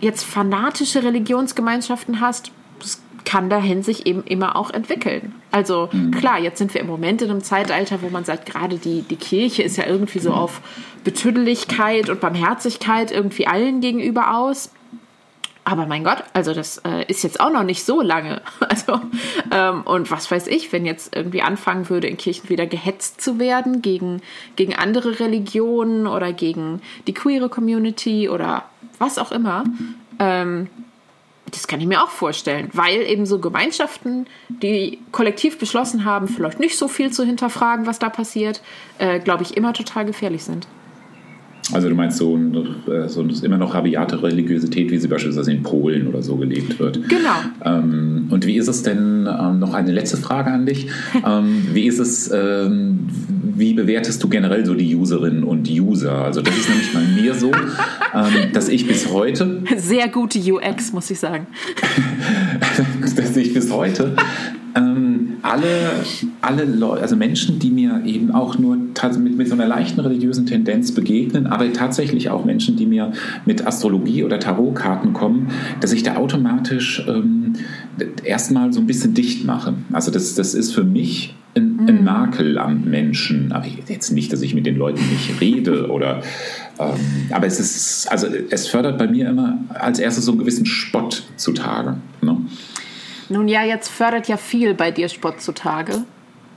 jetzt 0.00 0.24
fanatische 0.24 1.02
Religionsgemeinschaften 1.02 2.20
hast, 2.20 2.52
das 2.78 3.00
kann 3.24 3.48
dahin 3.48 3.82
sich 3.82 4.06
eben 4.06 4.22
immer 4.24 4.56
auch 4.56 4.70
entwickeln. 4.70 5.34
Also 5.50 5.88
mhm. 5.92 6.10
klar, 6.10 6.38
jetzt 6.40 6.58
sind 6.58 6.74
wir 6.74 6.80
im 6.80 6.86
Moment 6.88 7.22
in 7.22 7.30
einem 7.30 7.42
Zeitalter, 7.42 8.02
wo 8.02 8.10
man 8.10 8.24
sagt, 8.24 8.46
gerade 8.46 8.76
die, 8.76 9.02
die 9.02 9.16
Kirche 9.16 9.62
ist 9.62 9.76
ja 9.76 9.86
irgendwie 9.86 10.18
so 10.18 10.32
auf 10.32 10.60
Betüdeligkeit 11.04 12.10
und 12.10 12.20
Barmherzigkeit 12.20 13.10
irgendwie 13.10 13.46
allen 13.46 13.80
gegenüber 13.80 14.36
aus. 14.36 14.70
Aber 15.64 15.86
mein 15.86 16.02
Gott, 16.02 16.24
also 16.32 16.54
das 16.54 16.78
äh, 16.78 17.04
ist 17.06 17.22
jetzt 17.22 17.38
auch 17.38 17.52
noch 17.52 17.62
nicht 17.62 17.84
so 17.84 18.00
lange. 18.00 18.42
Also, 18.72 19.00
ähm, 19.50 19.82
und 19.82 20.10
was 20.10 20.30
weiß 20.30 20.46
ich, 20.46 20.72
wenn 20.72 20.86
jetzt 20.86 21.14
irgendwie 21.14 21.42
anfangen 21.42 21.90
würde, 21.90 22.06
in 22.08 22.16
Kirchen 22.16 22.48
wieder 22.48 22.66
gehetzt 22.66 23.20
zu 23.20 23.38
werden 23.38 23.82
gegen, 23.82 24.22
gegen 24.56 24.74
andere 24.74 25.20
Religionen 25.20 26.06
oder 26.06 26.32
gegen 26.32 26.80
die 27.06 27.12
queere 27.12 27.50
Community 27.50 28.30
oder 28.30 28.64
was 28.98 29.18
auch 29.18 29.30
immer. 29.30 29.64
Ähm, 30.18 30.68
das 31.50 31.66
kann 31.66 31.80
ich 31.80 31.86
mir 31.86 32.02
auch 32.02 32.08
vorstellen, 32.08 32.70
weil 32.72 33.02
eben 33.02 33.26
so 33.26 33.38
Gemeinschaften, 33.38 34.26
die 34.48 35.00
kollektiv 35.12 35.58
beschlossen 35.58 36.04
haben, 36.04 36.28
vielleicht 36.28 36.60
nicht 36.60 36.78
so 36.78 36.88
viel 36.88 37.12
zu 37.12 37.24
hinterfragen, 37.24 37.86
was 37.86 37.98
da 37.98 38.08
passiert, 38.08 38.62
äh, 38.98 39.20
glaube 39.20 39.42
ich, 39.42 39.56
immer 39.56 39.74
total 39.74 40.06
gefährlich 40.06 40.44
sind. 40.44 40.66
Also 41.72 41.88
du 41.88 41.94
meinst 41.94 42.18
so, 42.18 42.36
äh, 42.36 43.08
so 43.08 43.24
immer 43.42 43.58
noch 43.58 43.74
rabiate 43.74 44.22
Religiosität, 44.22 44.90
wie 44.90 44.98
sie 44.98 45.08
beispielsweise 45.08 45.52
in 45.52 45.62
Polen 45.62 46.06
oder 46.06 46.22
so 46.22 46.36
gelebt 46.36 46.78
wird. 46.78 47.08
Genau. 47.08 47.30
Ähm, 47.64 48.26
und 48.30 48.46
wie 48.46 48.56
ist 48.56 48.68
es 48.68 48.82
denn, 48.82 49.26
ähm, 49.26 49.58
noch 49.58 49.74
eine 49.74 49.92
letzte 49.92 50.16
Frage 50.16 50.50
an 50.50 50.66
dich, 50.66 50.88
ähm, 51.26 51.66
wie 51.72 51.86
ist 51.86 51.98
es, 51.98 52.30
ähm, 52.32 53.06
wie 53.54 53.74
bewertest 53.74 54.22
du 54.22 54.28
generell 54.28 54.64
so 54.64 54.74
die 54.74 54.94
Userinnen 54.94 55.44
und 55.44 55.68
User? 55.70 56.24
Also 56.24 56.42
das 56.42 56.56
ist 56.56 56.68
nämlich 56.68 56.92
bei 56.92 57.22
mir 57.22 57.34
so, 57.34 57.50
ähm, 58.14 58.52
dass 58.52 58.68
ich 58.68 58.86
bis 58.86 59.10
heute... 59.10 59.62
Sehr 59.76 60.08
gute 60.08 60.38
UX, 60.38 60.92
muss 60.92 61.10
ich 61.10 61.18
sagen. 61.18 61.46
dass 63.16 63.36
ich 63.36 63.54
bis 63.54 63.70
heute 63.70 64.14
alle, 65.42 66.04
alle 66.40 66.64
Leute, 66.64 67.02
also 67.02 67.16
Menschen, 67.16 67.58
die 67.58 67.70
mir 67.70 68.02
eben 68.04 68.30
auch 68.30 68.58
nur 68.58 68.76
mit, 68.76 69.36
mit 69.36 69.48
so 69.48 69.54
einer 69.54 69.66
leichten 69.66 70.00
religiösen 70.00 70.46
Tendenz 70.46 70.92
begegnen, 70.92 71.46
aber 71.46 71.72
tatsächlich 71.72 72.30
auch 72.30 72.44
Menschen, 72.44 72.76
die 72.76 72.86
mir 72.86 73.12
mit 73.44 73.66
Astrologie 73.66 74.24
oder 74.24 74.38
Tarotkarten 74.38 75.12
kommen, 75.12 75.48
dass 75.80 75.92
ich 75.92 76.04
da 76.04 76.16
automatisch 76.16 77.04
ähm, 77.08 77.54
erstmal 78.24 78.72
so 78.72 78.80
ein 78.80 78.86
bisschen 78.86 79.14
dicht 79.14 79.44
mache. 79.44 79.74
Also 79.92 80.10
das, 80.10 80.34
das 80.34 80.54
ist 80.54 80.72
für 80.72 80.84
mich 80.84 81.34
ein, 81.54 81.80
ein 81.88 81.98
mhm. 81.98 82.04
Makel 82.04 82.58
am 82.58 82.84
Menschen. 82.84 83.52
Aber 83.52 83.66
jetzt 83.88 84.12
nicht, 84.12 84.32
dass 84.32 84.42
ich 84.42 84.54
mit 84.54 84.64
den 84.64 84.76
Leuten 84.76 85.00
nicht 85.10 85.40
rede 85.40 85.88
oder 85.90 86.22
ähm, 86.78 86.96
aber 87.30 87.46
es 87.46 87.60
ist, 87.60 88.10
also 88.10 88.28
es 88.50 88.68
fördert 88.68 88.98
bei 88.98 89.06
mir 89.06 89.28
immer 89.28 89.58
als 89.68 89.98
erstes 89.98 90.24
so 90.24 90.32
einen 90.32 90.40
gewissen 90.40 90.66
Spott 90.66 91.24
zutage. 91.36 91.96
Ne? 92.22 92.36
Nun 93.32 93.48
ja, 93.48 93.64
jetzt 93.64 93.88
fördert 93.88 94.28
ja 94.28 94.36
viel 94.36 94.74
bei 94.74 94.90
dir 94.90 95.08
Sport 95.08 95.40
zutage. 95.40 96.04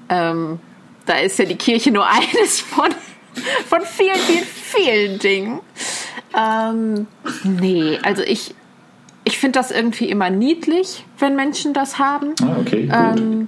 Ähm, 0.09 0.59
da 1.05 1.15
ist 1.15 1.39
ja 1.39 1.45
die 1.45 1.55
Kirche 1.55 1.91
nur 1.91 2.07
eines 2.09 2.59
von, 2.59 2.89
von 3.67 3.81
vielen, 3.81 4.15
vielen, 4.15 4.45
vielen 4.45 5.19
Dingen. 5.19 5.59
Ähm, 6.37 7.07
nee, 7.43 7.97
also 8.03 8.21
ich, 8.23 8.53
ich 9.23 9.37
finde 9.37 9.59
das 9.59 9.71
irgendwie 9.71 10.09
immer 10.09 10.29
niedlich, 10.29 11.05
wenn 11.19 11.35
Menschen 11.35 11.73
das 11.73 11.97
haben. 11.97 12.33
Ah, 12.41 12.57
okay. 12.59 12.89
Ähm, 12.91 13.47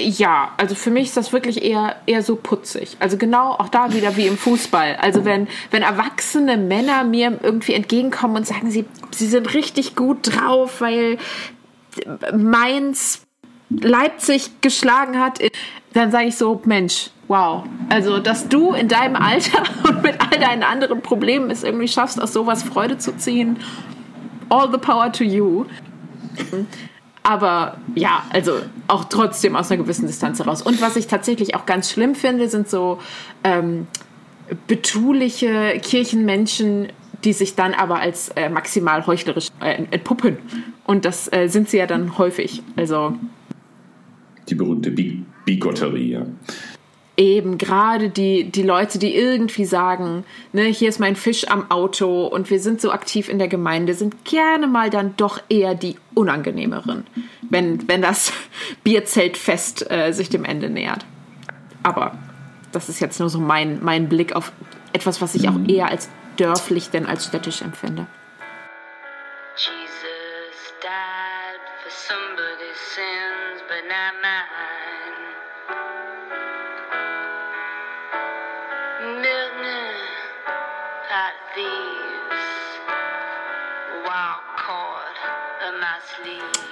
ja, 0.00 0.52
also 0.56 0.74
für 0.74 0.90
mich 0.90 1.04
ist 1.08 1.16
das 1.16 1.32
wirklich 1.32 1.62
eher, 1.62 1.96
eher 2.06 2.22
so 2.22 2.36
putzig. 2.36 2.96
Also 2.98 3.16
genau 3.16 3.52
auch 3.52 3.68
da 3.68 3.92
wieder 3.92 4.16
wie 4.16 4.26
im 4.26 4.36
Fußball. 4.36 4.96
Also 4.96 5.24
wenn, 5.24 5.48
wenn 5.70 5.82
erwachsene 5.82 6.56
Männer 6.56 7.04
mir 7.04 7.38
irgendwie 7.42 7.74
entgegenkommen 7.74 8.36
und 8.36 8.46
sagen, 8.46 8.70
sie, 8.70 8.84
sie 9.10 9.26
sind 9.26 9.54
richtig 9.54 9.94
gut 9.94 10.34
drauf, 10.34 10.80
weil 10.80 11.18
Mainz 12.34 13.22
Leipzig 13.80 14.60
geschlagen 14.60 15.18
hat, 15.18 15.40
dann 15.92 16.10
sage 16.10 16.26
ich 16.26 16.36
so, 16.36 16.60
Mensch, 16.64 17.10
wow. 17.28 17.64
Also, 17.88 18.18
dass 18.18 18.48
du 18.48 18.72
in 18.72 18.88
deinem 18.88 19.16
Alter 19.16 19.62
und 19.88 20.02
mit 20.02 20.20
all 20.20 20.38
deinen 20.38 20.62
anderen 20.62 21.02
Problemen 21.02 21.50
es 21.50 21.62
irgendwie 21.62 21.88
schaffst, 21.88 22.20
aus 22.20 22.32
sowas 22.32 22.62
Freude 22.62 22.98
zu 22.98 23.16
ziehen, 23.16 23.58
all 24.48 24.70
the 24.70 24.78
power 24.78 25.10
to 25.12 25.24
you. 25.24 25.66
Aber 27.22 27.76
ja, 27.94 28.24
also 28.30 28.60
auch 28.88 29.04
trotzdem 29.04 29.54
aus 29.54 29.70
einer 29.70 29.82
gewissen 29.82 30.06
Distanz 30.06 30.38
heraus. 30.38 30.62
Und 30.62 30.80
was 30.82 30.96
ich 30.96 31.06
tatsächlich 31.06 31.54
auch 31.54 31.66
ganz 31.66 31.90
schlimm 31.90 32.14
finde, 32.14 32.48
sind 32.48 32.68
so 32.68 32.98
ähm, 33.44 33.86
betuliche 34.66 35.78
Kirchenmenschen, 35.80 36.88
die 37.24 37.32
sich 37.32 37.54
dann 37.54 37.74
aber 37.74 38.00
als 38.00 38.30
äh, 38.30 38.48
maximal 38.48 39.06
heuchlerisch 39.06 39.48
äh, 39.60 39.84
entpuppen. 39.90 40.38
Und 40.84 41.04
das 41.04 41.32
äh, 41.32 41.48
sind 41.48 41.68
sie 41.68 41.78
ja 41.78 41.86
dann 41.86 42.18
häufig. 42.18 42.62
Also 42.76 43.16
die 44.48 44.54
berühmte 44.54 44.90
Bigotterie, 45.44 46.12
ja. 46.12 46.26
Eben, 47.16 47.58
gerade 47.58 48.08
die, 48.08 48.50
die 48.50 48.62
Leute, 48.62 48.98
die 48.98 49.14
irgendwie 49.14 49.66
sagen, 49.66 50.24
ne, 50.52 50.64
hier 50.64 50.88
ist 50.88 50.98
mein 50.98 51.14
Fisch 51.14 51.46
am 51.48 51.70
Auto 51.70 52.26
und 52.26 52.48
wir 52.48 52.58
sind 52.58 52.80
so 52.80 52.90
aktiv 52.90 53.28
in 53.28 53.38
der 53.38 53.48
Gemeinde, 53.48 53.92
sind 53.92 54.24
gerne 54.24 54.66
mal 54.66 54.88
dann 54.88 55.14
doch 55.18 55.38
eher 55.50 55.74
die 55.74 55.96
unangenehmeren, 56.14 57.04
wenn, 57.50 57.86
wenn 57.86 58.00
das 58.00 58.32
Bierzeltfest 58.84 59.90
äh, 59.90 60.12
sich 60.12 60.30
dem 60.30 60.44
Ende 60.44 60.70
nähert. 60.70 61.04
Aber 61.82 62.16
das 62.72 62.88
ist 62.88 63.00
jetzt 63.00 63.20
nur 63.20 63.28
so 63.28 63.40
mein, 63.40 63.80
mein 63.82 64.08
Blick 64.08 64.34
auf 64.34 64.50
etwas, 64.94 65.20
was 65.20 65.34
ich 65.34 65.48
auch 65.50 65.54
mhm. 65.54 65.68
eher 65.68 65.88
als 65.88 66.08
dörflich 66.36 66.90
denn 66.90 67.06
als 67.06 67.26
städtisch 67.26 67.62
empfinde. 67.62 68.06
Jesus 69.56 70.72
died 70.82 71.62
for 71.82 71.90
somebody's 71.90 72.80
sins, 72.94 73.62
but 73.68 73.84
not 73.88 74.14
mine. 74.22 74.42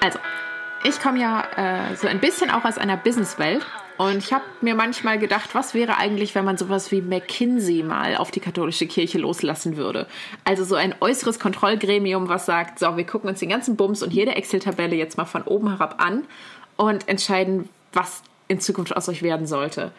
Also, 0.01 0.19
ich 0.83 1.01
komme 1.01 1.19
ja 1.19 1.43
äh, 1.57 1.97
so 1.97 2.09
ein 2.09 2.21
bisschen 2.21 2.51
auch 2.51 2.65
aus 2.65 2.79
einer 2.79 2.97
Businesswelt 2.97 3.65
und 4.01 4.17
ich 4.17 4.33
habe 4.33 4.45
mir 4.63 4.75
manchmal 4.75 5.19
gedacht, 5.19 5.51
was 5.55 5.75
wäre 5.75 5.99
eigentlich, 5.99 6.35
wenn 6.35 6.47
man 6.47 6.57
sowas 6.57 6.91
wie 6.91 7.03
McKinsey 7.03 7.83
mal 7.83 8.17
auf 8.17 8.31
die 8.31 8.41
katholische 8.41 8.87
Kirche 8.87 9.19
loslassen 9.19 9.77
würde? 9.77 10.07
Also 10.43 10.65
so 10.65 10.75
ein 10.75 10.95
äußeres 11.01 11.39
Kontrollgremium, 11.39 12.27
was 12.27 12.47
sagt, 12.47 12.79
so, 12.79 12.97
wir 12.97 13.05
gucken 13.05 13.29
uns 13.29 13.41
den 13.41 13.51
ganzen 13.51 13.77
Bums 13.77 14.03
und 14.03 14.11
jede 14.11 14.37
Excel-Tabelle 14.37 14.97
jetzt 14.97 15.19
mal 15.19 15.27
von 15.27 15.43
oben 15.43 15.69
herab 15.69 16.03
an 16.03 16.25
und 16.77 17.09
entscheiden, 17.09 17.69
was 17.93 18.23
in 18.49 18.59
Zukunft 18.59 18.97
aus 18.97 19.07
euch 19.11 19.21
werden 19.21 19.47
sollte. 19.47 19.93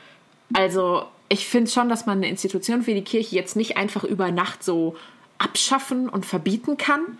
Also 0.53 1.03
ich 1.29 1.47
finde 1.47 1.69
schon, 1.69 1.87
dass 1.87 2.07
man 2.07 2.17
eine 2.17 2.27
Institution 2.27 2.87
wie 2.87 2.95
die 2.95 3.03
Kirche 3.03 3.35
jetzt 3.35 3.55
nicht 3.55 3.77
einfach 3.77 4.03
über 4.03 4.31
Nacht 4.31 4.63
so 4.63 4.95
abschaffen 5.37 6.09
und 6.09 6.25
verbieten 6.25 6.75
kann. 6.75 7.19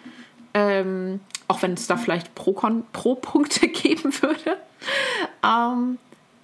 Ähm, 0.56 1.20
auch 1.48 1.62
wenn 1.62 1.74
es 1.74 1.86
da 1.86 1.96
vielleicht 1.96 2.34
Pro-Punkte 2.34 2.89
Pro 2.91 3.67
geben 3.67 4.12
würde. 4.20 4.58
Ähm, 5.46 6.00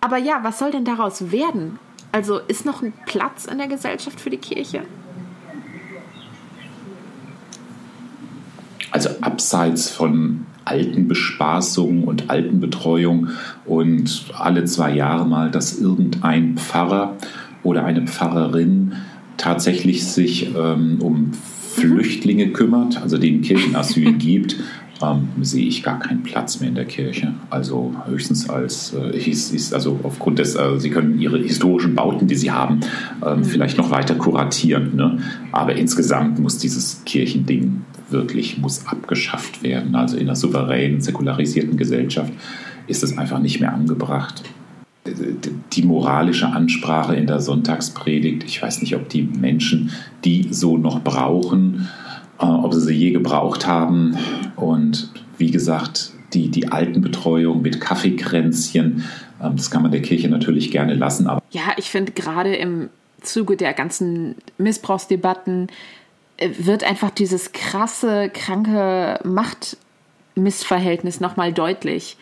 aber 0.07 0.17
ja, 0.17 0.39
was 0.41 0.57
soll 0.57 0.71
denn 0.71 0.85
daraus 0.85 1.33
werden? 1.33 1.79
Also 2.13 2.39
ist 2.39 2.65
noch 2.65 2.81
ein 2.81 2.93
Platz 3.05 3.43
in 3.43 3.57
der 3.57 3.67
Gesellschaft 3.67 4.21
für 4.21 4.29
die 4.29 4.37
Kirche? 4.37 4.83
Also 8.89 9.09
abseits 9.19 9.89
von 9.89 10.45
alten 10.63 11.09
Bespaßung 11.09 12.05
und 12.05 12.29
Altenbetreuung 12.29 13.27
und 13.65 14.27
alle 14.33 14.63
zwei 14.63 14.95
Jahre 14.95 15.27
mal, 15.27 15.51
dass 15.51 15.77
irgendein 15.77 16.57
Pfarrer 16.57 17.17
oder 17.63 17.83
eine 17.83 18.07
Pfarrerin 18.07 18.93
tatsächlich 19.35 20.07
sich 20.07 20.55
ähm, 20.55 20.99
um 21.01 21.33
Flüchtlinge 21.33 22.53
kümmert, 22.53 23.01
also 23.01 23.17
denen 23.17 23.41
Kirchenasyl 23.41 24.13
gibt, 24.17 24.55
ähm, 25.01 25.29
sehe 25.41 25.67
ich 25.67 25.83
gar 25.83 25.99
keinen 25.99 26.23
Platz 26.23 26.59
mehr 26.59 26.69
in 26.69 26.75
der 26.75 26.85
Kirche. 26.85 27.33
Also 27.49 27.93
höchstens 28.05 28.49
als, 28.49 28.93
äh, 28.93 29.17
hieß, 29.17 29.51
hieß, 29.51 29.73
also 29.73 29.99
aufgrund 30.03 30.39
des, 30.39 30.55
äh, 30.55 30.79
sie 30.79 30.89
können 30.89 31.19
ihre 31.19 31.37
historischen 31.39 31.95
Bauten, 31.95 32.27
die 32.27 32.35
sie 32.35 32.51
haben, 32.51 32.79
ähm, 33.25 33.43
vielleicht 33.43 33.77
noch 33.77 33.91
weiter 33.91 34.15
kuratieren. 34.15 34.95
Ne? 34.95 35.19
Aber 35.51 35.75
insgesamt 35.75 36.39
muss 36.39 36.57
dieses 36.57 37.03
Kirchending 37.05 37.81
wirklich 38.09 38.57
muss 38.57 38.87
abgeschafft 38.87 39.63
werden. 39.63 39.95
Also 39.95 40.17
in 40.17 40.23
einer 40.23 40.35
souveränen, 40.35 41.01
säkularisierten 41.01 41.77
Gesellschaft 41.77 42.31
ist 42.87 43.03
es 43.03 43.17
einfach 43.17 43.39
nicht 43.39 43.59
mehr 43.59 43.73
angebracht. 43.73 44.43
Die 45.73 45.83
moralische 45.83 46.47
Ansprache 46.47 47.15
in 47.15 47.27
der 47.27 47.39
Sonntagspredigt, 47.39 48.43
ich 48.43 48.61
weiß 48.61 48.81
nicht, 48.81 48.95
ob 48.95 49.07
die 49.07 49.23
Menschen 49.23 49.91
die 50.25 50.47
so 50.51 50.77
noch 50.77 51.01
brauchen 51.01 51.87
ob 52.45 52.73
sie 52.73 52.81
sie 52.81 52.93
je 52.93 53.11
gebraucht 53.11 53.67
haben. 53.67 54.17
Und 54.55 55.09
wie 55.37 55.51
gesagt, 55.51 56.11
die, 56.33 56.49
die 56.49 56.71
Altenbetreuung 56.71 57.61
mit 57.61 57.79
Kaffeekränzchen, 57.79 59.03
ähm, 59.41 59.55
das 59.55 59.71
kann 59.71 59.81
man 59.81 59.91
der 59.91 60.01
Kirche 60.01 60.29
natürlich 60.29 60.71
gerne 60.71 60.93
lassen. 60.93 61.27
Aber 61.27 61.41
ja, 61.51 61.73
ich 61.77 61.89
finde 61.89 62.11
gerade 62.11 62.55
im 62.55 62.89
Zuge 63.21 63.57
der 63.57 63.73
ganzen 63.73 64.35
Missbrauchsdebatten 64.57 65.67
äh, 66.37 66.49
wird 66.59 66.83
einfach 66.83 67.09
dieses 67.09 67.51
krasse, 67.51 68.29
kranke 68.29 69.19
Machtmissverhältnis 69.23 71.19
nochmal 71.19 71.53
deutlich 71.53 72.17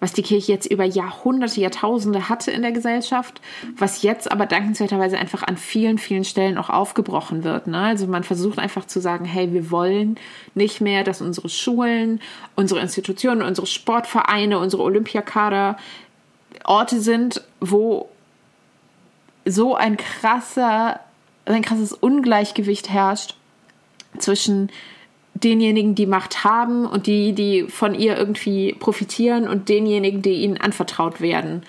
was 0.00 0.14
die 0.14 0.22
Kirche 0.22 0.50
jetzt 0.50 0.66
über 0.66 0.84
Jahrhunderte, 0.84 1.60
Jahrtausende 1.60 2.28
hatte 2.28 2.50
in 2.50 2.62
der 2.62 2.72
Gesellschaft, 2.72 3.40
was 3.76 4.02
jetzt 4.02 4.32
aber 4.32 4.46
dankenswerterweise 4.46 5.18
einfach 5.18 5.42
an 5.42 5.58
vielen, 5.58 5.98
vielen 5.98 6.24
Stellen 6.24 6.56
auch 6.56 6.70
aufgebrochen 6.70 7.44
wird. 7.44 7.66
Ne? 7.66 7.78
Also 7.78 8.06
man 8.06 8.24
versucht 8.24 8.58
einfach 8.58 8.86
zu 8.86 9.00
sagen, 9.00 9.26
hey, 9.26 9.52
wir 9.52 9.70
wollen 9.70 10.16
nicht 10.54 10.80
mehr, 10.80 11.04
dass 11.04 11.20
unsere 11.20 11.50
Schulen, 11.50 12.20
unsere 12.56 12.80
Institutionen, 12.80 13.42
unsere 13.42 13.66
Sportvereine, 13.66 14.58
unsere 14.58 14.82
Olympiakader 14.82 15.76
Orte 16.64 17.00
sind, 17.00 17.42
wo 17.60 18.08
so 19.44 19.74
ein 19.74 19.96
krasser, 19.96 21.00
ein 21.44 21.62
krasses 21.62 21.92
Ungleichgewicht 21.92 22.88
herrscht 22.88 23.34
zwischen 24.18 24.70
denjenigen, 25.42 25.94
die 25.94 26.06
Macht 26.06 26.44
haben 26.44 26.86
und 26.86 27.06
die, 27.06 27.32
die 27.32 27.64
von 27.64 27.94
ihr 27.94 28.16
irgendwie 28.16 28.74
profitieren 28.74 29.48
und 29.48 29.68
denjenigen, 29.68 30.22
die 30.22 30.42
ihnen 30.42 30.58
anvertraut 30.58 31.20
werden. 31.20 31.62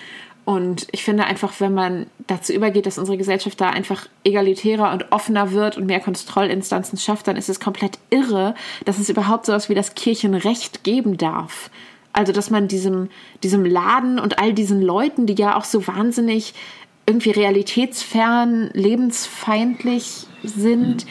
Und 0.44 0.88
ich 0.90 1.04
finde 1.04 1.24
einfach, 1.24 1.60
wenn 1.60 1.72
man 1.72 2.06
dazu 2.26 2.52
übergeht, 2.52 2.86
dass 2.86 2.98
unsere 2.98 3.16
Gesellschaft 3.16 3.60
da 3.60 3.70
einfach 3.70 4.08
egalitärer 4.24 4.92
und 4.92 5.12
offener 5.12 5.52
wird 5.52 5.76
und 5.76 5.86
mehr 5.86 6.00
Kontrollinstanzen 6.00 6.98
schafft, 6.98 7.28
dann 7.28 7.36
ist 7.36 7.48
es 7.48 7.60
komplett 7.60 7.98
irre, 8.10 8.54
dass 8.84 8.98
es 8.98 9.08
überhaupt 9.08 9.46
sowas 9.46 9.68
wie 9.68 9.74
das 9.74 9.94
Kirchenrecht 9.94 10.82
geben 10.82 11.16
darf. 11.16 11.70
Also, 12.12 12.32
dass 12.32 12.50
man 12.50 12.68
diesem, 12.68 13.08
diesem 13.42 13.64
Laden 13.64 14.18
und 14.18 14.38
all 14.38 14.52
diesen 14.52 14.82
Leuten, 14.82 15.26
die 15.26 15.34
ja 15.34 15.56
auch 15.56 15.64
so 15.64 15.86
wahnsinnig 15.86 16.54
irgendwie 17.06 17.30
realitätsfern, 17.30 18.70
lebensfeindlich 18.74 20.26
sind, 20.42 21.06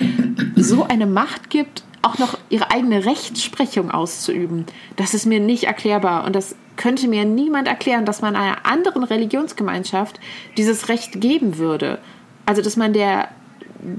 so 0.56 0.84
eine 0.84 1.06
Macht 1.06 1.50
gibt, 1.50 1.84
auch 2.02 2.18
noch 2.18 2.38
ihre 2.50 2.72
eigene 2.72 3.06
Rechtsprechung 3.06 3.92
auszuüben, 3.92 4.66
das 4.96 5.14
ist 5.14 5.26
mir 5.26 5.40
nicht 5.40 5.66
erklärbar. 5.66 6.26
Und 6.26 6.36
das 6.36 6.56
könnte 6.76 7.08
mir 7.08 7.26
niemand 7.26 7.68
erklären, 7.68 8.06
dass 8.06 8.22
man 8.22 8.36
einer 8.36 8.66
anderen 8.66 9.04
Religionsgemeinschaft 9.04 10.20
dieses 10.58 10.90
Recht 10.90 11.22
geben 11.22 11.58
würde. 11.58 12.00
Also, 12.46 12.62
dass 12.62 12.78
man 12.78 12.94
der 12.94 13.30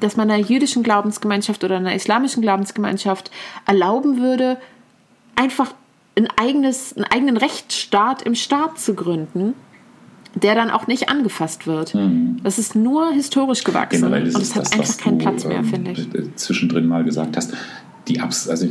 dass 0.01 0.17
man 0.17 0.31
einer 0.31 0.41
jüdischen 0.41 0.85
Glaubensgemeinschaft 0.85 1.65
oder 1.65 1.77
einer 1.77 1.95
islamischen 1.95 2.41
Glaubensgemeinschaft 2.41 3.33
erlauben 3.67 4.21
würde, 4.21 4.59
einfach 5.35 5.75
ein 6.17 6.29
eigenes, 6.37 6.97
einen 6.97 7.07
eigenen 7.07 7.37
Rechtsstaat 7.37 8.23
im 8.23 8.35
Staat 8.35 8.79
zu 8.79 8.95
gründen, 8.95 9.55
der 10.35 10.55
dann 10.55 10.71
auch 10.71 10.87
nicht 10.87 11.09
angefasst 11.09 11.67
wird. 11.67 11.95
Hm. 11.95 12.39
Das 12.43 12.59
ist 12.59 12.75
nur 12.75 13.13
historisch 13.13 13.65
gewachsen 13.65 14.05
und 14.05 14.13
es 14.15 14.55
hat 14.55 14.63
das, 14.63 14.73
einfach 14.73 14.99
keinen 14.99 15.19
Platz 15.19 15.45
mehr, 15.45 15.59
ähm, 15.59 15.65
finde 15.65 15.91
ich. 15.93 16.09
Zwischendrin 16.37 16.87
mal 16.87 17.05
gesagt 17.05 17.37
hast, 17.37 17.55
die 18.09 18.21
Abs 18.21 18.49
also 18.49 18.67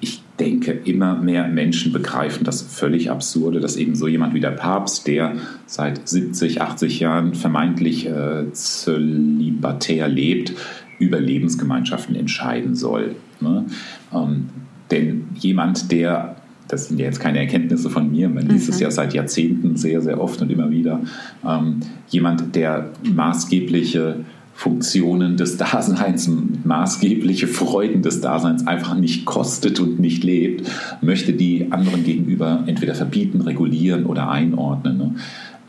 ich 0.00 0.22
denke, 0.38 0.72
immer 0.72 1.16
mehr 1.16 1.48
Menschen 1.48 1.92
begreifen 1.92 2.44
das 2.44 2.60
völlig 2.62 3.10
Absurde, 3.10 3.60
dass 3.60 3.76
eben 3.76 3.94
so 3.94 4.06
jemand 4.06 4.34
wie 4.34 4.40
der 4.40 4.50
Papst, 4.50 5.06
der 5.06 5.36
seit 5.66 6.06
70, 6.06 6.60
80 6.60 7.00
Jahren 7.00 7.34
vermeintlich 7.34 8.06
äh, 8.06 8.52
zölibatär 8.52 10.08
lebt, 10.08 10.52
über 10.98 11.20
Lebensgemeinschaften 11.20 12.16
entscheiden 12.16 12.74
soll. 12.74 13.14
Ne? 13.40 13.64
Ähm, 14.12 14.50
denn 14.90 15.28
jemand, 15.36 15.90
der 15.90 16.36
das 16.68 16.88
sind 16.88 16.98
ja 16.98 17.06
jetzt 17.06 17.20
keine 17.20 17.38
Erkenntnisse 17.38 17.90
von 17.90 18.10
mir, 18.10 18.28
man 18.28 18.46
liest 18.46 18.68
mhm. 18.68 18.74
es 18.74 18.80
ja 18.80 18.90
seit 18.90 19.12
Jahrzehnten 19.12 19.76
sehr, 19.76 20.00
sehr 20.00 20.20
oft 20.20 20.40
und 20.40 20.50
immer 20.50 20.70
wieder. 20.70 21.00
Ähm, 21.46 21.80
jemand, 22.08 22.56
der 22.56 22.90
maßgebliche 23.02 24.24
Funktionen 24.54 25.36
des 25.36 25.56
Daseins, 25.56 26.30
maßgebliche 26.64 27.48
Freuden 27.48 28.02
des 28.02 28.20
Daseins 28.20 28.66
einfach 28.66 28.94
nicht 28.94 29.24
kostet 29.24 29.80
und 29.80 29.98
nicht 29.98 30.22
lebt, 30.22 30.70
möchte 31.02 31.32
die 31.32 31.72
anderen 31.72 32.04
gegenüber 32.04 32.62
entweder 32.66 32.94
verbieten, 32.94 33.40
regulieren 33.40 34.06
oder 34.06 34.30
einordnen. 34.30 34.96
Ne? 34.96 35.14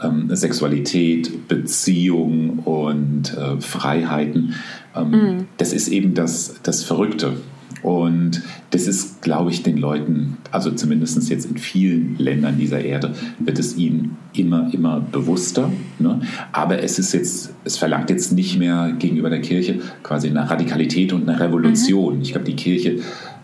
Ähm, 0.04 0.30
Sexualität, 0.36 1.48
Beziehung 1.48 2.60
und 2.60 3.36
äh, 3.36 3.60
Freiheiten, 3.60 4.54
ähm, 4.96 5.10
mhm. 5.10 5.48
das 5.58 5.74
ist 5.74 5.88
eben 5.88 6.14
das, 6.14 6.56
das 6.64 6.84
Verrückte. 6.84 7.34
Und 7.82 8.42
das 8.72 8.88
ist, 8.88 9.22
glaube 9.22 9.52
ich, 9.52 9.64
den 9.64 9.78
Leuten, 9.78 10.38
also 10.52 10.72
zumindest 10.72 11.30
jetzt 11.30 11.46
in 11.46 11.58
vielen 11.58 12.18
Ländern 12.18 12.58
dieser 12.58 12.84
Erde, 12.84 13.14
wird 13.40 13.60
es 13.60 13.78
ihnen 13.78 14.18
immer, 14.34 14.74
immer 14.74 15.00
bewusster. 15.00 15.72
Ne? 16.00 16.22
Aber 16.52 16.82
es 16.82 17.00
ist 17.00 17.14
jetzt, 17.14 17.54
es 17.64 17.78
verlangt 17.78 18.10
jetzt 18.10 18.32
nicht 18.32 18.58
mehr 18.58 18.94
gegenüber 18.98 19.30
der 19.30 19.42
Kirche 19.42 19.80
quasi 20.04 20.30
eine 20.30 20.50
Radikalität 20.50 21.14
und 21.14 21.30
eine 21.30 21.40
Revolution. 21.40 22.16
Mhm. 22.16 22.22
Ich 22.22 22.32
glaube, 22.32 22.46
die 22.46 22.56
Kirche 22.56 23.00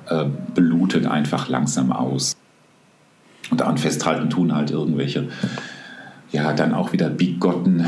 äh, 0.09 0.25
blutet 0.55 1.05
einfach 1.05 1.49
langsam 1.49 1.91
aus. 1.91 2.35
Und 3.49 3.59
daran 3.59 3.77
festhalten 3.77 4.29
tun 4.29 4.55
halt 4.55 4.71
irgendwelche 4.71 5.27
ja 6.31 6.53
dann 6.53 6.73
auch 6.73 6.93
wieder 6.93 7.09
bigotten 7.09 7.85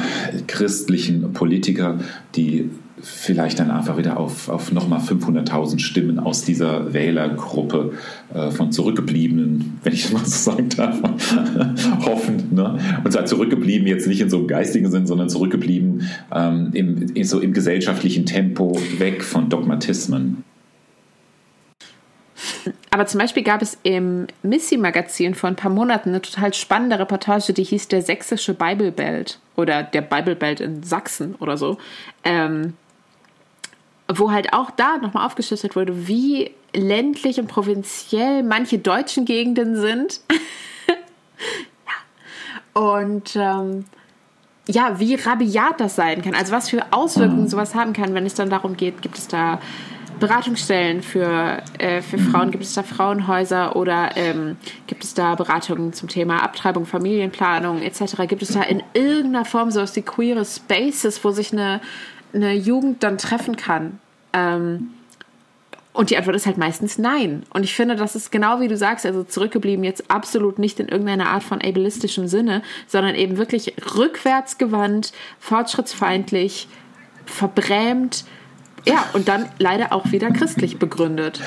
christlichen 0.47 1.33
Politiker, 1.33 1.99
die 2.35 2.69
vielleicht 3.03 3.59
dann 3.59 3.69
einfach 3.69 3.97
wieder 3.97 4.17
auf, 4.17 4.47
auf 4.49 4.71
nochmal 4.71 4.99
500.000 4.99 5.79
Stimmen 5.79 6.19
aus 6.19 6.43
dieser 6.43 6.93
Wählergruppe 6.93 7.93
äh, 8.33 8.49
von 8.49 8.71
Zurückgebliebenen, 8.71 9.79
wenn 9.83 9.93
ich 9.93 10.03
das 10.03 10.11
mal 10.13 10.25
so 10.25 10.51
sagen 10.51 10.69
darf, 10.69 11.01
hoffen. 12.05 12.47
Ne? 12.51 12.79
Und 13.03 13.11
zwar 13.11 13.25
zurückgeblieben 13.25 13.87
jetzt 13.87 14.07
nicht 14.07 14.21
in 14.21 14.29
so 14.29 14.37
einem 14.37 14.47
geistigen 14.47 14.89
Sinn, 14.89 15.05
sondern 15.05 15.29
zurückgeblieben 15.29 16.07
ähm, 16.33 16.71
im, 16.73 17.23
so 17.23 17.39
im 17.39 17.53
gesellschaftlichen 17.53 18.25
Tempo 18.25 18.79
weg 18.97 19.23
von 19.23 19.49
Dogmatismen. 19.49 20.43
Aber 22.89 23.05
zum 23.05 23.19
Beispiel 23.19 23.43
gab 23.43 23.61
es 23.61 23.77
im 23.83 24.27
Missy-Magazin 24.43 25.35
vor 25.35 25.49
ein 25.49 25.55
paar 25.55 25.71
Monaten 25.71 26.09
eine 26.09 26.21
total 26.21 26.53
spannende 26.53 26.99
Reportage, 26.99 27.51
die 27.53 27.63
hieß 27.63 27.87
Der 27.87 28.01
sächsische 28.01 28.53
Bibelbelt 28.53 29.39
oder 29.55 29.83
der 29.83 30.01
Bibelbelt 30.01 30.59
in 30.59 30.83
Sachsen 30.83 31.35
oder 31.35 31.57
so. 31.57 31.77
Ähm, 32.23 32.73
wo 34.17 34.31
halt 34.31 34.53
auch 34.53 34.71
da 34.71 34.97
nochmal 34.97 35.25
aufgeschlüsselt 35.25 35.75
wurde, 35.75 36.07
wie 36.07 36.51
ländlich 36.75 37.39
und 37.39 37.47
provinziell 37.47 38.43
manche 38.43 38.79
deutschen 38.79 39.25
Gegenden 39.25 39.75
sind. 39.75 40.21
ja. 42.75 42.81
Und 42.81 43.35
ähm, 43.35 43.85
ja, 44.67 44.99
wie 44.99 45.15
rabiat 45.15 45.79
das 45.79 45.95
sein 45.95 46.21
kann. 46.21 46.35
Also 46.35 46.53
was 46.53 46.69
für 46.69 46.85
Auswirkungen 46.91 47.47
sowas 47.47 47.75
haben 47.75 47.93
kann, 47.93 48.13
wenn 48.13 48.25
es 48.25 48.33
dann 48.33 48.49
darum 48.49 48.77
geht, 48.77 49.01
gibt 49.01 49.17
es 49.17 49.27
da 49.27 49.59
Beratungsstellen 50.19 51.01
für, 51.01 51.61
äh, 51.79 52.01
für 52.01 52.17
Frauen, 52.17 52.51
gibt 52.51 52.63
es 52.63 52.73
da 52.73 52.83
Frauenhäuser 52.83 53.75
oder 53.75 54.15
ähm, 54.15 54.55
gibt 54.87 55.03
es 55.03 55.13
da 55.13 55.35
Beratungen 55.35 55.91
zum 55.91 56.07
Thema 56.07 56.43
Abtreibung, 56.43 56.85
Familienplanung 56.85 57.81
etc. 57.81 58.27
Gibt 58.27 58.41
es 58.41 58.53
da 58.53 58.61
in 58.61 58.81
irgendeiner 58.93 59.43
Form 59.43 59.69
so 59.69 59.81
aus 59.81 59.91
die 59.91 60.01
queere 60.01 60.45
Spaces, 60.45 61.23
wo 61.25 61.31
sich 61.31 61.51
eine 61.51 61.81
eine 62.33 62.53
Jugend 62.53 63.03
dann 63.03 63.17
treffen 63.17 63.55
kann? 63.55 63.99
Ähm, 64.33 64.91
und 65.93 66.09
die 66.09 66.17
Antwort 66.17 66.35
ist 66.35 66.47
halt 66.47 66.57
meistens 66.57 66.97
nein. 66.97 67.43
Und 67.53 67.63
ich 67.63 67.75
finde, 67.75 67.95
das 67.95 68.15
ist 68.15 68.31
genau 68.31 68.59
wie 68.59 68.67
du 68.67 68.75
sagst, 68.75 69.05
also 69.05 69.23
zurückgeblieben 69.23 69.83
jetzt 69.83 70.09
absolut 70.09 70.57
nicht 70.57 70.79
in 70.79 70.87
irgendeiner 70.87 71.29
Art 71.29 71.43
von 71.43 71.61
ableistischem 71.61 72.27
Sinne, 72.27 72.63
sondern 72.87 73.13
eben 73.13 73.37
wirklich 73.37 73.75
rückwärtsgewandt, 73.95 75.13
fortschrittsfeindlich, 75.39 76.67
verbrämt, 77.27 78.25
ja, 78.85 79.05
und 79.13 79.27
dann 79.27 79.47
leider 79.59 79.93
auch 79.93 80.11
wieder 80.11 80.29
christlich 80.31 80.77
begründet. 80.77 81.39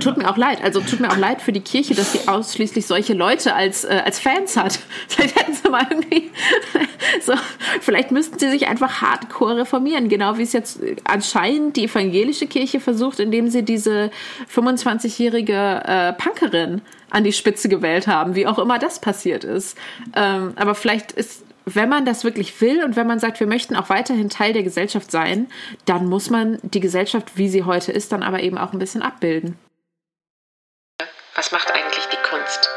Tut 0.00 0.18
mir 0.18 0.30
auch 0.30 0.36
leid. 0.36 0.62
Also 0.62 0.80
tut 0.80 1.00
mir 1.00 1.10
auch 1.10 1.16
leid 1.16 1.40
für 1.40 1.52
die 1.52 1.60
Kirche, 1.60 1.94
dass 1.94 2.12
sie 2.12 2.28
ausschließlich 2.28 2.86
solche 2.86 3.14
Leute 3.14 3.54
als, 3.54 3.84
äh, 3.84 4.02
als 4.04 4.18
Fans 4.18 4.56
hat. 4.56 4.78
Vielleicht 5.08 5.36
hätten 5.38 5.54
sie 5.54 5.70
mal 5.70 5.86
irgendwie 5.88 6.30
so, 7.22 7.34
vielleicht 7.80 8.10
müssten 8.10 8.38
sie 8.38 8.50
sich 8.50 8.68
einfach 8.68 9.00
hardcore 9.00 9.58
reformieren, 9.58 10.08
genau 10.08 10.38
wie 10.38 10.42
es 10.42 10.52
jetzt 10.52 10.80
anscheinend 11.04 11.76
die 11.76 11.84
evangelische 11.84 12.46
Kirche 12.46 12.80
versucht, 12.80 13.20
indem 13.20 13.48
sie 13.48 13.62
diese 13.62 14.10
25-jährige 14.54 15.82
äh, 15.84 16.12
Punkerin 16.14 16.82
an 17.10 17.24
die 17.24 17.32
Spitze 17.32 17.68
gewählt 17.68 18.06
haben, 18.06 18.34
wie 18.34 18.46
auch 18.46 18.58
immer 18.58 18.78
das 18.78 19.00
passiert 19.00 19.44
ist. 19.44 19.76
Ähm, 20.14 20.52
aber 20.56 20.74
vielleicht 20.74 21.12
ist 21.12 21.44
wenn 21.64 21.88
man 21.88 22.04
das 22.04 22.24
wirklich 22.24 22.60
will 22.60 22.84
und 22.84 22.96
wenn 22.96 23.06
man 23.06 23.18
sagt, 23.18 23.40
wir 23.40 23.46
möchten 23.46 23.76
auch 23.76 23.88
weiterhin 23.88 24.28
Teil 24.28 24.52
der 24.52 24.62
Gesellschaft 24.62 25.10
sein, 25.10 25.48
dann 25.84 26.06
muss 26.08 26.30
man 26.30 26.58
die 26.62 26.80
Gesellschaft, 26.80 27.36
wie 27.36 27.48
sie 27.48 27.64
heute 27.64 27.92
ist, 27.92 28.12
dann 28.12 28.22
aber 28.22 28.42
eben 28.42 28.58
auch 28.58 28.72
ein 28.72 28.78
bisschen 28.78 29.02
abbilden. 29.02 29.56
Was 31.34 31.52
macht 31.52 31.72
eigentlich 31.72 32.06
die 32.06 32.28
Kunst? 32.28 32.68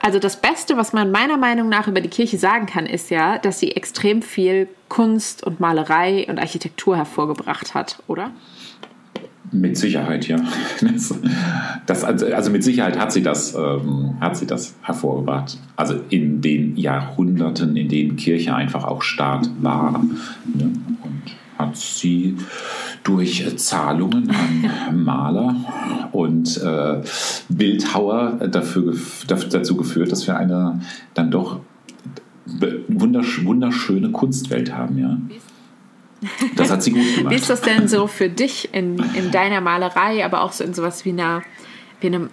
Also 0.00 0.20
das 0.20 0.40
Beste, 0.40 0.76
was 0.76 0.92
man 0.92 1.10
meiner 1.10 1.36
Meinung 1.36 1.68
nach 1.68 1.88
über 1.88 2.00
die 2.00 2.08
Kirche 2.08 2.38
sagen 2.38 2.66
kann, 2.66 2.86
ist 2.86 3.10
ja, 3.10 3.38
dass 3.38 3.58
sie 3.58 3.74
extrem 3.74 4.22
viel 4.22 4.68
Kunst 4.88 5.42
und 5.42 5.58
Malerei 5.58 6.26
und 6.28 6.38
Architektur 6.38 6.96
hervorgebracht 6.96 7.74
hat, 7.74 7.98
oder? 8.06 8.30
Mit 9.52 9.76
Sicherheit, 9.76 10.28
ja. 10.28 10.38
Das, 11.86 12.02
also, 12.02 12.26
also 12.26 12.50
mit 12.50 12.64
Sicherheit 12.64 12.98
hat 12.98 13.12
sie, 13.12 13.22
das, 13.22 13.54
ähm, 13.54 14.16
hat 14.20 14.36
sie 14.36 14.46
das 14.46 14.74
hervorgebracht. 14.82 15.56
Also 15.76 15.94
in 16.08 16.40
den 16.40 16.76
Jahrhunderten, 16.76 17.76
in 17.76 17.88
denen 17.88 18.16
Kirche 18.16 18.54
einfach 18.56 18.82
auch 18.82 19.02
Staat 19.02 19.48
war. 19.60 20.04
Ne? 20.52 20.72
Und 21.04 21.22
hat 21.58 21.76
sie 21.76 22.36
durch 23.04 23.56
Zahlungen 23.56 24.30
an 24.30 25.04
Maler 25.04 25.54
und 26.12 26.60
äh, 26.60 27.02
Bildhauer 27.48 28.48
dafür, 28.50 28.94
dazu 29.28 29.76
geführt, 29.76 30.10
dass 30.10 30.26
wir 30.26 30.36
eine 30.36 30.80
dann 31.14 31.30
doch 31.30 31.60
wunderschöne 32.88 34.10
Kunstwelt 34.10 34.74
haben. 34.74 34.98
Ja. 34.98 35.18
Das 36.56 36.70
hat 36.70 36.82
sie 36.82 36.92
gut 36.92 37.16
gemacht. 37.16 37.30
Wie 37.30 37.36
ist 37.36 37.50
das 37.50 37.60
denn 37.60 37.88
so 37.88 38.06
für 38.06 38.28
dich 38.28 38.72
in, 38.72 38.98
in 39.14 39.30
deiner 39.30 39.60
Malerei, 39.60 40.24
aber 40.24 40.42
auch 40.42 40.52
so 40.52 40.64
in 40.64 40.74
sowas 40.74 41.04
wie, 41.04 41.10
einer, 41.10 41.42
wie 42.00 42.08
einem 42.08 42.30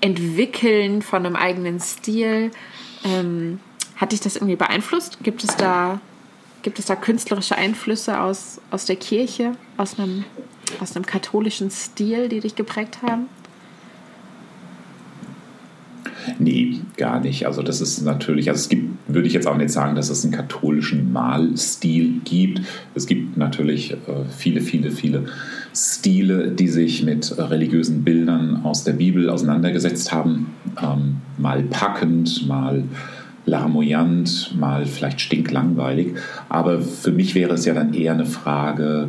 Entwickeln 0.00 1.02
von 1.02 1.26
einem 1.26 1.36
eigenen 1.36 1.80
Stil? 1.80 2.50
Ähm, 3.04 3.60
hat 3.96 4.12
dich 4.12 4.20
das 4.20 4.36
irgendwie 4.36 4.56
beeinflusst? 4.56 5.18
Gibt 5.22 5.44
es 5.44 5.56
da, 5.56 6.00
gibt 6.62 6.78
es 6.78 6.86
da 6.86 6.96
künstlerische 6.96 7.56
Einflüsse 7.56 8.20
aus, 8.20 8.60
aus 8.70 8.86
der 8.86 8.96
Kirche, 8.96 9.52
aus 9.76 9.98
einem, 9.98 10.24
aus 10.80 10.96
einem 10.96 11.06
katholischen 11.06 11.70
Stil, 11.70 12.28
die 12.28 12.40
dich 12.40 12.54
geprägt 12.54 12.98
haben? 13.02 13.28
Nee, 16.38 16.80
gar 16.96 17.20
nicht. 17.20 17.46
Also 17.46 17.62
das 17.62 17.80
ist 17.80 18.02
natürlich, 18.02 18.48
also 18.48 18.58
es 18.58 18.68
gibt, 18.68 19.12
würde 19.12 19.26
ich 19.26 19.34
jetzt 19.34 19.46
auch 19.46 19.56
nicht 19.56 19.70
sagen, 19.70 19.94
dass 19.94 20.10
es 20.10 20.24
einen 20.24 20.32
katholischen 20.32 21.12
Malstil 21.12 22.20
gibt. 22.24 22.62
Es 22.94 23.06
gibt 23.06 23.36
natürlich 23.36 23.92
äh, 23.92 23.96
viele, 24.36 24.60
viele, 24.60 24.90
viele 24.90 25.24
Stile, 25.74 26.50
die 26.50 26.68
sich 26.68 27.02
mit 27.02 27.36
religiösen 27.38 28.04
Bildern 28.04 28.64
aus 28.64 28.84
der 28.84 28.92
Bibel 28.92 29.28
auseinandergesetzt 29.28 30.12
haben. 30.12 30.54
Ähm, 30.82 31.16
mal 31.38 31.62
packend, 31.62 32.46
mal 32.46 32.84
larmoyant, 33.46 34.54
mal 34.58 34.86
vielleicht 34.86 35.20
stinklangweilig. 35.20 36.14
Aber 36.48 36.80
für 36.80 37.12
mich 37.12 37.34
wäre 37.34 37.54
es 37.54 37.64
ja 37.64 37.74
dann 37.74 37.94
eher 37.94 38.14
eine 38.14 38.26
Frage 38.26 39.08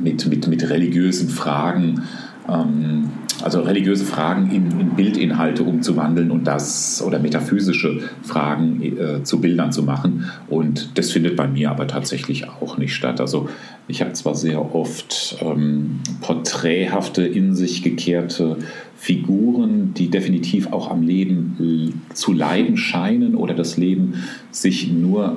mit, 0.00 0.26
mit, 0.26 0.46
mit 0.46 0.70
religiösen 0.70 1.28
Fragen. 1.28 2.02
Ähm, 2.48 3.10
also 3.44 3.60
religiöse 3.60 4.04
Fragen 4.06 4.50
in, 4.50 4.80
in, 4.80 4.90
Bildinhalte 4.96 5.64
umzuwandeln 5.64 6.30
und 6.30 6.46
das 6.46 7.02
oder 7.06 7.18
metaphysische 7.18 8.00
Fragen 8.22 8.80
äh, 8.82 9.22
zu 9.22 9.40
Bildern 9.40 9.70
zu 9.70 9.82
machen. 9.82 10.30
Und 10.48 10.96
das 10.96 11.12
findet 11.12 11.36
bei 11.36 11.46
mir 11.46 11.70
aber 11.70 11.86
tatsächlich 11.86 12.48
auch 12.48 12.78
nicht 12.78 12.94
statt. 12.94 13.20
Also 13.20 13.48
ich 13.86 14.00
habe 14.00 14.14
zwar 14.14 14.34
sehr 14.34 14.74
oft 14.74 15.36
ähm, 15.42 16.00
porträthafte, 16.22 17.26
in 17.26 17.54
sich 17.54 17.82
gekehrte 17.82 18.56
Figuren, 18.96 19.92
die 19.92 20.08
definitiv 20.08 20.72
auch 20.72 20.90
am 20.90 21.02
Leben 21.02 22.02
zu 22.14 22.32
leiden 22.32 22.78
scheinen 22.78 23.34
oder 23.34 23.52
das 23.52 23.76
Leben 23.76 24.14
sich 24.50 24.90
nur 24.90 25.36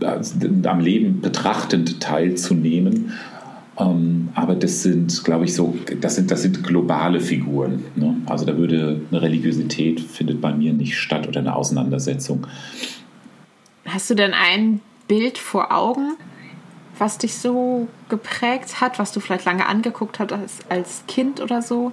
äh, 0.00 0.66
am 0.66 0.80
Leben 0.80 1.20
betrachtend 1.20 2.00
teilzunehmen. 2.00 3.12
Ähm, 3.78 4.30
aber 4.34 4.54
das 4.54 4.82
sind, 4.82 5.24
glaube 5.24 5.44
ich, 5.44 5.54
so, 5.54 5.76
das 6.00 6.16
sind, 6.16 6.30
das 6.30 6.42
sind 6.42 6.64
globale 6.64 7.20
Figuren. 7.20 7.84
Ne? 7.94 8.16
Also 8.26 8.44
da 8.44 8.56
würde 8.56 9.00
eine 9.10 9.22
Religiosität 9.22 10.00
findet 10.00 10.40
bei 10.40 10.52
mir 10.52 10.72
nicht 10.72 10.98
statt 10.98 11.28
oder 11.28 11.40
eine 11.40 11.54
Auseinandersetzung. 11.54 12.46
Hast 13.86 14.10
du 14.10 14.14
denn 14.14 14.34
ein 14.34 14.80
Bild 15.06 15.38
vor 15.38 15.72
Augen, 15.72 16.16
was 16.98 17.18
dich 17.18 17.34
so 17.34 17.86
geprägt 18.08 18.80
hat, 18.80 18.98
was 18.98 19.12
du 19.12 19.20
vielleicht 19.20 19.44
lange 19.44 19.66
angeguckt 19.66 20.18
hast 20.18 20.32
als, 20.32 20.58
als 20.68 21.04
Kind 21.06 21.40
oder 21.40 21.62
so? 21.62 21.92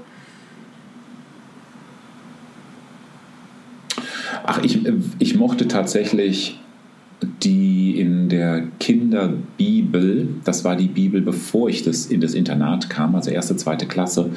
Ach, 4.44 4.60
ich, 4.64 4.80
ich 5.20 5.36
mochte 5.36 5.68
tatsächlich 5.68 6.60
die 7.44 8.00
in 8.00 8.30
der 8.30 8.64
Kinderbibel, 8.80 10.28
das 10.44 10.64
war 10.64 10.76
die 10.76 10.88
Bibel, 10.88 11.22
bevor 11.22 11.70
ich 11.70 11.84
das 11.84 12.06
in 12.06 12.22
das 12.22 12.34
Internat 12.34 12.90
kam, 12.90 13.16
also 13.16 13.30
erste, 13.32 13.56
zweite 13.56 13.86
Klasse, 13.86 14.32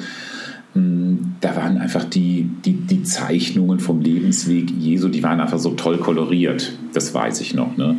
hm, 0.73 1.35
da 1.41 1.55
waren 1.55 1.77
einfach 1.77 2.03
die, 2.03 2.49
die, 2.63 2.73
die 2.73 3.03
Zeichnungen 3.03 3.79
vom 3.79 4.01
Lebensweg 4.01 4.69
Jesu, 4.69 5.09
die 5.09 5.23
waren 5.23 5.39
einfach 5.39 5.59
so 5.59 5.71
toll 5.71 5.97
koloriert. 5.97 6.73
Das 6.93 7.13
weiß 7.13 7.41
ich 7.41 7.55
noch. 7.55 7.75
Ne? 7.75 7.95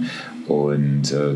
Und 0.47 1.13
äh, 1.13 1.35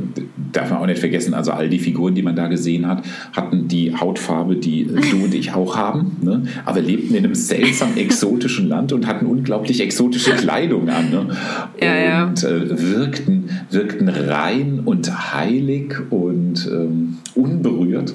darf 0.53 0.71
man 0.71 0.81
auch 0.81 0.87
nicht 0.87 0.99
vergessen, 0.99 1.35
also 1.35 1.53
all 1.53 1.69
die 1.69 1.79
Figuren, 1.79 2.15
die 2.15 2.23
man 2.23 2.35
da 2.35 2.49
gesehen 2.49 2.89
hat, 2.89 3.05
hatten 3.33 3.69
die 3.69 3.95
Hautfarbe, 3.95 4.57
die 4.57 4.87
du 4.87 5.25
und 5.25 5.35
ich 5.35 5.53
auch 5.53 5.77
haben, 5.77 6.17
ne? 6.21 6.43
aber 6.65 6.81
lebten 6.81 7.15
in 7.15 7.25
einem 7.25 7.35
seltsam 7.35 7.97
exotischen 7.97 8.69
Land 8.69 8.93
und 8.93 9.07
hatten 9.07 9.27
unglaublich 9.27 9.81
exotische 9.81 10.33
Kleidung 10.33 10.89
an. 10.89 11.11
Ne? 11.11 11.29
Ja, 11.81 12.25
und 12.27 12.43
äh, 12.43 12.71
wirkten, 12.93 13.44
wirkten 13.71 14.09
rein 14.09 14.81
und 14.85 15.35
heilig 15.35 15.95
und 16.11 16.67
ähm, 16.67 17.19
unberührt. 17.35 18.15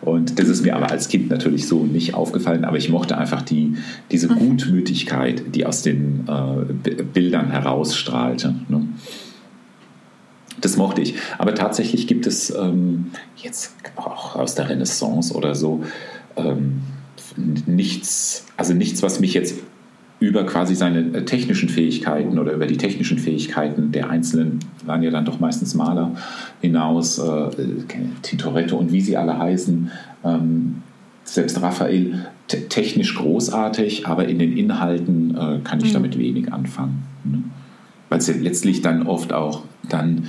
Und 0.00 0.38
das 0.38 0.48
ist 0.48 0.64
mir 0.64 0.76
aber 0.76 0.90
als 0.90 1.08
Kind 1.08 1.30
natürlich 1.30 1.66
so 1.66 1.84
nicht 1.84 2.14
aufgefallen, 2.14 2.64
aber 2.64 2.76
ich 2.76 2.88
mochte 2.88 3.16
einfach 3.16 3.42
die, 3.42 3.74
diese 4.10 4.28
mhm. 4.28 4.38
Gutmütigkeit, 4.38 5.42
die 5.54 5.66
aus 5.66 5.82
den 5.82 6.26
äh, 6.28 7.02
Bildern 7.02 7.50
herausstrahlte. 7.50 8.54
Ne? 8.68 8.88
Das 10.60 10.76
mochte 10.76 11.00
ich. 11.00 11.14
Aber 11.38 11.54
tatsächlich 11.54 12.06
gibt 12.06 12.26
es 12.26 12.50
ähm, 12.50 13.06
jetzt 13.36 13.74
auch 13.96 14.36
aus 14.36 14.54
der 14.54 14.68
Renaissance 14.68 15.34
oder 15.34 15.54
so 15.54 15.82
ähm, 16.36 16.82
nichts, 17.66 18.46
also 18.56 18.74
nichts, 18.74 19.02
was 19.02 19.20
mich 19.20 19.34
jetzt 19.34 19.54
über 20.20 20.44
quasi 20.44 20.74
seine 20.74 21.00
äh, 21.00 21.24
technischen 21.24 21.68
Fähigkeiten 21.68 22.38
oder 22.38 22.52
über 22.52 22.66
die 22.66 22.76
technischen 22.76 23.18
Fähigkeiten 23.18 23.90
der 23.90 24.10
Einzelnen, 24.10 24.60
waren 24.84 25.02
ja 25.02 25.10
dann 25.10 25.24
doch 25.24 25.40
meistens 25.40 25.74
Maler, 25.74 26.12
hinaus, 26.60 27.18
äh, 27.18 27.50
Tintoretto 28.22 28.76
und 28.76 28.92
wie 28.92 29.00
sie 29.00 29.16
alle 29.16 29.38
heißen, 29.38 29.90
ähm, 30.24 30.82
selbst 31.24 31.60
Raphael, 31.62 32.26
technisch 32.46 33.14
großartig, 33.14 34.06
aber 34.06 34.28
in 34.28 34.38
den 34.38 34.56
Inhalten 34.56 35.36
äh, 35.36 35.58
kann 35.64 35.78
ich 35.80 35.90
mhm. 35.90 35.94
damit 35.94 36.18
wenig 36.18 36.52
anfangen. 36.52 37.02
Ne? 37.24 37.42
Weil 38.08 38.18
es 38.18 38.26
ja 38.26 38.34
letztlich 38.34 38.82
dann 38.82 39.06
oft 39.06 39.32
auch 39.32 39.62
dann 39.88 40.26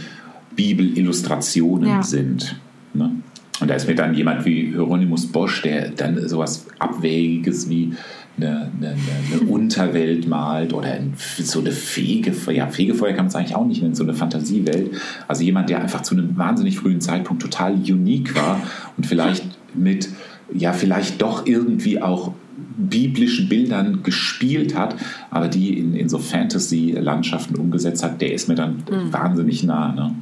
Bibelillustrationen 0.55 1.89
ja. 1.89 2.03
sind. 2.03 2.55
Ne? 2.93 3.11
Und 3.59 3.69
da 3.69 3.75
ist 3.75 3.87
mir 3.87 3.95
dann 3.95 4.13
jemand 4.13 4.45
wie 4.45 4.67
Hieronymus 4.67 5.27
Bosch, 5.27 5.61
der 5.63 5.89
dann 5.89 6.27
sowas 6.27 6.67
Abwägiges 6.79 7.69
wie 7.69 7.93
eine, 8.37 8.71
eine, 8.77 8.95
eine 9.31 9.41
Unterwelt 9.49 10.27
malt 10.27 10.73
oder 10.73 10.97
so 11.15 11.59
eine 11.59 11.71
Fegefeuer. 11.71 12.55
Ja, 12.55 12.67
Fegefeuer 12.67 13.09
kann 13.09 13.25
man 13.25 13.27
es 13.27 13.35
eigentlich 13.35 13.55
auch 13.55 13.65
nicht 13.65 13.81
nennen, 13.81 13.95
so 13.95 14.03
eine 14.03 14.13
Fantasiewelt. 14.13 14.91
Also 15.27 15.43
jemand, 15.43 15.69
der 15.69 15.81
einfach 15.81 16.01
zu 16.01 16.15
einem 16.15 16.37
wahnsinnig 16.37 16.79
frühen 16.79 17.01
Zeitpunkt 17.01 17.41
total 17.41 17.73
unique 17.73 18.35
war 18.35 18.61
und 18.97 19.05
vielleicht 19.05 19.43
mit, 19.73 20.09
ja, 20.53 20.73
vielleicht 20.73 21.21
doch 21.21 21.45
irgendwie 21.45 22.01
auch 22.01 22.33
biblischen 22.77 23.49
Bildern 23.49 24.03
gespielt 24.03 24.75
hat, 24.75 24.95
aber 25.29 25.47
die 25.47 25.77
in, 25.77 25.95
in 25.95 26.09
so 26.09 26.17
Fantasy-Landschaften 26.17 27.55
umgesetzt 27.55 28.03
hat, 28.03 28.21
der 28.21 28.33
ist 28.33 28.47
mir 28.47 28.55
dann 28.55 28.83
mhm. 28.89 29.11
wahnsinnig 29.11 29.63
nah. 29.63 29.93
Ne? 29.93 30.15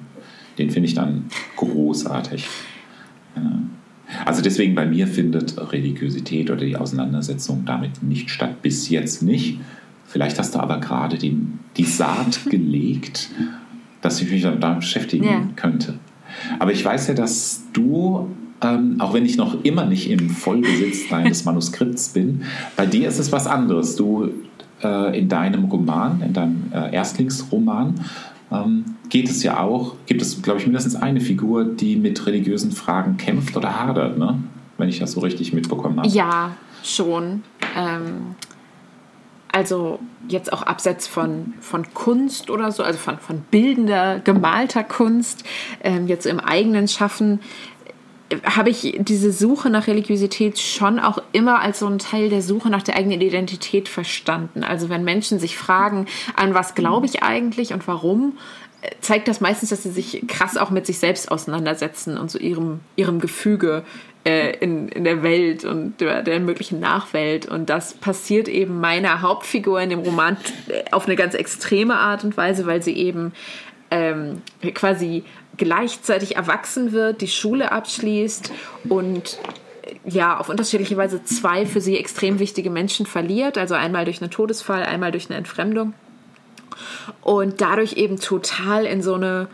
Den 0.57 0.71
finde 0.71 0.87
ich 0.87 0.95
dann 0.95 1.25
großartig. 1.55 2.47
Ja. 3.35 3.59
Also 4.25 4.41
deswegen 4.41 4.75
bei 4.75 4.85
mir 4.85 5.07
findet 5.07 5.55
Religiosität 5.71 6.49
oder 6.49 6.65
die 6.65 6.75
Auseinandersetzung 6.75 7.63
damit 7.65 8.03
nicht 8.03 8.29
statt. 8.29 8.61
Bis 8.61 8.89
jetzt 8.89 9.21
nicht. 9.21 9.59
Vielleicht 10.05 10.39
hast 10.39 10.55
du 10.55 10.59
aber 10.59 10.79
gerade 10.79 11.17
den, 11.17 11.59
die 11.77 11.85
Saat 11.85 12.45
gelegt, 12.49 13.29
dass 14.01 14.21
ich 14.21 14.31
mich 14.31 14.41
damit 14.41 14.79
beschäftigen 14.79 15.23
ja. 15.23 15.47
könnte. 15.55 15.95
Aber 16.57 16.71
ich 16.71 16.83
weiß 16.83 17.07
ja, 17.07 17.13
dass 17.13 17.63
du, 17.73 18.29
ähm, 18.61 18.95
auch 18.99 19.13
wenn 19.13 19.25
ich 19.25 19.37
noch 19.37 19.63
immer 19.63 19.85
nicht 19.85 20.09
im 20.09 20.29
Vollbesitz 20.29 21.07
deines 21.09 21.45
Manuskripts 21.45 22.09
bin, 22.09 22.43
bei 22.75 22.85
dir 22.85 23.07
ist 23.07 23.19
es 23.19 23.31
was 23.31 23.45
anderes. 23.45 23.95
Du 23.95 24.29
äh, 24.83 25.19
in 25.19 25.29
deinem 25.29 25.65
Roman, 25.65 26.21
in 26.25 26.33
deinem 26.33 26.71
äh, 26.73 26.93
Erstlingsroman, 26.93 27.95
geht 29.09 29.29
es 29.29 29.43
ja 29.43 29.59
auch, 29.59 29.95
gibt 30.05 30.21
es, 30.21 30.41
glaube 30.41 30.59
ich, 30.59 30.65
mindestens 30.65 30.95
eine 30.95 31.21
Figur, 31.21 31.65
die 31.65 31.95
mit 31.95 32.25
religiösen 32.25 32.71
Fragen 32.71 33.17
kämpft 33.17 33.55
oder 33.55 33.79
hadert, 33.79 34.17
ne? 34.17 34.39
wenn 34.77 34.89
ich 34.89 34.99
das 34.99 35.11
so 35.11 35.19
richtig 35.19 35.53
mitbekommen 35.53 35.99
habe. 35.99 36.07
Ja, 36.07 36.55
schon. 36.83 37.43
Ähm, 37.75 38.35
also 39.51 39.99
jetzt 40.27 40.53
auch 40.53 40.61
abseits 40.63 41.07
von, 41.07 41.53
von 41.59 41.93
Kunst 41.93 42.49
oder 42.49 42.71
so, 42.71 42.83
also 42.83 42.97
von, 42.99 43.17
von 43.17 43.41
bildender, 43.51 44.19
gemalter 44.19 44.83
Kunst, 44.83 45.43
ähm, 45.83 46.07
jetzt 46.07 46.25
im 46.25 46.39
eigenen 46.39 46.87
Schaffen, 46.87 47.39
habe 48.43 48.69
ich 48.69 48.95
diese 48.99 49.31
Suche 49.31 49.69
nach 49.69 49.87
Religiosität 49.87 50.59
schon 50.59 50.99
auch 50.99 51.19
immer 51.31 51.61
als 51.61 51.79
so 51.79 51.87
ein 51.87 51.99
Teil 51.99 52.29
der 52.29 52.41
Suche 52.41 52.69
nach 52.69 52.83
der 52.83 52.95
eigenen 52.95 53.21
Identität 53.21 53.89
verstanden. 53.89 54.63
Also 54.63 54.89
wenn 54.89 55.03
Menschen 55.03 55.39
sich 55.39 55.57
fragen, 55.57 56.05
an 56.35 56.53
was 56.53 56.75
glaube 56.75 57.07
ich 57.07 57.23
eigentlich 57.23 57.73
und 57.73 57.87
warum, 57.87 58.37
zeigt 59.01 59.27
das 59.27 59.41
meistens, 59.41 59.69
dass 59.69 59.83
sie 59.83 59.91
sich 59.91 60.23
krass 60.27 60.57
auch 60.57 60.69
mit 60.69 60.85
sich 60.85 60.99
selbst 60.99 61.31
auseinandersetzen 61.31 62.17
und 62.17 62.31
so 62.31 62.39
ihrem, 62.39 62.79
ihrem 62.95 63.19
Gefüge 63.19 63.83
äh, 64.23 64.55
in, 64.57 64.87
in 64.89 65.03
der 65.03 65.23
Welt 65.23 65.65
und 65.65 65.99
der, 65.99 66.21
der, 66.23 66.39
möglichen 66.39 66.79
Nachwelt. 66.79 67.45
Und 67.45 67.69
das 67.69 67.93
passiert 67.93 68.47
eben 68.47 68.79
meiner 68.79 69.21
Hauptfigur 69.21 69.81
in 69.81 69.89
dem 69.89 69.99
Roman 69.99 70.37
auf 70.91 71.07
eine 71.07 71.15
ganz 71.15 71.33
extreme 71.33 71.95
Art 71.95 72.23
und 72.23 72.37
Weise, 72.37 72.65
weil 72.65 72.81
sie 72.81 72.93
eben 72.93 73.33
ähm, 73.91 74.41
quasi 74.73 75.23
gleichzeitig 75.59 76.35
erwachsen 76.35 76.91
wird, 76.91 77.21
die 77.21 77.27
Schule 77.27 77.71
abschließt 77.71 78.51
und 78.89 79.37
ja, 80.05 80.37
auf 80.39 80.49
unterschiedliche 80.49 80.97
Weise 80.97 81.23
zwei 81.23 81.65
für 81.65 81.81
sie 81.81 81.97
extrem 81.97 82.39
wichtige 82.39 82.69
Menschen 82.69 83.05
verliert. 83.05 83.57
Also 83.57 83.75
einmal 83.75 84.05
durch 84.05 84.21
einen 84.21 84.31
Todesfall, 84.31 84.83
einmal 84.83 85.11
durch 85.11 85.29
eine 85.29 85.37
Entfremdung 85.37 85.93
und 87.21 87.61
dadurch 87.61 87.93
eben 87.93 88.19
total 88.19 88.85
in 88.85 89.01
so 89.01 89.13
eine 89.13 89.47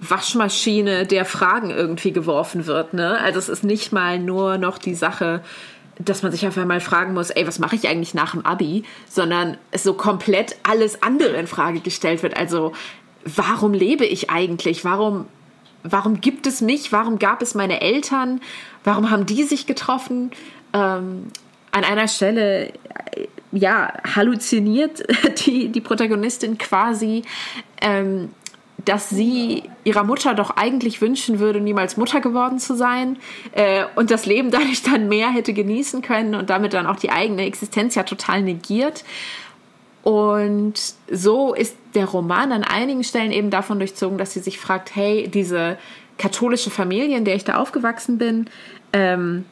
Waschmaschine 0.00 1.06
der 1.06 1.24
Fragen 1.24 1.70
irgendwie 1.70 2.12
geworfen 2.12 2.66
wird. 2.66 2.92
Ne? 2.94 3.18
Also 3.20 3.38
es 3.38 3.48
ist 3.48 3.64
nicht 3.64 3.92
mal 3.92 4.18
nur 4.18 4.58
noch 4.58 4.78
die 4.78 4.94
Sache, 4.94 5.42
dass 5.98 6.22
man 6.22 6.32
sich 6.32 6.46
auf 6.46 6.58
einmal 6.58 6.80
fragen 6.80 7.14
muss, 7.14 7.30
ey, 7.30 7.46
was 7.46 7.58
mache 7.58 7.76
ich 7.76 7.88
eigentlich 7.88 8.14
nach 8.14 8.32
dem 8.32 8.44
Abi, 8.44 8.82
sondern 9.08 9.58
es 9.70 9.84
so 9.84 9.94
komplett 9.94 10.56
alles 10.64 11.02
andere 11.02 11.36
in 11.36 11.46
Frage 11.46 11.80
gestellt 11.80 12.22
wird. 12.22 12.36
Also 12.36 12.72
warum 13.24 13.74
lebe 13.74 14.04
ich 14.04 14.30
eigentlich? 14.30 14.84
Warum 14.84 15.26
warum 15.82 16.20
gibt 16.20 16.46
es 16.46 16.60
mich? 16.60 16.92
Warum 16.92 17.18
gab 17.18 17.42
es 17.42 17.54
meine 17.54 17.80
Eltern? 17.80 18.40
Warum 18.84 19.10
haben 19.10 19.26
die 19.26 19.44
sich 19.44 19.66
getroffen? 19.66 20.30
Ähm, 20.72 21.26
an 21.70 21.84
einer 21.84 22.08
Stelle 22.08 22.72
ja, 23.52 23.92
halluziniert 24.14 25.02
die, 25.46 25.68
die 25.68 25.80
Protagonistin 25.80 26.58
quasi, 26.58 27.22
ähm, 27.80 28.30
dass 28.84 29.10
sie 29.10 29.64
ihrer 29.84 30.02
Mutter 30.02 30.34
doch 30.34 30.56
eigentlich 30.56 31.00
wünschen 31.00 31.38
würde, 31.38 31.60
niemals 31.60 31.96
Mutter 31.96 32.20
geworden 32.20 32.58
zu 32.58 32.74
sein 32.74 33.18
äh, 33.52 33.84
und 33.94 34.10
das 34.10 34.26
Leben 34.26 34.50
dadurch 34.50 34.82
dann 34.82 35.08
mehr 35.08 35.30
hätte 35.30 35.52
genießen 35.52 36.02
können 36.02 36.34
und 36.34 36.50
damit 36.50 36.72
dann 36.72 36.86
auch 36.86 36.96
die 36.96 37.10
eigene 37.10 37.44
Existenz 37.44 37.94
ja 37.94 38.02
total 38.02 38.42
negiert. 38.42 39.04
Und 40.02 40.74
so 41.08 41.54
ist 41.54 41.76
der 41.94 42.06
Roman 42.06 42.52
an 42.52 42.64
einigen 42.64 43.04
Stellen 43.04 43.32
eben 43.32 43.50
davon 43.50 43.78
durchzogen, 43.78 44.18
dass 44.18 44.32
sie 44.32 44.40
sich 44.40 44.58
fragt, 44.58 44.94
hey, 44.94 45.28
diese 45.28 45.78
katholische 46.18 46.70
Familie, 46.70 47.16
in 47.16 47.24
der 47.24 47.34
ich 47.34 47.44
da 47.44 47.56
aufgewachsen 47.56 48.18
bin, 48.18 48.46
ähm, 48.92 49.44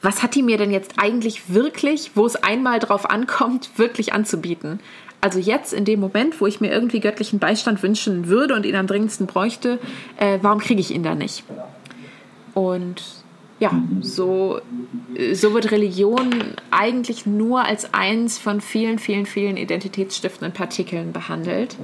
was 0.00 0.22
hat 0.22 0.34
die 0.34 0.42
mir 0.42 0.58
denn 0.58 0.72
jetzt 0.72 0.94
eigentlich 0.96 1.54
wirklich, 1.54 2.12
wo 2.14 2.26
es 2.26 2.36
einmal 2.36 2.80
drauf 2.80 3.08
ankommt, 3.08 3.70
wirklich 3.76 4.12
anzubieten? 4.12 4.80
Also 5.20 5.38
jetzt 5.38 5.72
in 5.72 5.84
dem 5.84 6.00
Moment, 6.00 6.40
wo 6.40 6.48
ich 6.48 6.60
mir 6.60 6.72
irgendwie 6.72 6.98
göttlichen 6.98 7.38
Beistand 7.38 7.82
wünschen 7.84 8.26
würde 8.26 8.54
und 8.54 8.66
ihn 8.66 8.74
am 8.74 8.88
dringendsten 8.88 9.28
bräuchte, 9.28 9.78
äh, 10.16 10.40
warum 10.42 10.58
kriege 10.58 10.80
ich 10.80 10.90
ihn 10.90 11.04
da 11.04 11.14
nicht? 11.14 11.44
Und 12.54 13.21
ja, 13.62 13.70
so, 14.00 14.60
so 15.34 15.54
wird 15.54 15.70
Religion 15.70 16.56
eigentlich 16.72 17.26
nur 17.26 17.64
als 17.64 17.94
eins 17.94 18.36
von 18.36 18.60
vielen, 18.60 18.98
vielen, 18.98 19.24
vielen 19.24 19.56
identitätsstiftenden 19.56 20.52
Partikeln 20.52 21.12
behandelt. 21.12 21.76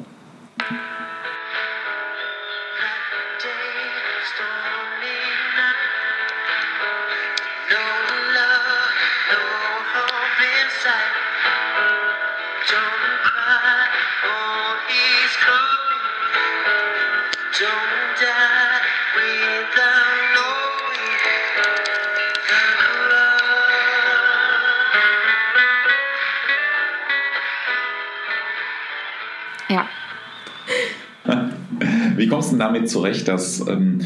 Denn 32.51 32.59
damit 32.59 32.89
zurecht, 32.89 33.29
dass 33.29 33.67
ähm, 33.69 34.01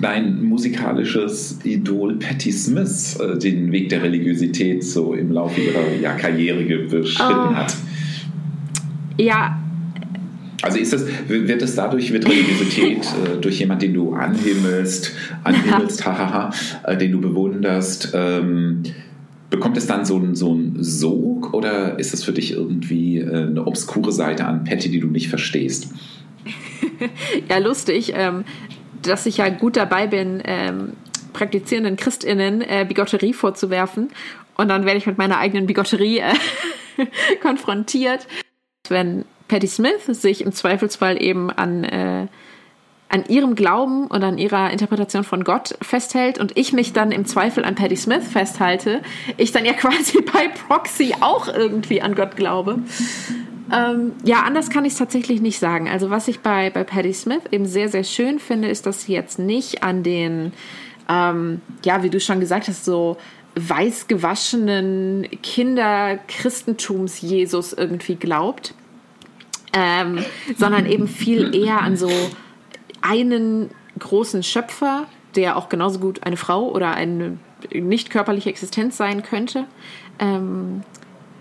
dein 0.00 0.42
musikalisches 0.44 1.58
Idol 1.64 2.18
Patti 2.18 2.52
Smith 2.52 3.18
äh, 3.20 3.38
den 3.38 3.72
Weg 3.72 3.88
der 3.88 4.02
Religiosität 4.02 4.84
so 4.84 5.14
im 5.14 5.32
Laufe 5.32 5.60
ihrer 5.60 5.94
ja, 6.00 6.12
Karriere 6.14 6.62
beschritten 6.62 7.48
oh. 7.50 7.54
hat? 7.54 7.76
Ja, 9.18 9.60
also 10.62 10.78
ist 10.78 10.92
das, 10.92 11.04
wird 11.28 11.62
es 11.62 11.74
dadurch, 11.74 12.12
wird 12.12 12.26
Religiosität 12.26 12.98
äh, 12.98 13.40
durch 13.40 13.60
jemanden, 13.60 13.86
den 13.86 13.94
du 13.94 14.12
anhimmelst, 14.12 15.12
anhimmelst, 15.42 16.04
hahaha, 16.06 16.50
äh, 16.84 16.96
den 16.96 17.12
du 17.12 17.20
bewunderst, 17.20 18.12
ähm, 18.14 18.82
bekommt 19.48 19.76
es 19.76 19.86
dann 19.86 20.04
so 20.04 20.16
einen 20.16 20.34
so 20.34 20.58
Sog 20.78 21.54
oder 21.54 21.98
ist 21.98 22.12
es 22.12 22.24
für 22.24 22.32
dich 22.32 22.52
irgendwie 22.52 23.18
äh, 23.18 23.46
eine 23.46 23.66
obskure 23.66 24.12
Seite 24.12 24.46
an 24.46 24.64
Patty, 24.64 24.90
die 24.90 25.00
du 25.00 25.08
nicht 25.08 25.28
verstehst? 25.28 25.88
ja, 27.48 27.58
lustig, 27.58 28.12
ähm, 28.14 28.44
dass 29.02 29.26
ich 29.26 29.38
ja 29.38 29.48
gut 29.48 29.76
dabei 29.76 30.06
bin, 30.06 30.42
ähm, 30.44 30.92
praktizierenden 31.32 31.96
ChristInnen 31.96 32.62
äh, 32.62 32.84
Bigotterie 32.86 33.32
vorzuwerfen. 33.32 34.10
Und 34.56 34.68
dann 34.68 34.84
werde 34.84 34.98
ich 34.98 35.06
mit 35.06 35.18
meiner 35.18 35.38
eigenen 35.38 35.66
Bigotterie 35.66 36.18
äh, 36.18 36.34
konfrontiert. 37.42 38.26
Wenn 38.88 39.24
Patti 39.48 39.66
Smith 39.66 40.04
sich 40.06 40.42
im 40.42 40.52
Zweifelsfall 40.52 41.20
eben 41.22 41.50
an, 41.50 41.84
äh, 41.84 42.26
an 43.08 43.24
ihrem 43.28 43.54
Glauben 43.54 44.06
und 44.06 44.22
an 44.22 44.38
ihrer 44.38 44.70
Interpretation 44.70 45.24
von 45.24 45.44
Gott 45.44 45.76
festhält 45.82 46.38
und 46.38 46.56
ich 46.56 46.72
mich 46.72 46.92
dann 46.92 47.10
im 47.10 47.24
Zweifel 47.26 47.64
an 47.64 47.74
Patti 47.74 47.96
Smith 47.96 48.26
festhalte, 48.28 49.02
ich 49.36 49.52
dann 49.52 49.64
ja 49.64 49.72
quasi 49.74 50.20
bei 50.20 50.48
Proxy 50.48 51.14
auch 51.20 51.48
irgendwie 51.48 52.02
an 52.02 52.14
Gott 52.14 52.36
glaube. 52.36 52.80
Ähm, 53.72 54.12
ja, 54.24 54.42
anders 54.42 54.70
kann 54.70 54.84
ich 54.84 54.94
es 54.94 54.98
tatsächlich 54.98 55.40
nicht 55.40 55.58
sagen. 55.58 55.88
Also 55.88 56.10
was 56.10 56.28
ich 56.28 56.40
bei, 56.40 56.70
bei 56.70 56.84
Patti 56.84 57.12
Smith 57.12 57.42
eben 57.50 57.66
sehr, 57.66 57.88
sehr 57.88 58.04
schön 58.04 58.38
finde, 58.38 58.68
ist, 58.68 58.86
dass 58.86 59.02
sie 59.02 59.12
jetzt 59.12 59.38
nicht 59.38 59.82
an 59.82 60.02
den, 60.02 60.52
ähm, 61.08 61.60
ja, 61.84 62.02
wie 62.02 62.10
du 62.10 62.20
schon 62.20 62.40
gesagt 62.40 62.68
hast, 62.68 62.84
so 62.84 63.16
weiß 63.54 64.08
gewaschenen 64.08 65.26
Kinder-Christentums-Jesus 65.42 67.72
irgendwie 67.72 68.16
glaubt, 68.16 68.74
ähm, 69.72 70.22
sondern 70.56 70.84
eben 70.86 71.06
viel 71.08 71.54
eher 71.54 71.80
an 71.80 71.96
so 71.96 72.10
einen 73.02 73.70
großen 73.98 74.42
Schöpfer, 74.42 75.06
der 75.36 75.56
auch 75.56 75.68
genauso 75.68 76.00
gut 76.00 76.24
eine 76.24 76.36
Frau 76.36 76.68
oder 76.70 76.94
eine 76.94 77.38
nicht 77.72 78.10
körperliche 78.10 78.48
Existenz 78.48 78.96
sein 78.96 79.22
könnte, 79.22 79.66
ähm, 80.18 80.82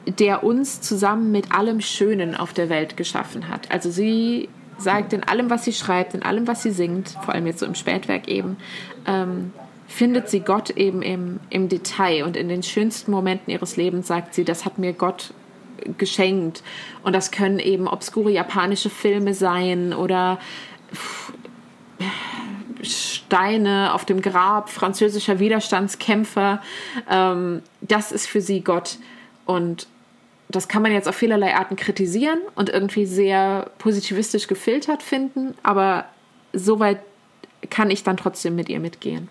der 0.06 0.44
uns 0.44 0.82
zusammen 0.82 1.32
mit 1.32 1.52
allem 1.52 1.82
Schönen 1.82 2.36
auf 2.36 2.54
der 2.54 2.70
Welt 2.70 2.98
geschaffen 2.98 3.48
hat. 3.48 3.72
Also 3.72 3.90
sie 3.92 4.50
sagt 4.78 5.14
in 5.14 5.24
allem, 5.24 5.50
was 5.50 5.66
sie 5.66 5.74
schreibt, 5.74 6.14
in 6.14 6.24
allem, 6.24 6.48
was 6.48 6.64
sie 6.64 6.72
singt, 6.72 7.10
vor 7.24 7.34
allem 7.34 7.46
jetzt 7.46 7.60
so 7.60 7.66
im 7.66 7.76
Spätwerk 7.76 8.28
eben, 8.28 8.58
ähm, 9.06 9.54
findet 9.88 10.30
sie 10.30 10.40
Gott 10.40 10.70
eben 10.72 11.02
im, 11.02 11.40
im 11.50 11.68
Detail 11.68 12.24
und 12.24 12.38
in 12.38 12.48
den 12.48 12.64
schönsten 12.64 13.12
Momenten 13.12 13.52
ihres 13.52 13.76
Lebens 13.76 14.08
sagt 14.08 14.34
sie, 14.34 14.46
das 14.46 14.66
hat 14.66 14.78
mir 14.78 14.94
Gott 14.94 15.34
geschenkt. 15.98 16.64
Und 17.04 17.14
das 17.14 17.32
können 17.32 17.60
eben 17.60 17.88
obskure 17.88 18.32
japanische 18.32 18.90
Filme 18.90 19.34
sein 19.34 19.94
oder 19.94 20.40
Steine 22.82 23.94
auf 23.94 24.06
dem 24.06 24.22
Grab 24.22 24.70
französischer 24.70 25.40
Widerstandskämpfer. 25.40 26.62
Ähm, 27.10 27.62
das 27.82 28.12
ist 28.12 28.28
für 28.28 28.42
sie 28.42 28.62
Gott. 28.62 28.98
Und 29.50 29.88
das 30.50 30.68
kann 30.68 30.84
man 30.84 30.92
jetzt 30.92 31.08
auf 31.08 31.16
vielerlei 31.16 31.56
Arten 31.56 31.76
kritisieren 31.76 32.38
und 32.54 32.70
irgendwie 32.70 33.08
sehr 33.08 33.72
positivistisch 33.80 34.46
gefiltert 34.46 35.02
finden, 35.02 35.56
aber 35.64 36.06
soweit 36.54 37.00
kann 37.72 37.90
ich 37.90 38.04
dann 38.04 38.16
trotzdem 38.16 38.56
mit 38.56 38.70
ihr 38.70 38.80
mitgehen. 38.80 39.28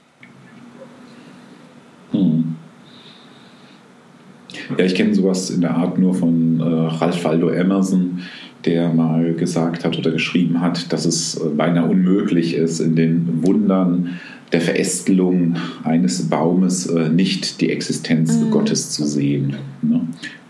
Hm. 2.11 2.57
Ja, 4.77 4.85
ich 4.85 4.97
kenne 4.97 5.15
sowas 5.15 5.51
in 5.51 5.61
der 5.61 5.77
Art 5.77 5.99
nur 5.99 6.15
von 6.15 6.59
äh, 6.59 6.65
Ralph 6.65 7.25
Waldo 7.25 7.51
Emerson, 7.51 8.23
der 8.65 8.93
mal 8.93 9.35
gesagt 9.35 9.85
hat 9.85 9.97
oder 9.97 10.11
geschrieben 10.11 10.61
hat, 10.61 10.93
dass 10.93 11.05
es 11.05 11.37
äh, 11.37 11.49
beinahe 11.51 11.89
unmöglich 11.89 12.55
ist, 12.55 12.81
in 12.81 12.97
den 12.97 13.47
Wundern 13.47 14.19
der 14.53 14.61
Verästelung 14.61 15.57
eines 15.85 16.29
Baumes 16.29 16.87
äh, 16.87 17.09
nicht 17.09 17.61
die 17.61 17.71
Existenz 17.71 18.35
mhm. 18.37 18.51
Gottes 18.51 18.91
zu 18.91 19.05
sehen. 19.05 19.57
Ne? 19.83 20.01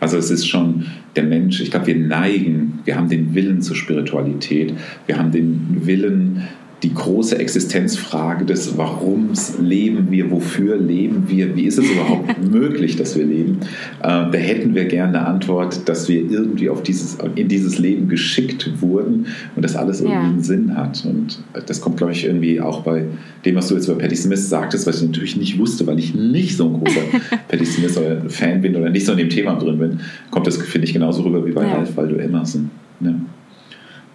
Also 0.01 0.17
es 0.17 0.31
ist 0.31 0.47
schon 0.47 0.87
der 1.17 1.25
Mensch, 1.25 1.61
ich 1.61 1.71
glaube, 1.71 1.89
wir 1.89 1.97
neigen, 1.97 2.81
wir 2.85 2.97
haben 2.97 3.09
den 3.09 3.35
Willen 3.35 3.61
zur 3.61 3.75
Spiritualität, 3.75 4.73
wir 5.07 5.19
haben 5.19 5.33
den 5.33 5.81
Willen, 5.85 6.45
die 6.83 6.95
große 6.95 7.37
Existenzfrage 7.37 8.45
des 8.45 8.79
Warums 8.79 9.59
leben 9.61 10.11
wir, 10.11 10.31
wofür 10.31 10.77
leben 10.77 11.25
wir, 11.27 11.57
wie 11.57 11.65
ist 11.65 11.79
es 11.79 11.91
überhaupt 11.91 12.41
möglich, 12.51 12.95
dass 12.95 13.17
wir 13.17 13.25
leben, 13.25 13.59
äh, 14.01 14.07
da 14.07 14.33
hätten 14.33 14.77
wir 14.77 14.85
gerne 14.85 15.19
eine 15.19 15.27
Antwort, 15.27 15.89
dass 15.89 16.09
wir 16.09 16.31
irgendwie 16.31 16.69
auf 16.69 16.85
dieses, 16.85 17.19
in 17.35 17.49
dieses 17.49 17.79
Leben 17.79 18.09
geschickt 18.09 18.71
wurden 18.81 19.27
und 19.57 19.65
das 19.65 19.75
alles 19.75 20.01
irgendwie 20.01 20.15
ja. 20.15 20.23
einen 20.23 20.43
Sinn 20.43 20.77
hat. 20.77 21.05
Und 21.05 21.41
das 21.67 21.81
kommt, 21.81 21.97
glaube 21.97 22.13
ich, 22.13 22.25
irgendwie 22.25 22.61
auch 22.61 22.83
bei 22.83 23.07
dem, 23.45 23.57
was 23.57 23.69
du 23.69 23.75
jetzt 23.75 23.89
über 23.89 23.99
Patti 23.99 24.15
Smith 24.15 24.49
sagtest, 24.49 24.87
was 24.87 25.03
ich 25.03 25.09
natürlich 25.09 25.37
nicht 25.37 25.59
wusste, 25.59 25.85
weil 25.87 25.99
ich 25.99 26.15
nicht 26.15 26.57
so 26.57 26.67
ein 26.67 26.75
großer 26.75 27.01
Patti 27.49 27.67
Smith 27.67 27.99
Fan 28.29 28.61
bin 28.61 28.77
oder 28.77 28.91
nicht 28.91 29.05
so 29.05 29.13
in 29.13 29.19
dem 29.19 29.31
Thema 29.31 29.57
drin 29.57 29.79
bin, 29.79 30.01
kommt 30.31 30.47
das, 30.47 30.59
finde 30.59 30.87
ich, 30.87 30.93
genauso 30.93 31.23
rüber 31.23 31.45
wie 31.45 31.53
bei 31.53 31.67
ja. 31.67 31.75
Ralph 31.75 31.97
Waldo 31.97 32.17
Emerson. 32.17 32.71
Ja. 33.01 33.15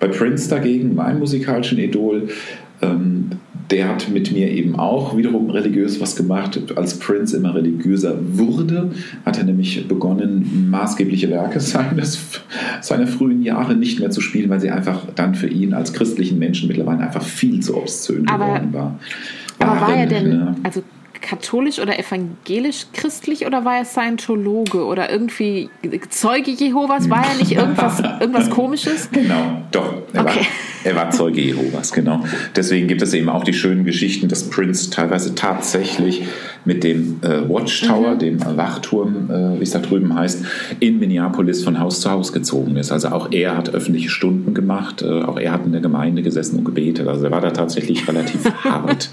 Bei 0.04 0.10
Prince 0.10 0.50
dagegen, 0.50 0.96
meinem 0.96 1.20
musikalischen 1.20 1.80
Idol, 1.80 2.28
ähm, 2.82 3.30
der 3.72 3.88
hat 3.88 4.10
mit 4.10 4.34
mir 4.34 4.52
eben 4.52 4.76
auch 4.76 5.16
wiederum 5.16 5.50
religiös 5.50 6.02
was 6.02 6.18
gemacht. 6.18 6.60
Als 6.76 7.00
Prince 7.00 7.38
immer 7.38 7.56
religiöser 7.56 8.18
wurde, 8.20 8.92
hat 9.26 9.38
er 9.38 9.46
nämlich 9.46 9.88
begonnen, 9.88 10.68
maßgebliche 10.70 11.30
Werke 11.30 11.60
seines, 11.62 12.20
seiner 12.82 13.08
frühen 13.08 13.44
Jahre 13.44 13.76
nicht 13.76 14.02
mehr 14.02 14.10
zu 14.10 14.20
spielen, 14.20 14.50
weil 14.50 14.60
sie 14.60 14.72
einfach 14.72 15.08
dann 15.16 15.36
für 15.36 15.48
ihn 15.48 15.74
als 15.74 15.94
christlichen 15.94 16.38
Menschen 16.38 16.68
mittlerweile 16.68 17.00
einfach 17.00 17.24
viel 17.24 17.62
zu 17.62 17.78
obszön 17.78 18.26
geworden 18.26 18.74
war. 18.74 19.00
Aber 19.60 19.80
war 19.80 19.96
er 19.96 20.08
denn, 20.08 20.28
ne? 20.28 20.56
also 20.64 20.84
katholisch 21.24 21.80
oder 21.80 21.98
evangelisch-christlich 21.98 23.48
oder 23.48 23.66
war 23.66 23.78
er 23.78 23.86
Scientologe 23.86 24.86
oder 24.86 25.10
irgendwie 25.10 25.70
Zeuge 26.10 26.52
Jehovas? 26.52 27.10
War 27.10 27.26
er 27.26 27.36
nicht 27.38 27.52
irgendwas, 27.56 28.00
irgendwas 28.20 28.50
Komisches? 28.50 29.10
Genau, 29.12 29.64
doch. 29.72 29.94
Er, 30.14 30.22
okay. 30.22 30.40
war, 30.40 30.92
er 30.92 30.96
war 30.96 31.10
Zeuge 31.10 31.42
Jehovas, 31.42 31.92
genau. 31.92 32.24
Deswegen 32.56 32.88
gibt 32.88 33.02
es 33.02 33.14
eben 33.14 33.30
auch 33.30 33.44
die 33.44 33.54
schönen 33.54 33.86
Geschichten, 33.86 34.28
dass 34.28 34.50
Prince 34.50 34.92
teilweise 34.92 35.34
tatsächlich 35.34 36.24
mit 36.66 36.84
dem 36.84 37.20
äh, 37.22 37.48
Watchtower, 37.50 38.16
mhm. 38.16 38.20
dem 38.20 38.58
Wachturm, 38.58 39.30
äh, 39.30 39.60
wie 39.60 39.64
es 39.64 39.72
da 39.72 39.80
drüben 39.80 40.14
heißt, 40.16 40.46
in 40.80 41.00
Minneapolis 41.00 41.64
von 41.64 41.80
Haus 41.80 42.02
zu 42.02 42.12
Haus 42.12 42.32
gezogen 42.34 42.76
ist. 42.76 42.92
Also 42.92 43.10
auch 43.10 43.32
er 43.32 43.58
hat 43.58 43.74
öffentliche 43.74 44.10
Stunden 44.10 44.54
gemacht, 44.54 45.02
äh, 45.02 45.24
auch 45.24 45.40
er 45.40 45.54
hat 45.54 45.66
in 45.66 45.72
der 45.72 45.82
Gemeinde 45.82 46.22
gesessen 46.22 46.60
und 46.60 46.66
gebetet. 46.66 47.08
Also 47.08 47.26
er 47.26 47.32
war 47.32 47.42
da 47.42 47.52
tatsächlich 47.52 48.08
relativ 48.08 48.46
hart. 48.64 49.10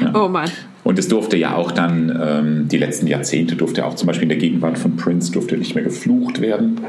Ja. 0.00 0.12
Oh 0.14 0.28
Mann. 0.28 0.50
Und 0.86 1.00
es 1.00 1.08
durfte 1.08 1.36
ja 1.36 1.56
auch 1.56 1.72
dann, 1.72 2.16
ähm, 2.22 2.68
die 2.68 2.78
letzten 2.78 3.08
Jahrzehnte 3.08 3.56
durfte 3.56 3.84
auch 3.84 3.96
zum 3.96 4.06
Beispiel 4.06 4.22
in 4.22 4.28
der 4.28 4.38
Gegenwart 4.38 4.78
von 4.78 4.94
Prince 4.94 5.32
durfte 5.32 5.56
nicht 5.56 5.74
mehr 5.74 5.82
geflucht 5.82 6.40
werden. 6.40 6.80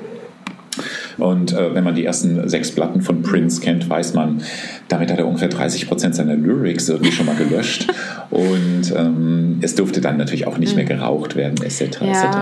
Und 1.18 1.54
äh, 1.54 1.74
wenn 1.74 1.84
man 1.84 1.96
die 1.96 2.06
ersten 2.06 2.48
sechs 2.48 2.72
Platten 2.72 3.02
von 3.02 3.22
Prince 3.22 3.62
kennt, 3.62 3.90
weiß 3.90 4.14
man, 4.14 4.42
damit 4.88 5.12
hat 5.12 5.20
er 5.20 5.28
ungefähr 5.28 5.50
30 5.50 5.88
Prozent 5.88 6.16
seiner 6.16 6.36
Lyrics 6.36 6.90
irgendwie 6.90 7.12
schon 7.12 7.26
mal 7.26 7.36
gelöscht. 7.36 7.88
Und 8.30 8.94
ähm, 8.96 9.60
es 9.62 9.76
durfte 9.76 10.02
dann 10.02 10.18
natürlich 10.18 10.48
auch 10.48 10.58
nicht 10.58 10.76
mehr 10.76 10.86
mhm. 10.86 10.90
geraucht 10.90 11.36
werden, 11.36 11.62
etc. 11.64 12.02
Ja. 12.02 12.12
etc. 12.12 12.38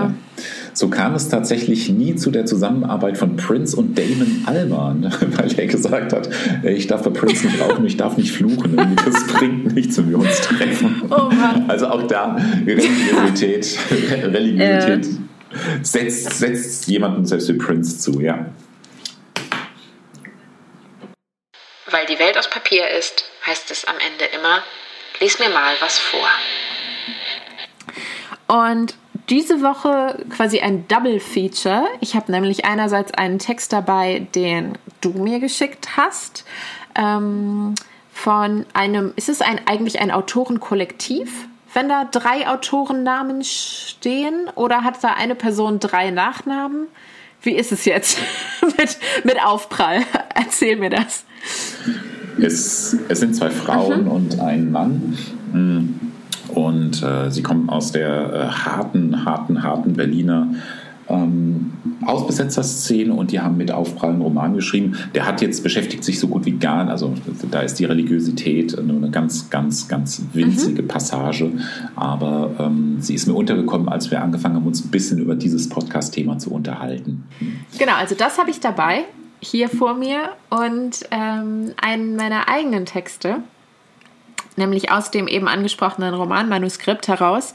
So 0.72 0.88
kam 0.88 1.14
es 1.14 1.28
tatsächlich 1.28 1.88
nie 1.88 2.16
zu 2.16 2.30
der 2.30 2.44
Zusammenarbeit 2.44 3.16
von 3.16 3.36
Prince 3.36 3.74
und 3.76 3.98
Damon 3.98 4.42
Alban, 4.44 5.04
weil 5.36 5.52
er 5.58 5.66
gesagt 5.66 6.12
hat, 6.12 6.28
ich 6.64 6.86
darf 6.86 7.02
bei 7.02 7.10
Prince 7.10 7.46
nicht 7.46 7.60
rauchen, 7.60 7.86
ich 7.86 7.96
darf 7.96 8.18
nicht 8.18 8.32
fluchen, 8.32 8.76
das 9.04 9.26
bringt 9.26 9.74
nichts, 9.74 9.96
wenn 9.96 10.10
wir 10.10 10.18
uns 10.18 10.40
treffen. 10.42 11.02
Oh 11.08 11.30
also 11.68 11.86
auch 11.86 12.02
da 12.06 12.36
Religiosität, 12.66 13.78
Religiosität 14.22 15.06
äh. 15.06 15.82
setzt, 15.82 16.38
setzt 16.38 16.88
jemanden 16.88 17.24
selbst 17.24 17.48
wie 17.48 17.54
Prince 17.54 17.98
zu, 17.98 18.20
ja. 18.20 18.46
Weil 21.90 22.06
die 22.06 22.18
Welt 22.18 22.36
aus 22.36 22.50
Papier 22.50 22.88
ist, 22.90 23.24
heißt 23.46 23.70
es 23.70 23.84
am 23.84 23.96
Ende 23.98 24.24
immer, 24.36 24.62
lies 25.20 25.38
mir 25.38 25.50
mal 25.50 25.74
was 25.80 25.98
vor. 25.98 26.28
Und 28.48 28.94
diese 29.28 29.60
Woche 29.62 30.24
quasi 30.30 30.60
ein 30.60 30.86
Double 30.88 31.20
Feature. 31.20 31.86
Ich 32.00 32.14
habe 32.14 32.30
nämlich 32.30 32.64
einerseits 32.64 33.12
einen 33.14 33.38
Text 33.38 33.72
dabei, 33.72 34.26
den 34.34 34.78
du 35.00 35.10
mir 35.10 35.40
geschickt 35.40 35.96
hast. 35.96 36.44
Ähm, 36.94 37.74
von 38.12 38.64
einem, 38.72 39.12
ist 39.16 39.28
es 39.28 39.42
ein, 39.42 39.60
eigentlich 39.66 40.00
ein 40.00 40.10
Autorenkollektiv, 40.10 41.48
wenn 41.74 41.88
da 41.88 42.04
drei 42.04 42.48
Autorennamen 42.48 43.44
stehen? 43.44 44.48
Oder 44.54 44.84
hat 44.84 45.02
da 45.02 45.12
eine 45.12 45.34
Person 45.34 45.80
drei 45.80 46.10
Nachnamen? 46.10 46.88
Wie 47.42 47.54
ist 47.54 47.72
es 47.72 47.84
jetzt 47.84 48.18
mit, 48.78 48.96
mit 49.24 49.42
Aufprall? 49.42 50.04
Erzähl 50.34 50.76
mir 50.76 50.90
das. 50.90 51.25
Es, 52.40 52.96
es 53.08 53.20
sind 53.20 53.34
zwei 53.34 53.50
Frauen 53.50 54.04
mhm. 54.04 54.10
und 54.10 54.40
ein 54.40 54.70
Mann. 54.70 55.16
Mhm. 55.52 55.94
Und 56.48 57.02
äh, 57.02 57.30
sie 57.30 57.42
kommen 57.42 57.68
aus 57.68 57.92
der 57.92 58.32
äh, 58.32 58.46
harten, 58.46 59.24
harten, 59.24 59.62
harten 59.62 59.94
Berliner 59.94 60.48
ähm, 61.08 61.72
Ausbesetzerszene 62.04 63.12
und 63.12 63.32
die 63.32 63.40
haben 63.40 63.56
mit 63.56 63.70
Aufprall 63.70 64.10
einen 64.10 64.22
Roman 64.22 64.54
geschrieben. 64.54 64.96
Der 65.14 65.26
hat 65.26 65.40
jetzt 65.40 65.62
beschäftigt 65.62 66.04
sich 66.04 66.18
so 66.18 66.28
gut 66.28 66.44
wie 66.46 66.52
gar 66.52 66.88
also 66.88 67.14
da 67.50 67.60
ist 67.60 67.78
die 67.78 67.84
Religiosität 67.84 68.76
nur 68.84 68.96
eine 68.96 69.10
ganz, 69.10 69.50
ganz, 69.50 69.88
ganz 69.88 70.22
winzige 70.32 70.82
mhm. 70.82 70.88
Passage, 70.88 71.50
aber 71.94 72.50
ähm, 72.58 72.96
sie 73.00 73.14
ist 73.14 73.26
mir 73.26 73.34
untergekommen, 73.34 73.88
als 73.88 74.10
wir 74.10 74.22
angefangen 74.22 74.56
haben, 74.56 74.66
uns 74.66 74.84
ein 74.84 74.90
bisschen 74.90 75.18
über 75.18 75.34
dieses 75.34 75.68
Podcast-Thema 75.68 76.38
zu 76.38 76.50
unterhalten. 76.52 77.24
Genau, 77.78 77.94
also 77.94 78.14
das 78.14 78.38
habe 78.38 78.50
ich 78.50 78.60
dabei. 78.60 79.04
Hier 79.46 79.68
vor 79.68 79.94
mir 79.94 80.30
und 80.50 81.06
ähm, 81.10 81.74
einen 81.80 82.16
meiner 82.16 82.48
eigenen 82.48 82.86
Texte, 82.86 83.38
nämlich 84.56 84.90
aus 84.90 85.10
dem 85.10 85.28
eben 85.28 85.48
angesprochenen 85.48 86.14
Romanmanuskript 86.14 87.08
heraus, 87.08 87.54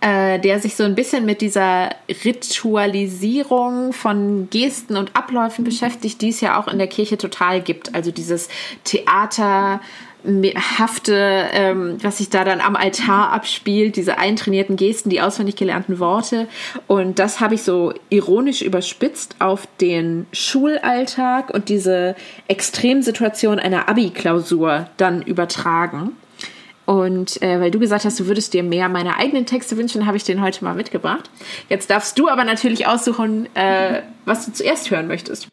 äh, 0.00 0.38
der 0.38 0.60
sich 0.60 0.76
so 0.76 0.84
ein 0.84 0.94
bisschen 0.94 1.26
mit 1.26 1.40
dieser 1.42 1.90
Ritualisierung 2.24 3.92
von 3.92 4.48
Gesten 4.50 4.96
und 4.96 5.14
Abläufen 5.14 5.64
beschäftigt, 5.64 6.22
die 6.22 6.30
es 6.30 6.40
ja 6.40 6.58
auch 6.58 6.68
in 6.68 6.78
der 6.78 6.86
Kirche 6.86 7.18
total 7.18 7.60
gibt. 7.60 7.94
Also 7.94 8.10
dieses 8.10 8.48
Theater 8.84 9.80
hafte, 10.24 11.46
ähm, 11.52 11.96
was 12.02 12.18
sich 12.18 12.30
da 12.30 12.44
dann 12.44 12.60
am 12.60 12.76
Altar 12.76 13.32
abspielt, 13.32 13.96
diese 13.96 14.18
eintrainierten 14.18 14.76
Gesten, 14.76 15.10
die 15.10 15.20
auswendig 15.20 15.56
gelernten 15.56 15.98
Worte. 15.98 16.48
Und 16.86 17.18
das 17.18 17.40
habe 17.40 17.54
ich 17.54 17.62
so 17.62 17.92
ironisch 18.08 18.62
überspitzt 18.62 19.36
auf 19.38 19.66
den 19.80 20.26
Schulalltag 20.32 21.50
und 21.50 21.68
diese 21.68 22.14
Extremsituation 22.48 23.58
einer 23.58 23.88
Abi-Klausur 23.88 24.88
dann 24.96 25.22
übertragen. 25.22 26.16
Und 26.86 27.40
äh, 27.40 27.60
weil 27.60 27.70
du 27.70 27.78
gesagt 27.78 28.04
hast, 28.04 28.18
du 28.18 28.26
würdest 28.26 28.52
dir 28.52 28.64
mehr 28.64 28.88
meiner 28.88 29.16
eigenen 29.16 29.46
Texte 29.46 29.76
wünschen, 29.76 30.06
habe 30.06 30.16
ich 30.16 30.24
den 30.24 30.42
heute 30.42 30.64
mal 30.64 30.74
mitgebracht. 30.74 31.30
Jetzt 31.68 31.88
darfst 31.88 32.18
du 32.18 32.28
aber 32.28 32.42
natürlich 32.44 32.88
aussuchen, 32.88 33.46
äh, 33.54 34.02
was 34.24 34.44
du 34.44 34.52
zuerst 34.52 34.90
hören 34.90 35.06
möchtest. 35.06 35.48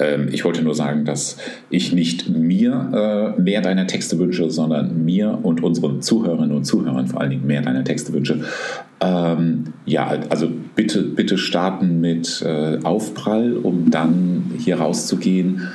Ähm, 0.00 0.28
ich 0.32 0.44
wollte 0.44 0.62
nur 0.62 0.74
sagen, 0.74 1.04
dass 1.04 1.36
ich 1.68 1.92
nicht 1.92 2.28
mir 2.28 3.34
äh, 3.36 3.40
mehr 3.40 3.60
deiner 3.60 3.86
Texte 3.86 4.18
wünsche, 4.18 4.50
sondern 4.50 5.04
mir 5.04 5.38
und 5.42 5.62
unseren 5.62 6.02
Zuhörerinnen 6.02 6.56
und 6.56 6.64
Zuhörern 6.64 7.06
vor 7.06 7.20
allen 7.20 7.30
Dingen 7.30 7.46
mehr 7.46 7.62
deiner 7.62 7.84
Texte 7.84 8.12
wünsche. 8.12 8.44
Ähm, 9.00 9.72
ja, 9.84 10.08
also 10.30 10.48
bitte, 10.74 11.02
bitte 11.02 11.38
starten 11.38 12.00
mit 12.00 12.42
äh, 12.42 12.78
Aufprall, 12.82 13.56
um 13.56 13.90
dann 13.90 14.52
hier 14.58 14.80
rauszugehen 14.80 15.68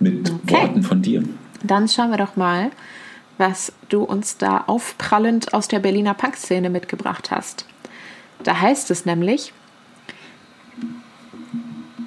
mit 0.00 0.30
okay. 0.30 0.54
Worten 0.54 0.82
von 0.82 1.02
dir. 1.02 1.22
Dann 1.62 1.88
schauen 1.88 2.10
wir 2.10 2.18
doch 2.18 2.36
mal, 2.36 2.70
was 3.38 3.72
du 3.88 4.02
uns 4.02 4.38
da 4.38 4.64
aufprallend 4.66 5.54
aus 5.54 5.68
der 5.68 5.80
Berliner 5.80 6.14
Punkszene 6.14 6.70
mitgebracht 6.70 7.30
hast. 7.30 7.66
Da 8.44 8.60
heißt 8.60 8.90
es 8.90 9.06
nämlich, 9.06 9.52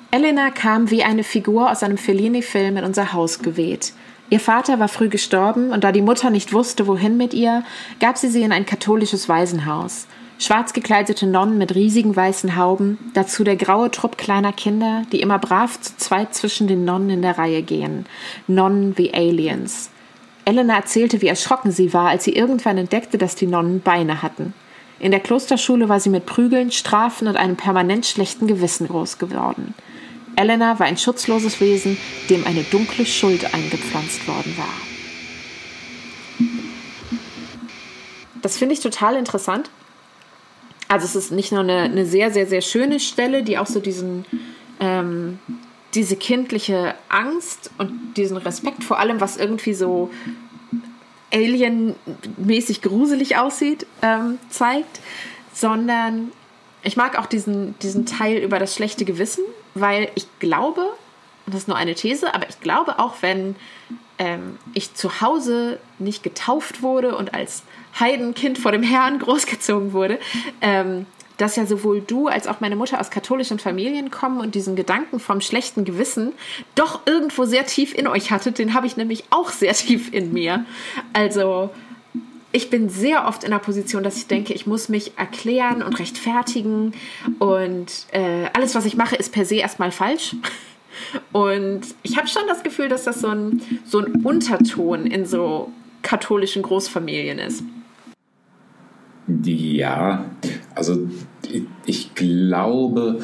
Elena 0.09 0.51
kam 0.51 0.89
wie 0.89 1.03
eine 1.03 1.25
Figur 1.25 1.69
aus 1.69 1.83
einem 1.83 1.97
Fellini-Film 1.97 2.77
in 2.77 2.85
unser 2.85 3.11
Haus 3.11 3.39
geweht. 3.39 3.91
Ihr 4.29 4.39
Vater 4.39 4.79
war 4.79 4.87
früh 4.87 5.09
gestorben 5.09 5.71
und 5.71 5.83
da 5.83 5.91
die 5.91 6.01
Mutter 6.01 6.29
nicht 6.29 6.53
wusste, 6.53 6.87
wohin 6.87 7.17
mit 7.17 7.33
ihr, 7.33 7.63
gab 7.99 8.17
sie 8.17 8.29
sie 8.29 8.41
in 8.41 8.53
ein 8.53 8.65
katholisches 8.65 9.27
Waisenhaus. 9.27 10.07
Schwarz 10.39 10.71
gekleidete 10.71 11.27
Nonnen 11.27 11.57
mit 11.57 11.75
riesigen 11.75 12.15
weißen 12.15 12.55
Hauben, 12.55 12.97
dazu 13.15 13.43
der 13.43 13.57
graue 13.57 13.91
Trupp 13.91 14.17
kleiner 14.17 14.53
Kinder, 14.53 15.03
die 15.11 15.19
immer 15.19 15.39
brav 15.39 15.79
zu 15.81 15.97
zweit 15.97 16.33
zwischen 16.33 16.67
den 16.67 16.85
Nonnen 16.85 17.09
in 17.09 17.21
der 17.21 17.37
Reihe 17.37 17.61
gehen. 17.61 18.05
Nonnen 18.47 18.97
wie 18.97 19.13
Aliens. 19.13 19.89
Elena 20.45 20.77
erzählte, 20.77 21.21
wie 21.21 21.27
erschrocken 21.27 21.71
sie 21.71 21.93
war, 21.93 22.07
als 22.07 22.23
sie 22.23 22.33
irgendwann 22.33 22.77
entdeckte, 22.77 23.17
dass 23.17 23.35
die 23.35 23.47
Nonnen 23.47 23.81
Beine 23.81 24.21
hatten. 24.21 24.53
In 24.99 25.11
der 25.11 25.19
Klosterschule 25.19 25.89
war 25.89 25.99
sie 25.99 26.09
mit 26.09 26.25
Prügeln, 26.25 26.71
Strafen 26.71 27.27
und 27.27 27.35
einem 27.35 27.57
permanent 27.57 28.05
schlechten 28.05 28.47
Gewissen 28.47 28.87
groß 28.87 29.17
geworden. 29.17 29.73
Elena 30.37 30.79
war 30.79 30.85
ein 30.85 30.97
schutzloses 30.97 31.59
Wesen, 31.59 31.97
dem 32.29 32.45
eine 32.45 32.63
dunkle 32.63 33.05
Schuld 33.05 33.53
eingepflanzt 33.53 34.27
worden 34.27 34.55
war. 34.55 34.67
Das 38.41 38.57
finde 38.57 38.73
ich 38.73 38.79
total 38.79 39.15
interessant. 39.15 39.71
Also 40.87 41.05
es 41.05 41.15
ist 41.15 41.31
nicht 41.31 41.51
nur 41.51 41.61
eine, 41.61 41.81
eine, 41.81 42.05
sehr, 42.05 42.31
sehr, 42.31 42.45
sehr 42.45 42.61
schöne 42.61 42.99
Stelle, 42.99 43.43
die 43.43 43.57
auch 43.57 43.65
so 43.65 43.79
diesen, 43.79 44.25
ähm, 44.79 45.39
diese 45.95 46.15
kindliche 46.15 46.93
Angst 47.09 47.71
und 47.79 48.13
diesen 48.15 48.37
Respekt 48.37 48.83
vor 48.83 48.99
allem, 48.99 49.19
was 49.19 49.37
irgendwie 49.37 49.73
so 49.73 50.11
alienmäßig 51.33 52.83
gruselig 52.83 53.37
aussieht, 53.37 53.87
ähm, 54.03 54.37
zeigt, 54.49 55.01
sondern 55.51 56.31
ich 56.87 56.95
mag 56.95 57.19
auch 57.19 57.25
diesen, 57.25 57.77
diesen 57.79 58.05
Teil 58.05 58.37
über 58.37 58.59
das 58.59 58.73
schlechte 58.73 59.03
Gewissen, 59.03 59.43
weil 59.73 60.09
ich 60.15 60.25
glaube, 60.39 60.87
das 61.45 61.55
ist 61.55 61.67
nur 61.67 61.75
eine 61.75 61.95
These, 61.95 62.33
aber 62.33 62.47
ich 62.47 62.61
glaube 62.61 62.97
auch, 62.99 63.15
wenn 63.21 63.55
ähm, 64.17 64.57
ich 64.73 64.93
zu 64.93 65.19
Hause 65.21 65.79
nicht 65.99 66.23
getauft 66.23 66.81
wurde 66.81 67.17
und 67.17 67.33
als 67.33 67.63
Heidenkind 67.99 68.57
vor 68.57 68.71
dem 68.71 68.83
Herrn 68.83 69.19
großgezogen 69.19 69.91
wurde, 69.91 70.17
ähm, 70.61 71.05
dass 71.35 71.57
ja 71.57 71.65
sowohl 71.65 72.01
du 72.01 72.27
als 72.27 72.47
auch 72.47 72.61
meine 72.61 72.77
Mutter 72.77 72.99
aus 72.99 73.11
katholischen 73.11 73.59
Familien 73.59 74.09
kommen 74.09 74.39
und 74.39 74.55
diesen 74.55 74.75
Gedanken 74.77 75.19
vom 75.19 75.41
schlechten 75.41 75.83
Gewissen 75.83 76.33
doch 76.73 77.01
irgendwo 77.05 77.43
sehr 77.43 77.65
tief 77.65 77.93
in 77.93 78.07
euch 78.07 78.31
hattet, 78.31 78.59
den 78.59 78.73
habe 78.73 78.87
ich 78.87 78.95
nämlich 78.95 79.25
auch 79.29 79.51
sehr 79.51 79.73
tief 79.73 80.13
in 80.13 80.33
mir. 80.33 80.65
Also 81.11 81.69
ich 82.51 82.69
bin 82.69 82.89
sehr 82.89 83.27
oft 83.27 83.43
in 83.43 83.51
der 83.51 83.59
Position, 83.59 84.03
dass 84.03 84.17
ich 84.17 84.27
denke, 84.27 84.53
ich 84.53 84.65
muss 84.65 84.89
mich 84.89 85.17
erklären 85.17 85.83
und 85.83 85.99
rechtfertigen 85.99 86.93
und 87.39 88.07
äh, 88.11 88.45
alles, 88.53 88.73
was 88.75 88.85
ich 88.85 88.95
mache, 88.95 89.15
ist 89.15 89.31
per 89.31 89.45
se 89.45 89.55
erstmal 89.55 89.91
falsch. 89.91 90.35
Und 91.31 91.81
ich 92.01 92.17
habe 92.17 92.27
schon 92.27 92.43
das 92.47 92.63
Gefühl, 92.63 92.89
dass 92.89 93.03
das 93.03 93.21
so 93.21 93.27
ein, 93.27 93.61
so 93.85 93.99
ein 93.99 94.23
Unterton 94.23 95.05
in 95.05 95.25
so 95.25 95.71
katholischen 96.01 96.63
Großfamilien 96.63 97.37
ist. 97.37 97.63
Ja, 99.43 100.25
also 100.73 101.07
ich 101.85 102.15
glaube, 102.15 103.19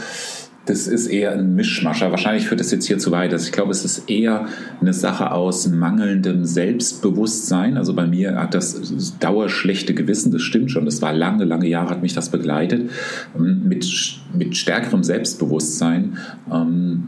das 0.66 0.88
ist 0.88 1.08
eher 1.08 1.34
ein 1.34 1.56
Mischmascher. 1.56 2.12
Wahrscheinlich 2.12 2.48
führt 2.48 2.62
das 2.62 2.72
jetzt 2.72 2.86
hier 2.86 2.98
zu 2.98 3.12
weit. 3.12 3.34
Also 3.34 3.46
ich 3.46 3.52
glaube, 3.52 3.72
es 3.72 3.84
ist 3.84 4.10
eher 4.10 4.48
eine 4.80 4.94
Sache 4.94 5.32
aus 5.32 5.68
mangelndem 5.68 6.46
Selbstbewusstsein. 6.46 7.78
Also 7.78 7.94
bei 7.94 8.08
mir 8.08 8.36
hat 8.36 8.54
das, 8.54 9.18
dauerschlechte 9.20 9.94
Gewissen, 9.94 10.32
das 10.32 10.42
stimmt 10.42 10.72
schon. 10.72 10.86
Das 10.86 11.02
war 11.02 11.12
lange, 11.12 11.44
lange 11.44 11.68
Jahre 11.68 11.90
hat 11.90 12.02
mich 12.02 12.14
das 12.14 12.30
begleitet. 12.30 12.92
Mit, 13.38 13.86
mit 14.34 14.56
stärkerem 14.56 15.04
Selbstbewusstsein 15.04 16.18
ähm, 16.52 17.08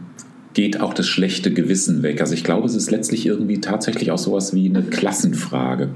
geht 0.56 0.80
auch 0.80 0.94
das 0.94 1.06
schlechte 1.06 1.52
Gewissen 1.52 2.02
weg. 2.02 2.22
Also 2.22 2.32
ich 2.32 2.42
glaube, 2.42 2.66
es 2.66 2.74
ist 2.74 2.90
letztlich 2.90 3.26
irgendwie 3.26 3.60
tatsächlich 3.60 4.10
auch 4.10 4.16
sowas 4.16 4.54
wie 4.54 4.70
eine 4.70 4.82
Klassenfrage. 4.82 5.90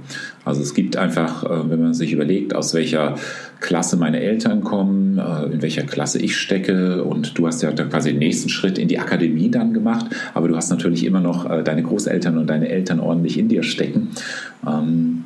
Also 0.45 0.61
es 0.61 0.75
gibt 0.75 0.99
einfach, 0.99 1.45
äh, 1.45 1.71
wenn 1.71 1.81
man 1.81 1.95
sich 1.95 2.13
überlegt, 2.13 2.55
aus 2.55 2.75
welcher 2.75 3.15
Klasse 3.61 3.97
meine 3.97 4.21
Eltern 4.21 4.61
kommen, 4.61 5.17
äh, 5.17 5.47
in 5.47 5.63
welcher 5.63 5.85
Klasse 5.85 6.19
ich 6.19 6.37
stecke 6.37 7.03
und 7.05 7.39
du 7.39 7.47
hast 7.47 7.63
ja 7.63 7.73
quasi 7.73 8.11
den 8.11 8.19
nächsten 8.19 8.51
Schritt 8.51 8.77
in 8.77 8.87
die 8.87 8.99
Akademie 8.99 9.51
dann 9.51 9.73
gemacht, 9.73 10.05
aber 10.35 10.49
du 10.49 10.57
hast 10.57 10.69
natürlich 10.69 11.07
immer 11.07 11.21
noch 11.21 11.51
äh, 11.51 11.63
deine 11.63 11.83
Großeltern 11.83 12.37
und 12.37 12.47
deine 12.51 12.69
Eltern 12.69 13.01
ordentlich 13.01 13.39
in 13.39 13.49
dir 13.49 13.63
stecken. 13.63 14.09
Ähm, 14.67 15.25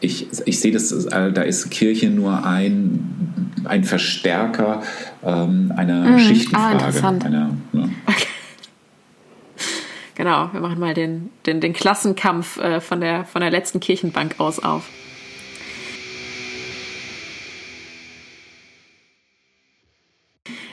ich, 0.00 0.26
ich 0.46 0.58
sehe 0.58 0.72
das, 0.72 0.88
da 1.10 1.42
ist 1.42 1.70
Kirche 1.70 2.08
nur 2.08 2.46
ein, 2.46 3.52
ein 3.64 3.84
Verstärker 3.84 4.82
ähm, 5.22 5.70
einer 5.76 6.16
mm, 6.16 6.18
Schichtenfrage. 6.18 7.02
Ah, 7.02 7.26
einer, 7.26 7.50
ne? 7.74 7.90
okay. 8.06 8.26
Genau, 10.20 10.50
wir 10.52 10.60
machen 10.60 10.78
mal 10.78 10.92
den, 10.92 11.30
den, 11.46 11.62
den 11.62 11.72
Klassenkampf 11.72 12.58
äh, 12.58 12.82
von, 12.82 13.00
der, 13.00 13.24
von 13.24 13.40
der 13.40 13.50
letzten 13.50 13.80
Kirchenbank 13.80 14.34
aus 14.36 14.58
auf. 14.58 14.86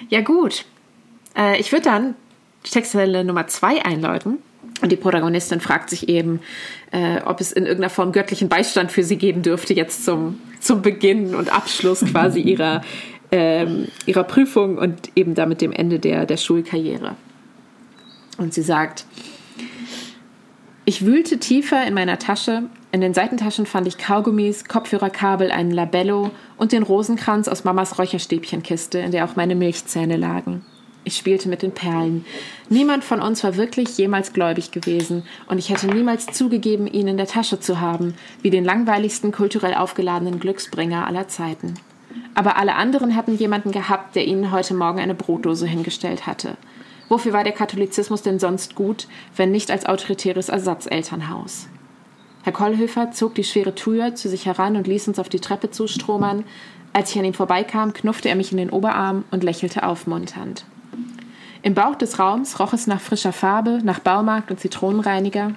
Ja 0.09 0.19
gut, 0.19 0.65
äh, 1.37 1.57
ich 1.61 1.71
würde 1.71 1.85
dann 1.85 2.15
die 2.65 2.71
Textstelle 2.71 3.23
Nummer 3.23 3.47
zwei 3.47 3.85
einläuten. 3.85 4.39
Und 4.81 4.91
die 4.91 4.97
Protagonistin 4.97 5.61
fragt 5.61 5.91
sich 5.91 6.09
eben, 6.09 6.41
äh, 6.91 7.21
ob 7.21 7.39
es 7.39 7.53
in 7.53 7.63
irgendeiner 7.63 7.89
Form 7.89 8.11
göttlichen 8.11 8.49
Beistand 8.49 8.91
für 8.91 9.03
sie 9.03 9.15
geben 9.15 9.43
dürfte, 9.43 9.73
jetzt 9.73 10.03
zum, 10.03 10.41
zum 10.59 10.81
Beginn 10.81 11.35
und 11.35 11.53
Abschluss 11.53 12.03
quasi 12.03 12.39
ihrer, 12.41 12.81
ähm, 13.31 13.87
ihrer 14.05 14.25
Prüfung 14.25 14.77
und 14.77 15.09
eben 15.15 15.35
damit 15.35 15.61
dem 15.61 15.71
Ende 15.71 15.99
der, 15.99 16.25
der 16.25 16.35
Schulkarriere. 16.35 17.15
Und 18.37 18.53
sie 18.53 18.61
sagt, 18.61 19.05
ich 20.87 21.05
wühlte 21.05 21.37
tiefer 21.37 21.85
in 21.85 21.93
meiner 21.93 22.17
Tasche. 22.17 22.63
In 22.93 23.01
den 23.01 23.13
Seitentaschen 23.13 23.65
fand 23.65 23.89
ich 23.89 23.97
Kaugummis, 23.97 24.63
Kopfhörerkabel, 24.69 25.51
einen 25.51 25.71
Labello 25.71 26.31
und 26.55 26.71
den 26.71 26.81
Rosenkranz 26.81 27.49
aus 27.49 27.65
Mamas 27.65 27.99
Räucherstäbchenkiste, 27.99 28.99
in 28.99 29.11
der 29.11 29.25
auch 29.25 29.35
meine 29.35 29.55
Milchzähne 29.55 30.15
lagen. 30.15 30.63
Ich 31.03 31.17
spielte 31.17 31.49
mit 31.49 31.61
den 31.61 31.73
Perlen. 31.73 32.25
Niemand 32.69 33.03
von 33.03 33.21
uns 33.21 33.43
war 33.43 33.57
wirklich 33.57 33.97
jemals 33.97 34.31
gläubig 34.31 34.71
gewesen, 34.71 35.23
und 35.47 35.57
ich 35.57 35.69
hätte 35.69 35.87
niemals 35.87 36.27
zugegeben, 36.27 36.87
ihn 36.87 37.09
in 37.09 37.17
der 37.17 37.27
Tasche 37.27 37.59
zu 37.59 37.81
haben, 37.81 38.13
wie 38.41 38.49
den 38.49 38.63
langweiligsten 38.63 39.33
kulturell 39.33 39.73
aufgeladenen 39.73 40.39
Glücksbringer 40.39 41.05
aller 41.05 41.27
Zeiten. 41.27 41.73
Aber 42.33 42.55
alle 42.55 42.75
anderen 42.75 43.13
hatten 43.17 43.35
jemanden 43.35 43.73
gehabt, 43.73 44.15
der 44.15 44.25
ihnen 44.25 44.53
heute 44.53 44.73
Morgen 44.73 44.99
eine 44.99 45.15
Brotdose 45.15 45.67
hingestellt 45.67 46.27
hatte. 46.27 46.55
Wofür 47.09 47.33
war 47.33 47.43
der 47.43 47.53
Katholizismus 47.53 48.21
denn 48.21 48.39
sonst 48.39 48.75
gut, 48.75 49.07
wenn 49.35 49.51
nicht 49.51 49.71
als 49.71 49.85
autoritäres 49.85 50.49
Ersatzelternhaus? 50.49 51.67
Herr 52.43 52.53
Kollhöfer 52.53 53.11
zog 53.11 53.35
die 53.35 53.43
schwere 53.43 53.75
Tür 53.75 54.15
zu 54.15 54.29
sich 54.29 54.45
heran 54.45 54.75
und 54.77 54.87
ließ 54.87 55.07
uns 55.07 55.19
auf 55.19 55.29
die 55.29 55.39
Treppe 55.39 55.69
zustromern. 55.69 56.43
Als 56.93 57.11
ich 57.11 57.19
an 57.19 57.25
ihm 57.25 57.33
vorbeikam, 57.33 57.93
knuffte 57.93 58.29
er 58.29 58.35
mich 58.35 58.51
in 58.51 58.57
den 58.57 58.69
Oberarm 58.69 59.25
und 59.31 59.43
lächelte 59.43 59.83
aufmunternd. 59.83 60.65
Im 61.61 61.73
Bauch 61.73 61.95
des 61.95 62.19
Raums 62.19 62.59
roch 62.59 62.73
es 62.73 62.87
nach 62.87 63.01
frischer 63.01 63.33
Farbe, 63.33 63.81
nach 63.83 63.99
Baumarkt 63.99 64.51
und 64.51 64.59
Zitronenreiniger. 64.59 65.51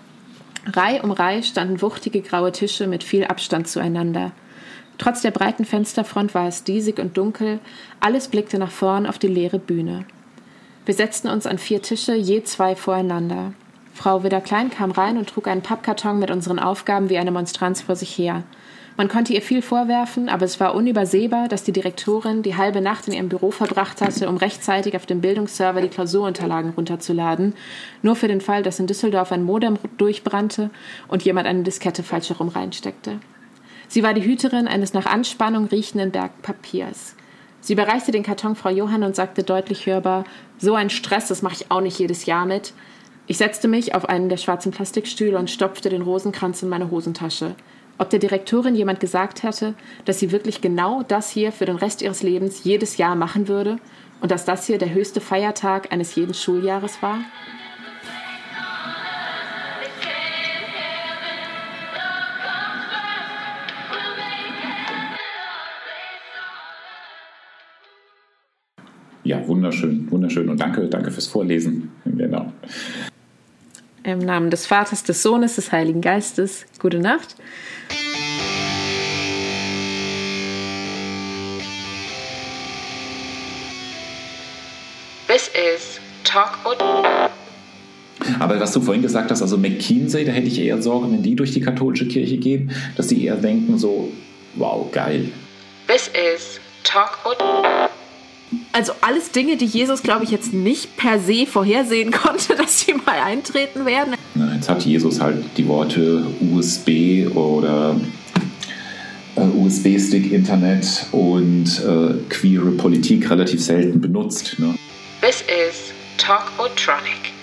Reih 0.67 1.01
um 1.03 1.11
Reih 1.11 1.43
standen 1.43 1.81
wuchtige 1.81 2.23
graue 2.23 2.53
Tische 2.53 2.87
mit 2.87 3.05
viel 3.05 3.25
Abstand 3.25 3.69
zueinander. 3.69 4.33
Trotz 4.99 5.23
der 5.23 5.31
breiten 5.31 5.65
Fensterfront 5.65 6.35
war 6.35 6.49
es 6.49 6.65
diesig 6.65 6.99
und 6.99 7.17
dunkel, 7.17 7.61
alles 8.01 8.29
blickte 8.29 8.59
nach 8.59 8.71
vorn 8.71 9.07
auf 9.07 9.19
die 9.19 9.29
leere 9.29 9.59
Bühne. 9.59 10.05
Wir 10.87 10.95
setzten 10.95 11.29
uns 11.29 11.47
an 11.47 11.59
vier 11.59 11.83
Tische, 11.83 12.15
je 12.15 12.43
zwei 12.43 12.75
voreinander. 12.75 13.53
Frau 13.95 14.23
Widder-Klein 14.23 14.71
kam 14.71 14.93
rein 14.93 15.19
und 15.19 15.29
trug 15.29 15.47
einen 15.47 15.61
Pappkarton 15.61 16.19
mit 16.19 16.31
unseren 16.31 16.59
Aufgaben 16.59 17.11
wie 17.11 17.19
eine 17.19 17.31
Monstranz 17.31 17.83
vor 17.83 17.97
sich 17.97 18.17
her. 18.17 18.45
Man 18.97 19.09
konnte 19.09 19.33
ihr 19.33 19.43
viel 19.43 19.63
vorwerfen, 19.63 20.29
aber 20.29 20.45
es 20.45 20.59
war 20.59 20.75
unübersehbar, 20.75 21.49
dass 21.49 21.65
die 21.65 21.73
Direktorin 21.73 22.43
die 22.43 22.57
halbe 22.57 22.81
Nacht 22.81 23.09
in 23.09 23.15
ihrem 23.15 23.29
Büro 23.29 23.51
verbracht 23.51 24.01
hatte, 24.01 24.29
um 24.29 24.37
rechtzeitig 24.37 24.97
auf 24.97 25.07
dem 25.07 25.21
Bildungsserver 25.21 25.81
die 25.81 25.89
Klausurunterlagen 25.89 26.73
runterzuladen, 26.73 27.55
nur 28.03 28.17
für 28.17 28.29
den 28.29 28.41
Fall, 28.41 28.63
dass 28.63 28.79
in 28.79 28.87
Düsseldorf 28.87 29.33
ein 29.33 29.45
Modem 29.45 29.79
durchbrannte 29.97 30.71
und 31.09 31.23
jemand 31.23 31.47
eine 31.47 31.63
Diskette 31.63 32.03
falsch 32.03 32.31
herum 32.31 32.49
reinsteckte. 32.49 33.21
Sie 33.89 34.03
war 34.03 34.15
die 34.15 34.25
Hüterin 34.25 34.69
eines 34.69 34.93
nach 34.93 35.07
Anspannung 35.07 35.67
riechenden 35.67 36.11
Berg 36.11 36.43
Papiers. 36.43 37.17
Sie 37.61 37.75
bereichte 37.75 38.11
den 38.11 38.23
Karton 38.23 38.57
Frau 38.57 38.71
Johann 38.71 39.03
und 39.03 39.17
sagte 39.17 39.43
deutlich 39.43 39.87
hörbar: 39.87 40.25
So 40.59 40.75
ein 40.75 40.91
Stress, 40.91 41.29
das 41.29 41.43
mache 41.43 41.55
ich 41.55 41.71
auch 41.71 41.81
nicht 41.81 41.99
jedes 41.99 42.27
Jahr 42.27 42.47
mit. 42.47 42.73
Ich 43.27 43.39
setzte 43.39 43.69
mich 43.69 43.95
auf 43.95 44.09
einen 44.09 44.29
der 44.29 44.39
schwarzen 44.39 44.73
Plastikstühle 44.73 45.39
und 45.39 45.51
stopfte 45.51 45.89
den 45.89 46.03
Rosenkranz 46.03 46.63
in 46.63 46.69
meine 46.69 46.91
Hosentasche. 46.91 47.55
Ob 47.99 48.09
der 48.11 48.19
Direktorin 48.19 48.75
jemand 48.75 48.99
gesagt 48.99 49.43
hatte, 49.43 49.75
dass 50.07 50.19
sie 50.19 50.33
wirklich 50.33 50.63
genau 50.63 51.03
das 51.03 51.31
hier 51.31 51.53
für 51.53 51.67
den 51.67 51.77
Rest 51.77 52.01
ihres 52.03 52.23
Lebens 52.23 52.65
jedes 52.65 52.97
Jahr 52.97 53.15
machen 53.15 53.47
würde 53.47 53.79
und 54.21 54.31
dass 54.31 54.47
das 54.47 54.67
hier 54.67 54.79
der 54.79 54.95
höchste 54.95 55.21
Feiertag 55.21 55.93
eines 55.93 56.15
jeden 56.15 56.35
Schuljahres 56.35 57.03
war? 57.03 57.19
Ja, 69.31 69.47
wunderschön, 69.47 70.11
wunderschön 70.11 70.49
und 70.49 70.61
danke, 70.61 70.89
danke 70.89 71.13
fürs 71.13 71.29
Vorlesen. 71.29 71.93
Genau. 72.05 72.53
Im 74.03 74.19
Namen 74.19 74.51
des 74.51 74.67
Vaters, 74.67 75.05
des 75.05 75.23
Sohnes, 75.23 75.55
des 75.55 75.71
Heiligen 75.71 76.01
Geistes. 76.01 76.67
Gute 76.81 76.99
Nacht. 76.99 77.37
This 85.29 85.49
is 85.55 86.01
Talk 86.25 86.59
oder. 86.65 87.31
Aber 88.41 88.59
was 88.59 88.73
du 88.73 88.81
vorhin 88.81 89.03
gesagt 89.03 89.31
hast, 89.31 89.43
also 89.43 89.57
McKinsey, 89.57 90.25
da 90.25 90.33
hätte 90.33 90.49
ich 90.49 90.59
eher 90.59 90.83
Sorge, 90.83 91.13
wenn 91.13 91.23
die 91.23 91.37
durch 91.37 91.53
die 91.53 91.61
katholische 91.61 92.09
Kirche 92.09 92.37
gehen, 92.37 92.73
dass 92.97 93.07
die 93.07 93.25
eher 93.25 93.37
denken 93.37 93.79
so, 93.79 94.11
wow, 94.57 94.91
geil. 94.91 95.31
This 95.87 96.09
is 96.09 96.59
Talk 96.83 97.17
oder. 97.25 97.90
Also 98.73 98.93
alles 99.01 99.33
Dinge, 99.33 99.57
die 99.57 99.65
Jesus, 99.67 100.03
glaube 100.03 100.25
ich, 100.25 100.31
jetzt 100.31 100.53
nicht 100.53 100.97
per 100.97 101.19
se 101.19 101.47
vorhersehen 101.47 102.11
konnte, 102.13 102.55
dass 102.55 102.81
sie 102.81 102.95
mal 102.95 103.21
eintreten 103.25 103.85
werden. 103.85 104.15
Na, 104.35 104.55
jetzt 104.55 104.69
hat 104.69 104.85
Jesus 104.85 105.21
halt 105.21 105.45
die 105.57 105.67
Worte 105.67 106.25
USB 106.53 107.35
oder 107.35 107.97
äh, 109.37 109.41
USB-Stick, 109.41 110.33
Internet 110.33 111.07
und 111.13 111.67
äh, 111.85 112.15
queere 112.29 112.71
Politik 112.73 113.29
relativ 113.31 113.63
selten 113.63 114.01
benutzt. 114.01 114.57
Ne? 114.59 114.75
This 115.21 115.43
is 115.43 115.93
Talk 116.17 116.53
Otronic. 116.59 117.40